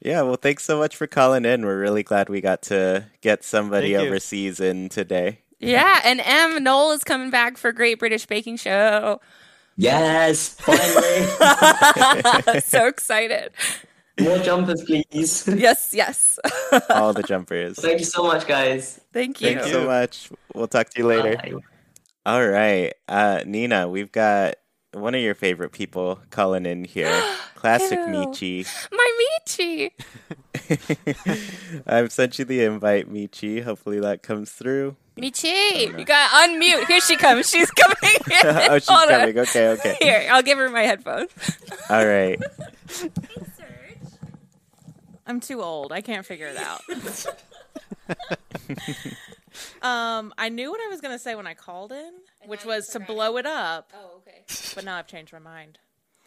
Yeah, 0.00 0.22
well, 0.22 0.36
thanks 0.36 0.64
so 0.64 0.78
much 0.78 0.96
for 0.96 1.06
calling 1.08 1.44
in. 1.44 1.64
We're 1.66 1.80
really 1.80 2.02
glad 2.04 2.28
we 2.28 2.40
got 2.40 2.62
to 2.62 3.06
get 3.20 3.42
somebody 3.44 3.92
Thank 3.94 4.02
you. 4.04 4.08
overseas 4.08 4.60
in 4.60 4.88
today. 4.88 5.40
Yeah, 5.60 6.00
and 6.04 6.20
M 6.24 6.62
Noel 6.62 6.92
is 6.92 7.04
coming 7.04 7.30
back 7.30 7.56
for 7.56 7.72
Great 7.72 7.98
British 7.98 8.26
Baking 8.26 8.56
Show. 8.56 9.20
yes, 9.76 10.56
finally. 10.60 12.60
so 12.60 12.86
excited. 12.86 13.52
More 14.20 14.38
jumpers, 14.38 14.82
please. 14.82 15.48
Yes, 15.48 15.90
yes. 15.94 16.38
All 16.90 17.12
the 17.12 17.22
jumpers. 17.22 17.78
Thank 17.78 18.00
you 18.00 18.04
so 18.04 18.24
much, 18.24 18.46
guys. 18.46 19.00
Thank 19.12 19.40
you. 19.40 19.54
Thanks 19.54 19.70
so 19.70 19.86
much. 19.86 20.30
We'll 20.54 20.68
talk 20.68 20.90
to 20.90 21.00
you 21.00 21.06
later. 21.06 21.36
Bye. 21.36 21.52
All 22.26 22.46
right. 22.46 22.92
Uh, 23.08 23.42
Nina, 23.46 23.88
we've 23.88 24.12
got 24.12 24.56
one 24.92 25.14
of 25.14 25.20
your 25.20 25.34
favorite 25.34 25.72
people 25.72 26.20
calling 26.30 26.66
in 26.66 26.84
here. 26.84 27.12
Classic 27.54 27.98
Ew. 27.98 28.06
Michi. 28.06 28.66
My 28.90 29.28
Michi. 29.46 29.90
I've 31.86 32.10
sent 32.12 32.38
you 32.38 32.44
the 32.44 32.64
invite, 32.64 33.12
Michi. 33.12 33.62
Hopefully 33.62 34.00
that 34.00 34.22
comes 34.22 34.50
through. 34.50 34.96
Michi, 35.16 35.98
you 35.98 36.04
got 36.04 36.30
to 36.30 36.36
unmute. 36.36 36.86
Here 36.86 37.00
she 37.00 37.16
comes. 37.16 37.50
She's 37.50 37.70
coming. 37.72 37.96
oh, 38.70 38.78
she's 38.78 38.88
Hold 38.88 39.10
on. 39.10 39.20
coming. 39.20 39.38
Okay, 39.38 39.68
okay. 39.68 39.96
Here, 40.00 40.28
I'll 40.30 40.42
give 40.42 40.56
her 40.58 40.70
my 40.70 40.82
headphones. 40.82 41.30
All 41.90 42.06
right. 42.06 42.40
I'm 45.26 45.40
too 45.40 45.62
old. 45.62 45.92
I 45.92 46.00
can't 46.00 46.24
figure 46.24 46.48
it 46.48 46.56
out. 46.56 46.80
Um, 49.82 50.32
I 50.38 50.48
knew 50.48 50.70
what 50.70 50.80
I 50.80 50.88
was 50.88 51.00
gonna 51.00 51.18
say 51.18 51.34
when 51.34 51.46
I 51.46 51.54
called 51.54 51.92
in, 51.92 52.12
which 52.46 52.64
was 52.64 52.88
to 52.88 53.00
blow 53.00 53.36
it 53.36 53.46
up. 53.46 53.92
Oh, 53.94 54.16
okay. 54.18 54.42
But 54.74 54.84
now 54.84 54.96
I've 54.96 55.06
changed 55.06 55.32
my 55.32 55.38
mind. 55.38 55.78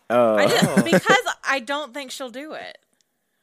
Oh. 0.09 0.35
I 0.35 0.47
just 0.47 0.85
because 0.91 1.25
I 1.43 1.59
don't 1.59 1.93
think 1.93 2.11
she'll 2.11 2.29
do 2.29 2.53
it. 2.53 2.77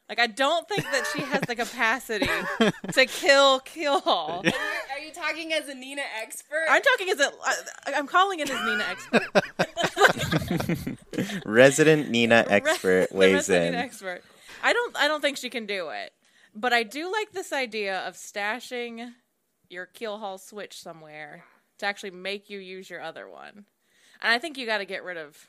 Like 0.09 0.19
I 0.19 0.27
don't 0.27 0.67
think 0.67 0.83
that 0.83 1.05
she 1.15 1.21
has 1.21 1.41
the 1.41 1.55
capacity 1.55 2.27
to 2.91 3.05
kill 3.05 3.61
Keelhaul. 3.61 4.45
Are 4.45 4.99
you 4.99 5.11
talking 5.13 5.53
as 5.53 5.69
a 5.69 5.73
Nina 5.73 6.01
expert? 6.21 6.65
I'm 6.69 6.81
talking 6.81 7.09
as 7.09 7.19
a. 7.21 7.31
I- 7.43 7.93
I'm 7.95 8.07
calling 8.07 8.39
it 8.41 8.49
as 8.49 8.59
Nina 8.65 8.83
expert. 8.89 9.23
Resident 11.45 12.09
Nina 12.09 12.45
expert 12.49 13.09
the 13.09 13.15
weighs 13.15 13.33
resident 13.35 13.75
in. 13.75 13.81
expert. 13.81 14.21
I 14.63 14.73
don't. 14.73 14.95
I 14.97 15.07
don't 15.07 15.21
think 15.21 15.37
she 15.37 15.49
can 15.49 15.65
do 15.65 15.89
it. 15.89 16.11
But 16.53 16.73
I 16.73 16.83
do 16.83 17.09
like 17.11 17.31
this 17.31 17.53
idea 17.53 17.99
of 18.05 18.15
stashing 18.15 19.13
your 19.71 19.87
Keelhaul 19.87 20.39
switch 20.39 20.79
somewhere 20.79 21.45
to 21.79 21.85
actually 21.85 22.11
make 22.11 22.49
you 22.49 22.59
use 22.59 22.89
your 22.89 23.01
other 23.01 23.29
one. 23.29 23.65
And 24.21 24.31
I 24.31 24.37
think 24.37 24.57
you 24.57 24.65
got 24.65 24.79
to 24.79 24.85
get 24.85 25.03
rid 25.03 25.17
of 25.17 25.47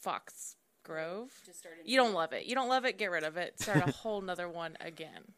Fox 0.00 0.56
Grove. 0.84 1.30
You 1.84 1.96
don't 1.96 2.14
love 2.14 2.32
it. 2.32 2.46
You 2.46 2.54
don't 2.54 2.68
love 2.68 2.84
it. 2.84 2.98
Get 2.98 3.10
rid 3.10 3.24
of 3.24 3.36
it. 3.36 3.60
Start 3.60 3.88
a 3.88 3.90
whole 4.02 4.20
nother 4.20 4.48
one 4.48 4.76
again. 4.80 5.32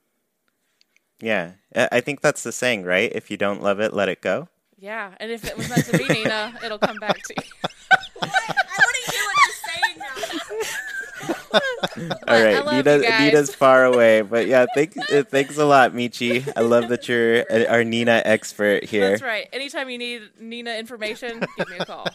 Yeah, 1.20 1.52
I 1.74 1.88
I 1.92 2.00
think 2.00 2.20
that's 2.20 2.42
the 2.42 2.52
saying, 2.52 2.84
right? 2.84 3.10
If 3.12 3.30
you 3.30 3.36
don't 3.36 3.62
love 3.62 3.80
it, 3.80 3.92
let 3.92 4.08
it 4.08 4.20
go. 4.20 4.48
Yeah, 4.76 5.14
and 5.18 5.32
if 5.32 5.44
it 5.44 5.56
was 5.56 5.68
meant 5.68 5.86
to 5.86 5.98
be 5.98 6.06
Nina, 6.06 6.54
it'll 6.64 6.78
come 6.78 6.98
back 6.98 7.16
to 7.16 7.34
you. 7.34 7.42
I 8.22 8.26
want 8.26 8.96
to 9.04 9.10
hear 9.10 9.22
what 9.24 9.36
you're 9.42 9.56
saying 9.66 9.98
now. 9.98 11.34
All 11.96 12.18
I 12.26 12.44
right, 12.44 12.64
love 12.64 12.84
Nina, 12.86 12.96
you 12.98 13.02
guys. 13.02 13.20
Nina's 13.20 13.54
far 13.54 13.84
away, 13.84 14.22
but 14.22 14.46
yeah, 14.46 14.66
thank, 14.74 14.96
uh, 15.12 15.22
thanks 15.24 15.56
a 15.58 15.64
lot, 15.64 15.92
Michi. 15.92 16.50
I 16.56 16.60
love 16.60 16.88
that 16.88 17.08
you're 17.08 17.44
uh, 17.50 17.66
our 17.66 17.84
Nina 17.84 18.22
expert 18.24 18.84
here, 18.84 19.10
That's 19.10 19.22
right. 19.22 19.48
Anytime 19.52 19.88
you 19.90 19.98
need 19.98 20.22
Nina 20.40 20.74
information, 20.76 21.44
give 21.56 21.68
me 21.68 21.76
a 21.78 21.84
call. 21.84 22.06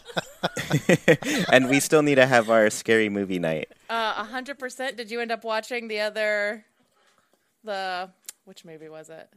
and 1.52 1.68
we 1.68 1.80
still 1.80 2.02
need 2.02 2.16
to 2.16 2.26
have 2.26 2.50
our 2.50 2.70
scary 2.70 3.08
movie 3.08 3.38
night. 3.38 3.68
Uh, 3.88 4.14
A 4.18 4.24
hundred 4.24 4.58
percent. 4.58 4.96
Did 4.96 5.10
you 5.10 5.20
end 5.20 5.32
up 5.32 5.44
watching 5.44 5.88
the 5.88 6.00
other, 6.00 6.64
the 7.62 8.10
which 8.44 8.64
movie 8.64 8.88
was 8.88 9.08
it? 9.08 9.28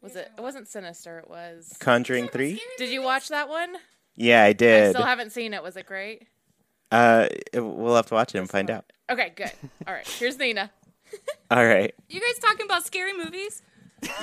Was 0.00 0.14
it? 0.14 0.30
It 0.36 0.40
wasn't 0.40 0.68
Sinister. 0.68 1.18
It 1.18 1.28
was. 1.28 1.76
Conjuring 1.80 2.28
three. 2.28 2.60
Did 2.76 2.90
you 2.90 3.02
watch 3.02 3.28
that 3.28 3.48
one? 3.48 3.74
Yeah, 4.14 4.42
I 4.44 4.52
did. 4.52 4.88
I 4.88 4.90
still 4.90 5.06
haven't 5.06 5.30
seen 5.30 5.54
it. 5.54 5.62
Was 5.62 5.76
it 5.76 5.86
great? 5.86 6.26
Uh, 6.90 7.28
we'll 7.54 7.96
have 7.96 8.06
to 8.06 8.14
watch 8.14 8.34
it 8.34 8.38
and 8.38 8.48
find 8.48 8.70
out. 8.70 8.84
Okay, 9.10 9.32
good. 9.36 9.50
All 9.86 9.94
right. 9.94 10.06
Here's 10.06 10.38
Nina. 10.38 10.70
All 11.50 11.64
right, 11.64 11.94
You 12.10 12.20
guys 12.20 12.38
talking 12.38 12.66
about 12.66 12.84
scary 12.84 13.16
movies? 13.16 13.62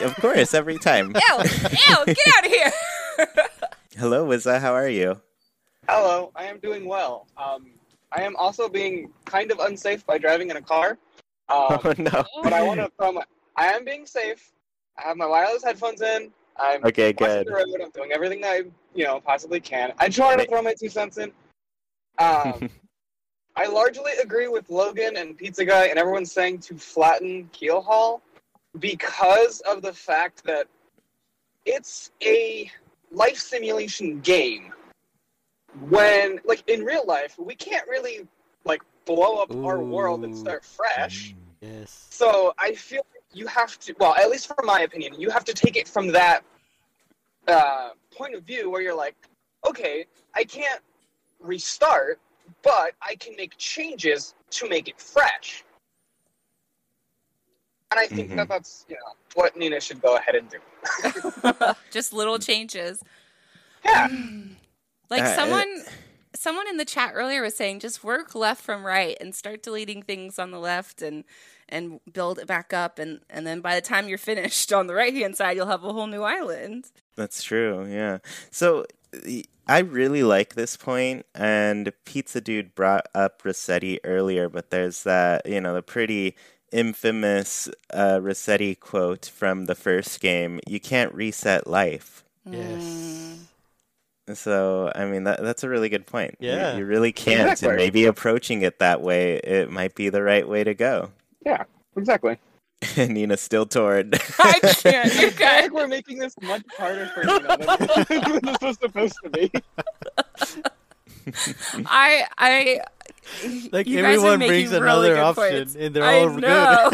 of 0.04 0.16
course, 0.18 0.54
every 0.54 0.78
time. 0.78 1.08
Ew, 1.16 1.38
ew, 1.44 2.06
get 2.06 2.18
out 2.38 2.46
of 2.46 2.52
here. 2.52 2.72
Hello, 3.98 4.28
Wizza. 4.28 4.60
How 4.62 4.74
are 4.76 4.88
you? 4.88 5.20
Hello, 5.90 6.32
I 6.36 6.44
am 6.46 6.60
doing 6.60 6.86
well. 6.86 7.28
Um, 7.38 7.72
I 8.12 8.22
am 8.22 8.36
also 8.36 8.70
being 8.70 9.12
kind 9.26 9.52
of 9.52 9.60
unsafe 9.60 10.06
by 10.06 10.18
driving 10.20 10.52
in 10.52 10.58
a 10.58 10.62
car. 10.62 10.92
Um, 11.50 11.80
Oh 11.84 11.94
no. 11.98 12.24
But 12.44 12.54
I 12.54 12.62
want 12.62 12.80
to 12.80 12.92
throw 13.00 13.12
my. 13.12 13.24
I 13.56 13.68
am 13.68 13.84
being 13.86 14.06
safe. 14.06 14.52
I 14.98 15.08
have 15.08 15.18
my 15.18 15.26
wireless 15.26 15.64
headphones 15.64 16.02
in. 16.02 16.32
I'm 16.58 16.86
Okay, 16.86 17.14
good. 17.14 17.48
the 17.48 17.52
road. 17.52 17.66
I'm 17.84 17.90
doing 17.92 18.12
everything 18.14 18.42
that 18.42 18.52
I, 18.52 18.58
you 18.94 19.04
know, 19.06 19.20
possibly 19.20 19.60
can. 19.60 19.92
I 19.98 20.08
just 20.08 20.20
wanted 20.20 20.44
to 20.44 20.50
throw 20.50 20.62
my 20.62 20.74
two 20.80 20.90
cents 20.90 21.18
in. 21.18 21.32
Um, 22.18 22.70
I 23.56 23.68
largely 23.68 24.12
agree 24.22 24.48
with 24.48 24.70
Logan 24.70 25.18
and 25.18 25.38
Pizza 25.38 25.66
Guy 25.66 25.88
and 25.88 25.98
everyone 25.98 26.26
saying 26.26 26.60
to 26.60 26.76
flatten 26.76 27.50
Keelhaul 27.54 28.22
because 28.80 29.62
of 29.62 29.82
the 29.82 29.94
fact 29.94 30.44
that 30.44 30.68
it's 31.66 32.12
a 32.22 32.70
life 33.12 33.38
simulation 33.38 34.20
game. 34.20 34.74
When, 35.90 36.40
like, 36.46 36.64
in 36.70 36.84
real 36.84 37.06
life, 37.06 37.36
we 37.38 37.56
can't 37.56 37.88
really, 37.88 38.28
like, 38.64 38.82
blow 39.06 39.42
up 39.42 39.54
our 39.56 39.80
world 39.80 40.24
and 40.24 40.36
start 40.36 40.64
fresh. 40.64 41.36
Yes. 41.62 42.08
So 42.10 42.54
I 42.58 42.74
feel 42.74 43.06
like 43.14 43.24
you 43.38 43.48
have 43.48 43.78
to, 43.80 43.96
well, 44.00 44.16
at 44.16 44.30
least 44.30 44.48
from 44.48 44.66
my 44.66 44.82
opinion, 44.82 45.20
you 45.20 45.30
have 45.30 45.44
to 45.46 45.54
take 45.54 45.76
it 45.76 45.88
from 45.88 46.08
that 46.10 46.44
uh, 47.48 47.90
point 48.12 48.36
of 48.36 48.44
view 48.44 48.70
where 48.70 48.82
you're 48.82 48.96
like, 48.96 49.16
okay, 49.68 50.06
I 50.34 50.44
can't 50.44 50.82
restart, 51.46 52.20
but 52.64 52.94
I 53.02 53.16
can 53.16 53.36
make 53.36 53.58
changes 53.58 54.34
to 54.52 54.68
make 54.70 54.88
it 54.88 55.00
fresh. 55.00 55.64
And 57.92 58.00
I 58.00 58.08
think 58.08 58.32
Mhm. 58.32 58.36
that 58.38 58.50
that's 58.50 58.86
you 58.90 58.96
know 58.96 59.14
what 59.36 59.56
Nina 59.56 59.80
should 59.80 60.02
go 60.02 60.18
ahead 60.18 60.36
and 60.36 60.50
do. 60.50 60.60
Just 61.92 62.14
little 62.14 62.40
changes. 62.40 63.02
Yeah. 63.84 64.08
Like 65.08 65.22
Uh, 65.22 65.36
someone 65.36 65.84
someone 66.36 66.68
in 66.68 66.78
the 66.78 66.84
chat 66.84 67.12
earlier 67.14 67.44
was 67.44 67.56
saying 67.56 67.80
just 67.80 68.04
work 68.04 68.34
left 68.34 68.62
from 68.64 68.84
right 68.84 69.16
and 69.22 69.36
start 69.36 69.62
deleting 69.62 70.02
things 70.02 70.40
on 70.40 70.50
the 70.50 70.58
left 70.60 71.04
and 71.04 71.24
and 71.70 72.00
build 72.12 72.40
it 72.40 72.48
back 72.48 72.74
up 72.74 72.98
and 72.98 73.22
and 73.30 73.46
then 73.46 73.62
by 73.62 73.76
the 73.76 73.82
time 73.82 74.10
you're 74.10 74.18
finished 74.18 74.74
on 74.74 74.88
the 74.88 74.96
right 74.96 75.14
hand 75.14 75.38
side 75.38 75.56
you'll 75.56 75.68
have 75.68 75.84
a 75.84 75.94
whole 75.94 76.08
new 76.08 76.24
island. 76.24 76.86
That's 77.16 77.44
true. 77.44 77.86
Yeah. 77.88 78.18
So 78.50 78.80
y- 78.80 78.86
I 79.68 79.80
really 79.80 80.24
like 80.24 80.54
this 80.56 80.78
point, 80.78 81.26
and 81.34 81.92
Pizza 82.06 82.40
Dude 82.42 82.76
brought 82.76 83.08
up 83.16 83.42
Resetti 83.44 84.00
earlier, 84.04 84.48
but 84.50 84.70
there's 84.70 85.04
that 85.04 85.46
you 85.48 85.60
know 85.62 85.74
the 85.74 85.82
pretty 85.82 86.36
infamous 86.72 87.70
uh, 87.94 88.20
Resetti 88.20 88.80
quote 88.80 89.26
from 89.26 89.66
the 89.66 89.76
first 89.76 90.20
game: 90.22 90.60
"You 90.68 90.80
can't 90.80 91.14
reset 91.14 91.68
life." 91.68 92.24
Yes. 92.50 93.40
So 94.34 94.92
I 94.96 95.06
mean 95.06 95.24
that 95.26 95.42
that's 95.42 95.64
a 95.64 95.70
really 95.70 95.90
good 95.90 96.06
point. 96.08 96.36
You- 96.40 96.50
Yeah. 96.50 96.78
you, 96.78 96.86
really 96.86 97.12
can't, 97.12 97.52
Exactly. 97.52 97.70
and 97.70 97.78
maybe 97.78 98.06
approaching 98.06 98.62
it 98.64 98.80
that 98.80 99.02
way, 99.02 99.36
it 99.38 99.70
might 99.72 99.94
be 99.96 100.10
the 100.10 100.24
right 100.24 100.48
way 100.48 100.64
to 100.64 100.74
go. 100.74 101.12
Yeah, 101.46 101.64
exactly. 101.96 102.40
Nina's 102.98 103.42
still 103.42 103.66
torn. 103.66 104.12
I 104.40 104.60
can't. 104.62 105.14
You 105.16 105.28
I 105.28 105.30
guys. 105.32 105.62
think 105.62 105.74
we're 105.74 105.88
making 105.88 106.20
this 106.20 106.36
much 106.42 106.64
harder 106.78 107.08
for 107.08 107.24
Nina 107.24 107.58
than, 107.58 108.22
than 108.32 108.42
this 108.44 108.58
was 108.62 108.78
supposed 108.80 109.16
to 109.24 109.30
be. 109.30 109.52
I 111.88 112.26
I 112.38 112.82
Like 113.72 113.88
you 113.88 114.00
everyone 114.06 114.40
brings 114.40 114.72
really 114.72 114.84
another 115.12 115.18
option, 115.18 115.50
points. 115.50 115.76
and 115.76 115.96
they're 115.96 116.04
I 116.04 116.20
all 116.20 116.30
know. 116.38 116.92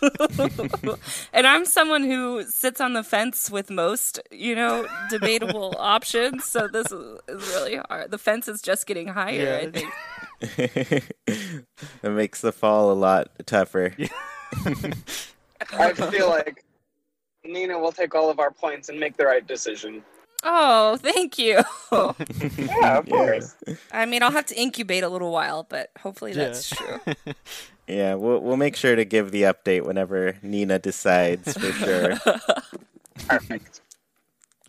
good. 0.00 0.98
and 1.32 1.46
I'm 1.46 1.64
someone 1.64 2.02
who 2.04 2.42
sits 2.44 2.80
on 2.80 2.92
the 2.92 3.02
fence 3.02 3.50
with 3.50 3.70
most, 3.70 4.20
you 4.30 4.54
know, 4.54 4.86
debatable 5.08 5.74
options. 5.78 6.44
So 6.44 6.68
this 6.68 6.90
is, 6.92 7.18
is 7.28 7.48
really 7.54 7.76
hard. 7.88 8.10
The 8.10 8.18
fence 8.18 8.48
is 8.48 8.60
just 8.60 8.86
getting 8.86 9.08
higher. 9.08 9.60
I 9.62 9.70
think. 9.70 9.94
that 12.02 12.10
makes 12.10 12.40
the 12.42 12.52
fall 12.52 12.90
a 12.92 12.94
lot 12.94 13.28
tougher. 13.46 13.94
I 15.72 15.92
feel 15.92 16.28
like 16.28 16.64
Nina 17.44 17.78
will 17.78 17.92
take 17.92 18.14
all 18.14 18.30
of 18.30 18.38
our 18.38 18.50
points 18.50 18.88
and 18.88 18.98
make 18.98 19.16
the 19.16 19.26
right 19.26 19.46
decision. 19.46 20.02
Oh, 20.44 20.96
thank 20.96 21.38
you. 21.38 21.60
Yeah, 22.58 22.98
of 22.98 23.08
course. 23.08 23.54
I 23.92 24.06
mean, 24.06 24.22
I'll 24.24 24.32
have 24.32 24.46
to 24.46 24.60
incubate 24.60 25.04
a 25.04 25.08
little 25.08 25.30
while, 25.30 25.64
but 25.68 25.90
hopefully 25.98 26.32
that's 26.32 26.70
true. 26.70 27.00
Yeah, 27.88 28.14
we'll 28.14 28.40
we'll 28.40 28.56
make 28.56 28.76
sure 28.76 28.94
to 28.94 29.04
give 29.04 29.32
the 29.32 29.42
update 29.42 29.84
whenever 29.84 30.38
Nina 30.40 30.78
decides 30.78 31.52
for 31.52 31.72
sure. 31.72 32.16
Perfect. 33.28 33.80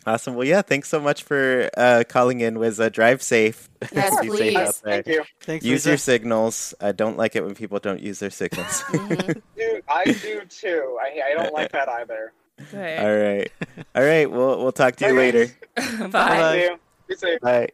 Awesome. 0.06 0.34
Well, 0.34 0.46
yeah, 0.46 0.62
thanks 0.62 0.88
so 0.88 1.00
much 1.00 1.22
for 1.22 1.68
uh, 1.76 2.04
calling 2.08 2.40
in. 2.40 2.58
Wiz, 2.58 2.78
uh, 2.80 2.88
drive 2.88 3.22
safe. 3.22 3.68
Yes, 3.92 4.18
Be 4.20 4.30
safe 4.30 4.56
out 4.56 4.64
please. 4.66 4.80
there. 4.80 5.02
Thank 5.02 5.06
you. 5.08 5.24
Thanks, 5.40 5.64
Use 5.64 5.80
Lisa. 5.84 5.88
your 5.90 5.98
signals. 5.98 6.74
I 6.80 6.92
don't 6.92 7.18
like 7.18 7.36
it 7.36 7.44
when 7.44 7.54
people 7.54 7.78
don't 7.78 8.00
use 8.00 8.18
their 8.18 8.30
signals. 8.30 8.82
Dude, 8.92 9.82
I 9.88 10.04
do 10.04 10.40
too. 10.48 10.98
I, 11.02 11.20
I 11.30 11.34
don't 11.42 11.52
like 11.52 11.70
that 11.72 11.88
either. 11.88 12.32
Good. 12.70 12.98
All 13.00 13.16
right, 13.16 13.52
all 13.94 14.02
right. 14.02 14.30
We'll 14.30 14.62
we'll 14.62 14.72
talk 14.72 14.96
to 14.96 15.04
you 15.06 15.10
Okay. 15.10 15.18
later. 15.18 16.08
Bye. 16.08 16.52
See 16.52 16.62
you. 16.62 16.78
Be 17.08 17.14
safe. 17.16 17.40
Bye. 17.40 17.68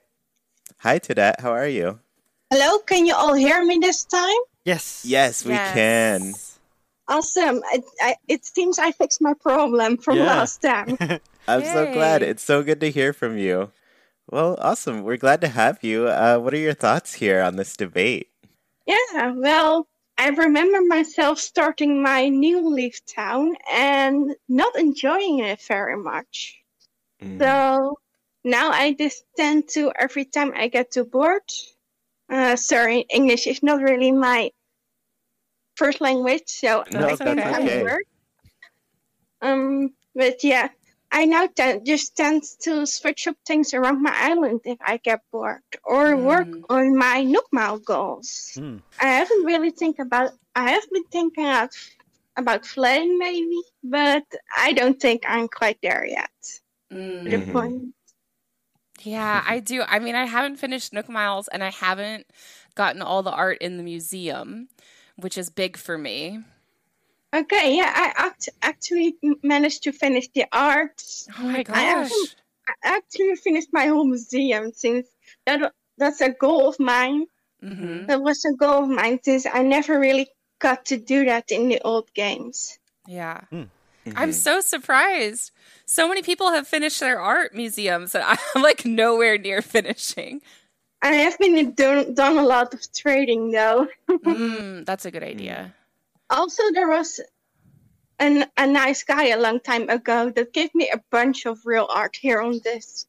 Hi, 0.78 0.98
Toadette. 0.98 1.38
How 1.40 1.52
are 1.52 1.68
you? 1.68 2.00
Hello, 2.50 2.78
can 2.80 3.06
you 3.06 3.14
all 3.14 3.34
hear 3.34 3.62
me 3.64 3.78
this 3.78 4.04
time? 4.04 4.38
Yes. 4.64 5.04
Yes, 5.06 5.44
we 5.44 5.52
can. 5.54 6.32
Awesome. 7.06 7.60
I, 7.70 7.82
I, 8.00 8.14
it 8.28 8.44
seems 8.44 8.78
I 8.78 8.90
fixed 8.92 9.20
my 9.20 9.34
problem 9.34 9.96
from 9.98 10.16
Yeah. 10.16 10.24
last 10.26 10.62
time. 10.62 10.96
I'm 11.48 11.64
so 11.64 11.92
glad. 11.92 12.22
It's 12.22 12.42
so 12.44 12.62
good 12.62 12.80
to 12.80 12.90
hear 12.90 13.12
from 13.12 13.36
you. 13.38 13.72
Well, 14.30 14.56
awesome. 14.60 15.02
We're 15.02 15.16
glad 15.16 15.40
to 15.42 15.48
have 15.48 15.82
you. 15.82 16.08
Uh, 16.08 16.38
what 16.38 16.54
are 16.54 16.58
your 16.58 16.74
thoughts 16.74 17.14
here 17.14 17.42
on 17.42 17.56
this 17.56 17.76
debate? 17.76 18.28
yeah, 18.86 19.32
well, 19.36 19.88
I 20.18 20.28
remember 20.28 20.80
myself 20.82 21.38
starting 21.38 22.02
my 22.02 22.28
new 22.28 22.68
leaf 22.68 23.04
town 23.06 23.56
and 23.70 24.34
not 24.48 24.76
enjoying 24.78 25.40
it 25.40 25.62
very 25.62 25.96
much. 25.96 26.60
Mm. 27.22 27.38
So 27.40 27.98
now 28.44 28.70
I 28.70 28.94
just 28.94 29.24
tend 29.36 29.68
to, 29.70 29.92
every 29.98 30.24
time 30.24 30.52
I 30.54 30.68
get 30.68 30.90
too 30.90 31.04
bored, 31.04 31.42
uh, 32.28 32.56
sorry, 32.56 33.06
English 33.10 33.46
is 33.46 33.62
not 33.62 33.80
really 33.80 34.12
my 34.12 34.50
first 35.76 36.00
language, 36.00 36.44
so 36.46 36.84
No, 36.92 37.00
I 37.00 37.16
that's 37.16 37.20
can't 37.20 37.40
find 37.40 37.68
okay. 37.68 37.82
word. 37.82 38.04
Um, 39.42 39.94
but 40.14 40.42
yeah, 40.44 40.68
I 41.12 41.24
now 41.26 41.46
tend, 41.48 41.84
just 41.86 42.16
tend 42.16 42.44
to 42.62 42.86
switch 42.86 43.26
up 43.26 43.36
things 43.46 43.74
around 43.74 44.02
my 44.02 44.14
island 44.14 44.60
if 44.64 44.78
I 44.80 44.98
get 44.98 45.20
bored, 45.32 45.62
or 45.84 46.16
work 46.16 46.46
Mm. 46.48 46.64
on 46.70 46.96
my 46.96 47.22
Nook 47.24 47.46
Miles 47.52 47.82
goals. 47.82 48.52
Hmm. 48.54 48.78
I 49.00 49.06
haven't 49.06 49.44
really 49.44 49.70
think 49.70 49.98
about. 49.98 50.32
I 50.54 50.70
have 50.70 50.88
been 50.90 51.04
thinking 51.10 51.44
about 51.44 51.70
about 52.36 52.64
flying 52.64 53.18
maybe, 53.18 53.60
but 53.82 54.24
I 54.56 54.72
don't 54.72 55.00
think 55.00 55.24
I'm 55.26 55.48
quite 55.48 55.78
there 55.82 56.04
yet. 56.06 56.30
the 56.90 56.96
Mm. 57.38 57.52
point. 57.52 57.94
Yeah, 59.02 59.42
I 59.46 59.60
do. 59.60 59.82
I 59.86 59.98
mean, 59.98 60.14
I 60.14 60.26
haven't 60.26 60.56
finished 60.56 60.92
Nook 60.92 61.08
Miles 61.08 61.48
and 61.48 61.62
I 61.62 61.70
haven't 61.70 62.26
gotten 62.74 63.00
all 63.00 63.22
the 63.22 63.30
art 63.30 63.58
in 63.60 63.76
the 63.76 63.82
museum, 63.82 64.68
which 65.16 65.38
is 65.38 65.50
big 65.50 65.76
for 65.76 65.96
me. 65.96 66.40
Okay, 67.32 67.76
yeah, 67.76 67.92
I 67.94 68.12
act- 68.26 68.48
actually 68.62 69.16
managed 69.42 69.84
to 69.84 69.92
finish 69.92 70.28
the 70.34 70.46
art. 70.52 71.00
Oh 71.38 71.44
my 71.44 71.58
I 71.58 71.62
gosh. 71.62 71.76
actually, 71.76 72.28
I 72.66 72.72
actually 72.82 73.36
finished 73.36 73.68
my 73.72 73.86
whole 73.86 74.04
museum 74.04 74.72
since 74.72 75.06
that 75.46 75.72
that's 75.96 76.20
a 76.20 76.30
goal 76.30 76.68
of 76.68 76.80
mine. 76.80 77.26
hmm 77.62 78.06
That 78.06 78.20
was 78.20 78.44
a 78.44 78.52
goal 78.54 78.82
of 78.84 78.88
mine 78.88 79.20
since 79.22 79.46
I 79.46 79.62
never 79.62 79.98
really 80.00 80.28
got 80.58 80.86
to 80.86 80.96
do 80.96 81.24
that 81.26 81.50
in 81.52 81.68
the 81.68 81.80
old 81.82 82.12
games. 82.14 82.78
Yeah. 83.06 83.42
Mhm. 83.52 83.68
I'm 84.16 84.32
so 84.32 84.60
surprised. 84.60 85.52
So 85.86 86.08
many 86.08 86.22
people 86.22 86.50
have 86.50 86.66
finished 86.66 86.98
their 87.00 87.20
art 87.20 87.54
museums 87.54 88.14
and 88.14 88.24
I'm 88.54 88.62
like 88.62 88.84
nowhere 88.84 89.38
near 89.38 89.62
finishing. 89.62 90.42
I 91.02 91.12
have 91.12 91.38
been 91.38 91.72
done, 91.74 92.14
done 92.14 92.36
a 92.38 92.44
lot 92.44 92.74
of 92.74 92.80
trading 92.92 93.52
though. 93.52 93.86
mm, 94.10 94.84
that's 94.84 95.04
a 95.06 95.10
good 95.10 95.22
idea. 95.22 95.74
Also, 96.30 96.62
there 96.72 96.88
was 96.88 97.20
an, 98.18 98.46
a 98.56 98.66
nice 98.66 99.02
guy 99.02 99.28
a 99.28 99.40
long 99.40 99.60
time 99.60 99.88
ago 99.88 100.30
that 100.30 100.52
gave 100.52 100.74
me 100.74 100.90
a 100.92 101.00
bunch 101.10 101.46
of 101.46 101.58
real 101.64 101.88
art 101.92 102.16
here 102.16 102.40
on 102.40 102.60
this 102.64 103.06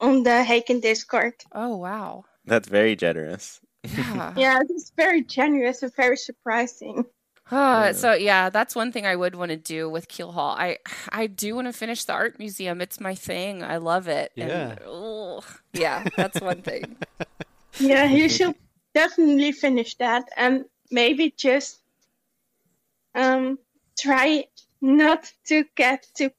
on 0.00 0.22
the 0.22 0.44
Haken 0.44 0.80
Discord. 0.80 1.34
Oh, 1.52 1.76
wow. 1.76 2.24
That's 2.44 2.68
very 2.68 2.96
generous. 2.96 3.60
Yeah. 3.84 4.32
Yeah, 4.36 4.60
it's 4.68 4.92
very 4.96 5.22
generous 5.22 5.82
and 5.82 5.94
very 5.94 6.16
surprising. 6.16 7.04
Uh, 7.50 7.92
So 7.92 8.14
yeah, 8.14 8.48
that's 8.48 8.74
one 8.74 8.90
thing 8.90 9.06
I 9.06 9.14
would 9.16 9.34
want 9.34 9.50
to 9.50 9.56
do 9.56 9.90
with 9.90 10.08
Keelhaul. 10.08 10.56
I 10.56 10.78
I 11.12 11.26
do 11.26 11.54
want 11.54 11.66
to 11.68 11.72
finish 11.72 12.04
the 12.04 12.14
art 12.14 12.38
museum. 12.38 12.80
It's 12.80 12.98
my 12.98 13.14
thing. 13.14 13.62
I 13.62 13.76
love 13.76 14.08
it. 14.08 14.32
Yeah. 14.34 14.70
And, 14.70 14.80
ugh, 14.88 15.44
yeah, 15.74 16.04
that's 16.16 16.40
one 16.40 16.62
thing. 16.62 16.96
Yeah, 17.78 18.04
you 18.04 18.28
should 18.36 18.54
definitely 18.94 19.52
finish 19.52 19.96
that 19.96 20.24
and 20.36 20.64
maybe 20.90 21.34
just 21.36 21.83
um 23.14 23.58
try 23.98 24.44
not 24.80 25.32
to 25.46 25.64
get 25.76 26.06
to 26.16 26.30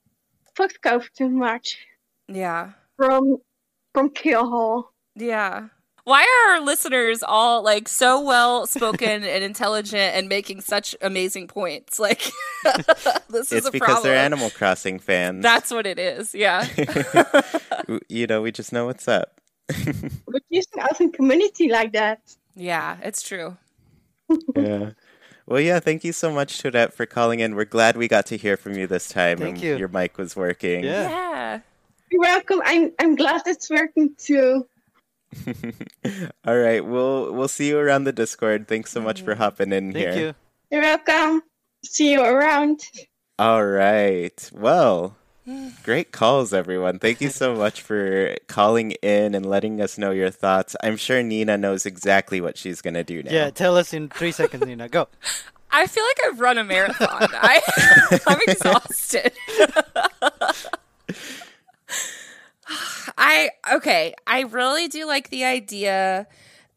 Fox 0.54 0.76
Cove 0.78 1.08
too 1.16 1.28
much 1.28 1.78
Yeah. 2.28 2.72
from 2.96 3.38
from 3.94 4.10
Kill 4.10 4.48
Hall. 4.48 4.92
Yeah. 5.14 5.68
Why 6.04 6.22
are 6.22 6.54
our 6.54 6.60
listeners 6.60 7.24
all 7.26 7.62
like 7.64 7.88
so 7.88 8.20
well 8.20 8.66
spoken 8.66 9.24
and 9.24 9.42
intelligent 9.42 10.14
and 10.14 10.28
making 10.28 10.60
such 10.60 10.94
amazing 11.00 11.48
points? 11.48 11.98
Like 11.98 12.30
this 13.28 13.50
is 13.50 13.52
it's 13.52 13.66
a 13.66 13.70
because 13.72 13.86
problem. 13.86 14.04
they're 14.04 14.16
Animal 14.24 14.50
Crossing 14.50 15.00
fans. 15.00 15.42
That's 15.42 15.72
what 15.72 15.84
it 15.86 15.98
is. 15.98 16.32
Yeah. 16.34 16.64
you 18.08 18.26
know, 18.28 18.40
we 18.42 18.52
just 18.52 18.72
know 18.72 18.86
what's 18.86 19.08
up. 19.08 19.40
But 19.66 20.42
just 20.52 20.68
an 20.76 20.82
awesome 20.82 21.10
community 21.10 21.68
like 21.68 21.92
that. 21.94 22.20
yeah, 22.54 22.98
it's 23.02 23.22
true. 23.22 23.56
yeah. 24.56 24.90
Well, 25.46 25.60
yeah, 25.60 25.78
thank 25.78 26.02
you 26.02 26.12
so 26.12 26.32
much, 26.32 26.60
Toadette, 26.60 26.92
for 26.92 27.06
calling 27.06 27.38
in. 27.38 27.54
We're 27.54 27.64
glad 27.66 27.96
we 27.96 28.08
got 28.08 28.26
to 28.26 28.36
hear 28.36 28.56
from 28.56 28.74
you 28.74 28.88
this 28.88 29.08
time. 29.08 29.38
Thank 29.38 29.56
and 29.56 29.64
you. 29.64 29.76
Your 29.76 29.88
mic 29.88 30.18
was 30.18 30.34
working. 30.34 30.82
Yeah. 30.82 31.08
Yeah. 31.08 31.60
You're 32.10 32.20
welcome. 32.20 32.62
I'm 32.64 32.92
I'm 32.98 33.14
glad 33.16 33.42
it's 33.46 33.68
working 33.70 34.14
too. 34.16 34.66
All 36.46 36.56
right, 36.56 36.84
we'll 36.84 37.32
we'll 37.32 37.48
see 37.48 37.68
you 37.68 37.78
around 37.78 38.04
the 38.04 38.12
Discord. 38.12 38.68
Thanks 38.68 38.92
so 38.92 39.00
much 39.00 39.22
for 39.22 39.32
mm-hmm. 39.32 39.42
hopping 39.42 39.72
in 39.72 39.92
Thank 39.92 40.14
here. 40.14 40.18
you. 40.18 40.34
You're 40.70 40.82
welcome. 40.82 41.42
See 41.84 42.12
you 42.12 42.22
around. 42.22 42.80
All 43.38 43.64
right. 43.64 44.50
Well, 44.54 45.16
great 45.82 46.12
calls, 46.12 46.52
everyone. 46.52 46.98
Thank 46.98 47.20
you 47.20 47.30
so 47.30 47.54
much 47.54 47.82
for 47.82 48.36
calling 48.46 48.92
in 49.02 49.34
and 49.34 49.46
letting 49.46 49.80
us 49.80 49.98
know 49.98 50.10
your 50.10 50.30
thoughts. 50.30 50.74
I'm 50.82 50.96
sure 50.96 51.22
Nina 51.22 51.56
knows 51.56 51.86
exactly 51.86 52.40
what 52.40 52.56
she's 52.58 52.80
gonna 52.80 53.04
do 53.04 53.22
now. 53.22 53.30
Yeah, 53.30 53.50
tell 53.50 53.76
us 53.76 53.92
in 53.92 54.08
three 54.08 54.32
seconds, 54.32 54.66
Nina. 54.66 54.88
Go. 54.88 55.08
I 55.70 55.86
feel 55.86 56.04
like 56.04 56.18
I've 56.26 56.40
run 56.40 56.58
a 56.58 56.64
marathon. 56.64 57.28
I, 57.32 57.60
I'm 58.26 58.40
exhausted. 58.46 59.32
I 63.18 63.50
okay. 63.74 64.14
I 64.26 64.42
really 64.42 64.88
do 64.88 65.06
like 65.06 65.30
the 65.30 65.44
idea 65.44 66.26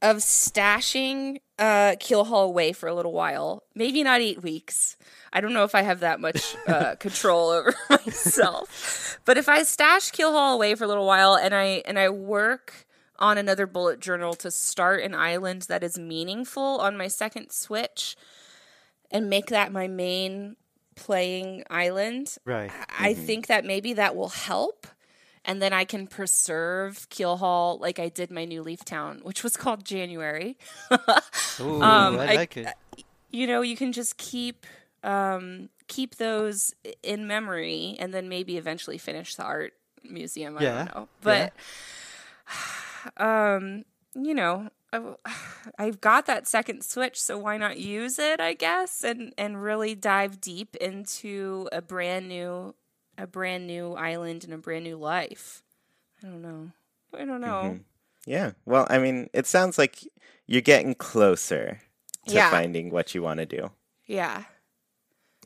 of 0.02 0.18
stashing 0.18 1.40
uh, 1.58 1.96
Keelhaul 2.00 2.46
away 2.46 2.72
for 2.74 2.88
a 2.88 2.94
little 2.94 3.12
while. 3.12 3.64
Maybe 3.76 4.04
not 4.04 4.22
eight 4.22 4.42
weeks. 4.44 4.96
I 5.32 5.42
don't 5.42 5.54
know 5.54 5.64
if 5.64 5.76
I 5.76 5.82
have 5.84 6.00
that 6.02 6.20
much 6.20 6.56
uh, 6.68 6.96
control 7.00 7.50
over 7.50 7.74
myself. 7.90 9.20
But 9.26 9.38
if 9.38 9.48
I 9.50 9.64
stash 9.64 10.12
Keelhaul 10.12 10.54
away 10.56 10.76
for 10.76 10.84
a 10.84 10.88
little 10.88 11.06
while 11.06 11.36
and 11.36 11.54
I 11.54 11.84
and 11.86 12.00
I 12.00 12.10
work 12.10 12.86
on 13.20 13.38
another 13.38 13.68
bullet 13.68 14.00
journal 14.00 14.34
to 14.34 14.50
start 14.50 15.04
an 15.04 15.14
island 15.14 15.64
that 15.64 15.84
is 15.84 16.00
meaningful 16.00 16.80
on 16.80 16.96
my 16.98 17.08
second 17.08 17.52
switch 17.52 18.16
and 19.12 19.30
make 19.30 19.48
that 19.48 19.72
my 19.72 19.88
main 19.88 20.56
playing 20.96 21.64
island, 21.70 22.38
Right. 22.46 22.72
I 22.98 23.14
think 23.14 23.48
that 23.48 23.66
maybe 23.66 23.94
that 23.94 24.16
will 24.16 24.30
help. 24.30 24.88
And 25.46 25.62
then 25.62 25.74
I 25.74 25.84
can 25.86 26.06
preserve 26.08 27.10
Keelhaul 27.10 27.80
like 27.80 27.98
I 28.00 28.10
did 28.10 28.30
my 28.32 28.46
new 28.46 28.62
Leaf 28.62 28.84
Town, 28.86 29.20
which 29.24 29.44
was 29.44 29.58
called 29.58 29.84
January. 29.86 30.58
Ooh, 31.60 31.82
Um, 31.82 32.20
I 32.20 32.28
I- 32.32 32.36
like 32.36 32.58
it. 32.58 32.68
you 33.32 33.48
know, 33.48 33.62
you 33.62 33.76
can 33.78 33.92
just 33.94 34.18
keep 34.18 34.66
um, 35.04 35.70
keep 35.88 36.16
those 36.16 36.74
in 37.04 37.28
memory, 37.28 37.96
and 38.00 38.14
then 38.14 38.30
maybe 38.30 38.58
eventually 38.58 38.98
finish 38.98 39.36
the 39.36 39.44
art 39.44 39.74
museum. 40.04 40.58
I 40.58 40.64
Yeah, 40.64 40.78
don't 40.86 40.96
know, 40.96 41.08
but 41.22 41.54
um, 43.18 43.86
you 44.16 44.34
know, 44.34 44.70
I- 44.92 45.16
I've 45.78 46.02
got 46.02 46.26
that 46.26 46.48
second 46.48 46.84
switch, 46.84 47.20
so 47.20 47.38
why 47.38 47.58
not 47.58 47.78
use 47.80 48.20
it? 48.20 48.40
I 48.40 48.54
guess, 48.54 49.04
and 49.04 49.34
and 49.38 49.62
really 49.62 49.96
dive 49.96 50.42
deep 50.42 50.76
into 50.78 51.70
a 51.72 51.82
brand 51.82 52.28
new 52.28 52.76
a 53.18 53.28
brand 53.28 53.68
new 53.68 53.94
island 53.94 54.44
and 54.46 54.54
a 54.54 54.58
brand 54.58 54.84
new 54.86 54.98
life. 54.98 55.62
I 56.24 56.28
don't 56.28 56.42
know. 56.42 56.72
I 57.14 57.26
don't 57.26 57.42
know. 57.42 57.76
Mhm. 57.76 57.84
Yeah. 58.26 58.52
Well, 58.66 58.86
I 58.90 58.98
mean, 59.00 59.30
it 59.34 59.46
sounds 59.48 59.78
like 59.78 60.08
you're 60.46 60.62
getting 60.62 60.96
closer 60.96 61.82
to 62.28 62.34
Yeah. 62.36 62.50
finding 62.52 62.90
what 62.92 63.14
you 63.16 63.22
want 63.22 63.40
to 63.40 63.46
do. 63.46 63.72
Yeah. 64.06 64.44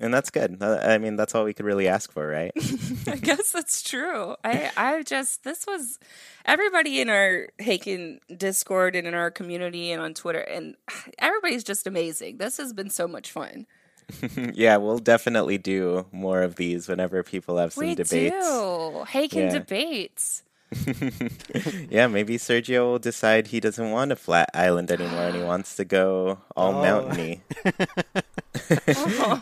And 0.02 0.12
that's 0.14 0.32
good. 0.32 0.62
I 0.62 0.98
mean, 0.98 1.16
that's 1.16 1.36
all 1.36 1.44
we 1.44 1.54
could 1.54 1.66
really 1.68 1.88
ask 1.88 2.12
for, 2.12 2.28
right? 2.28 2.52
I 3.08 3.16
guess 3.18 3.52
that's 3.52 3.84
true. 3.84 4.36
I 4.44 4.72
I 4.76 5.04
just 5.04 5.44
this 5.44 5.68
was 5.68 6.00
everybody 6.46 7.00
in 7.00 7.10
our 7.10 7.50
Haken 7.60 8.20
Discord 8.36 8.96
and 8.96 9.08
in 9.08 9.14
our 9.14 9.30
community 9.30 9.92
and 9.92 10.02
on 10.02 10.14
Twitter 10.16 10.40
and 10.42 10.76
everybody's 11.20 11.64
just 11.64 11.86
amazing. 11.86 12.38
This 12.38 12.58
has 12.58 12.74
been 12.74 12.90
so 12.90 13.08
much 13.08 13.32
fun. 13.32 13.68
yeah, 14.54 14.78
we'll 14.78 14.98
definitely 15.00 15.58
do 15.58 16.06
more 16.12 16.42
of 16.42 16.56
these 16.56 16.88
whenever 16.88 17.24
people 17.24 17.58
have 17.58 17.72
some 17.74 17.86
we 17.88 17.96
debates. 17.96 18.36
do 18.36 19.06
Haken 19.08 19.34
Yeah. 19.36 19.50
debates. 19.60 20.44
yeah, 21.90 22.08
maybe 22.08 22.38
Sergio 22.38 22.84
will 22.92 23.00
decide 23.00 23.48
he 23.48 23.60
doesn't 23.60 23.92
want 23.92 24.12
a 24.12 24.16
flat 24.16 24.50
island 24.54 24.92
anymore 24.92 25.24
and 25.28 25.36
he 25.36 25.44
wants 25.44 25.76
to 25.78 25.86
go 25.86 26.40
all 26.56 26.76
Oh. 26.76 26.82
mountainy. 26.82 27.42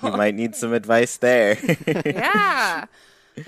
you 0.03 0.11
might 0.11 0.35
need 0.35 0.55
some 0.55 0.73
advice 0.73 1.17
there. 1.17 1.57
Yeah. 2.05 2.85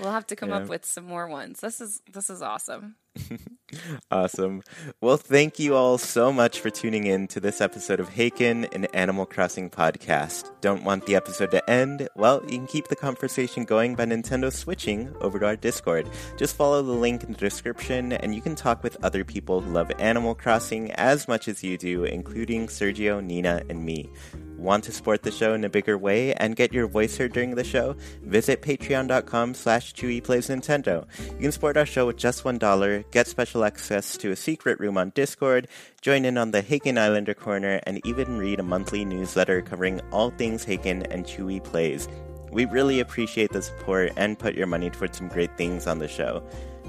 We'll 0.00 0.12
have 0.12 0.26
to 0.28 0.36
come 0.36 0.48
Yeah. 0.48 0.56
up 0.64 0.68
with 0.68 0.86
some 0.86 1.04
more 1.04 1.28
ones. 1.28 1.60
This 1.60 1.78
is 1.78 2.00
this 2.10 2.30
is 2.30 2.40
awesome. 2.40 2.96
Awesome. 4.10 4.62
Well, 5.00 5.16
thank 5.16 5.58
you 5.58 5.74
all 5.74 5.98
so 5.98 6.32
much 6.32 6.60
for 6.60 6.70
tuning 6.70 7.06
in 7.06 7.26
to 7.28 7.40
this 7.40 7.60
episode 7.60 8.00
of 8.00 8.10
Haken, 8.10 8.72
an 8.74 8.84
Animal 8.86 9.26
Crossing 9.26 9.70
podcast. 9.70 10.50
Don't 10.60 10.84
want 10.84 11.06
the 11.06 11.16
episode 11.16 11.50
to 11.52 11.70
end? 11.70 12.08
Well, 12.16 12.42
you 12.42 12.58
can 12.58 12.66
keep 12.66 12.88
the 12.88 12.96
conversation 12.96 13.64
going 13.64 13.94
by 13.94 14.06
Nintendo 14.06 14.52
switching 14.52 15.14
over 15.20 15.38
to 15.38 15.46
our 15.46 15.56
Discord. 15.56 16.08
Just 16.36 16.56
follow 16.56 16.82
the 16.82 16.92
link 16.92 17.24
in 17.24 17.32
the 17.32 17.38
description, 17.38 18.12
and 18.12 18.34
you 18.34 18.40
can 18.40 18.54
talk 18.54 18.82
with 18.82 19.02
other 19.04 19.24
people 19.24 19.60
who 19.60 19.72
love 19.72 19.90
Animal 19.98 20.34
Crossing 20.34 20.92
as 20.92 21.26
much 21.26 21.48
as 21.48 21.64
you 21.64 21.76
do, 21.76 22.04
including 22.04 22.68
Sergio, 22.68 23.24
Nina, 23.24 23.62
and 23.68 23.84
me. 23.84 24.10
Want 24.56 24.84
to 24.84 24.92
support 24.92 25.22
the 25.22 25.30
show 25.30 25.52
in 25.52 25.64
a 25.64 25.68
bigger 25.68 25.98
way 25.98 26.32
and 26.34 26.56
get 26.56 26.72
your 26.72 26.86
voice 26.86 27.18
heard 27.18 27.34
during 27.34 27.54
the 27.54 27.64
show? 27.64 27.96
Visit 28.22 28.62
patreon.com 28.62 29.52
slash 29.52 29.92
Nintendo. 29.92 31.06
You 31.32 31.38
can 31.38 31.52
support 31.52 31.76
our 31.76 31.84
show 31.84 32.06
with 32.06 32.16
just 32.16 32.44
$1, 32.44 33.03
get 33.10 33.26
special 33.26 33.64
access 33.64 34.16
to 34.18 34.30
a 34.30 34.36
secret 34.36 34.80
room 34.80 34.98
on 34.98 35.10
Discord, 35.10 35.68
join 36.00 36.24
in 36.24 36.36
on 36.36 36.50
the 36.50 36.62
Haken 36.62 36.98
Islander 36.98 37.34
Corner, 37.34 37.80
and 37.84 38.04
even 38.06 38.38
read 38.38 38.60
a 38.60 38.64
monthly 38.64 39.04
newsletter 39.04 39.62
covering 39.62 40.00
all 40.12 40.30
things 40.30 40.64
Haken 40.64 41.06
and 41.10 41.24
Chewy 41.24 41.62
Plays. 41.62 42.08
We 42.52 42.66
really 42.66 43.00
appreciate 43.00 43.52
the 43.52 43.62
support 43.62 44.12
and 44.16 44.38
put 44.38 44.54
your 44.54 44.66
money 44.66 44.90
towards 44.90 45.18
some 45.18 45.28
great 45.28 45.56
things 45.56 45.86
on 45.86 45.98
the 45.98 46.08
show. 46.08 46.42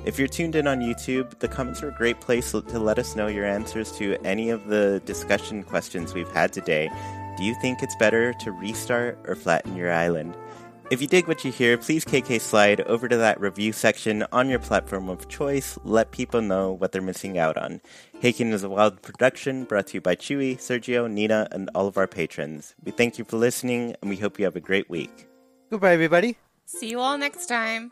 If 0.05 0.20
you're 0.20 0.28
tuned 0.28 0.55
in 0.55 0.68
on 0.68 0.82
YouTube, 0.82 1.39
the 1.39 1.47
comments 1.47 1.82
are 1.82 1.89
a 1.89 1.95
great 1.95 2.22
place 2.22 2.51
to 2.51 2.80
let 2.80 2.99
us 2.99 3.16
know 3.16 3.26
your 3.26 3.45
answers 3.45 3.91
to 3.93 4.16
any 4.24 4.51
of 4.51 4.68
the 4.68 5.01
discussion 5.05 5.63
questions 5.63 6.13
we've 6.13 6.30
had 6.30 6.53
today. 6.53 6.91
Do 7.38 7.43
you 7.43 7.55
think 7.61 7.82
it's 7.82 7.95
better 7.95 8.32
to 8.34 8.51
restart 8.51 9.18
or 9.28 9.36
flatten 9.36 9.76
your 9.76 9.91
island? 9.91 10.38
If 10.91 11.01
you 11.01 11.07
dig 11.07 11.27
what 11.27 11.43
you 11.43 11.51
hear, 11.51 11.79
please 11.79 12.05
KK 12.05 12.39
slide 12.39 12.81
over 12.81 13.07
to 13.07 13.17
that 13.17 13.41
review 13.41 13.73
section 13.73 14.23
on 14.31 14.49
your 14.49 14.59
platform 14.59 15.09
of 15.09 15.27
choice. 15.27 15.79
Let 15.83 16.11
people 16.11 16.41
know 16.41 16.73
what 16.73 16.91
they're 16.91 17.01
missing 17.01 17.39
out 17.39 17.57
on. 17.57 17.81
Haken 18.21 18.53
is 18.53 18.63
a 18.63 18.69
wild 18.69 19.01
production 19.01 19.63
brought 19.63 19.88
to 19.88 19.93
you 19.95 20.01
by 20.01 20.15
Chewy, 20.15 20.57
Sergio, 20.57 21.11
Nina, 21.11 21.47
and 21.51 21.71
all 21.73 21.88
of 21.88 21.97
our 21.97 22.05
patrons. 22.05 22.75
We 22.83 22.91
thank 22.91 23.17
you 23.17 23.25
for 23.25 23.38
listening, 23.38 23.95
and 24.01 24.11
we 24.11 24.17
hope 24.17 24.38
you 24.38 24.45
have 24.45 24.55
a 24.55 24.61
great 24.61 24.88
week. 24.88 25.27
Goodbye, 25.71 25.93
everybody. 25.93 26.38
See 26.65 26.91
you 26.91 26.99
all 26.99 27.17
next 27.17 27.47
time. 27.47 27.91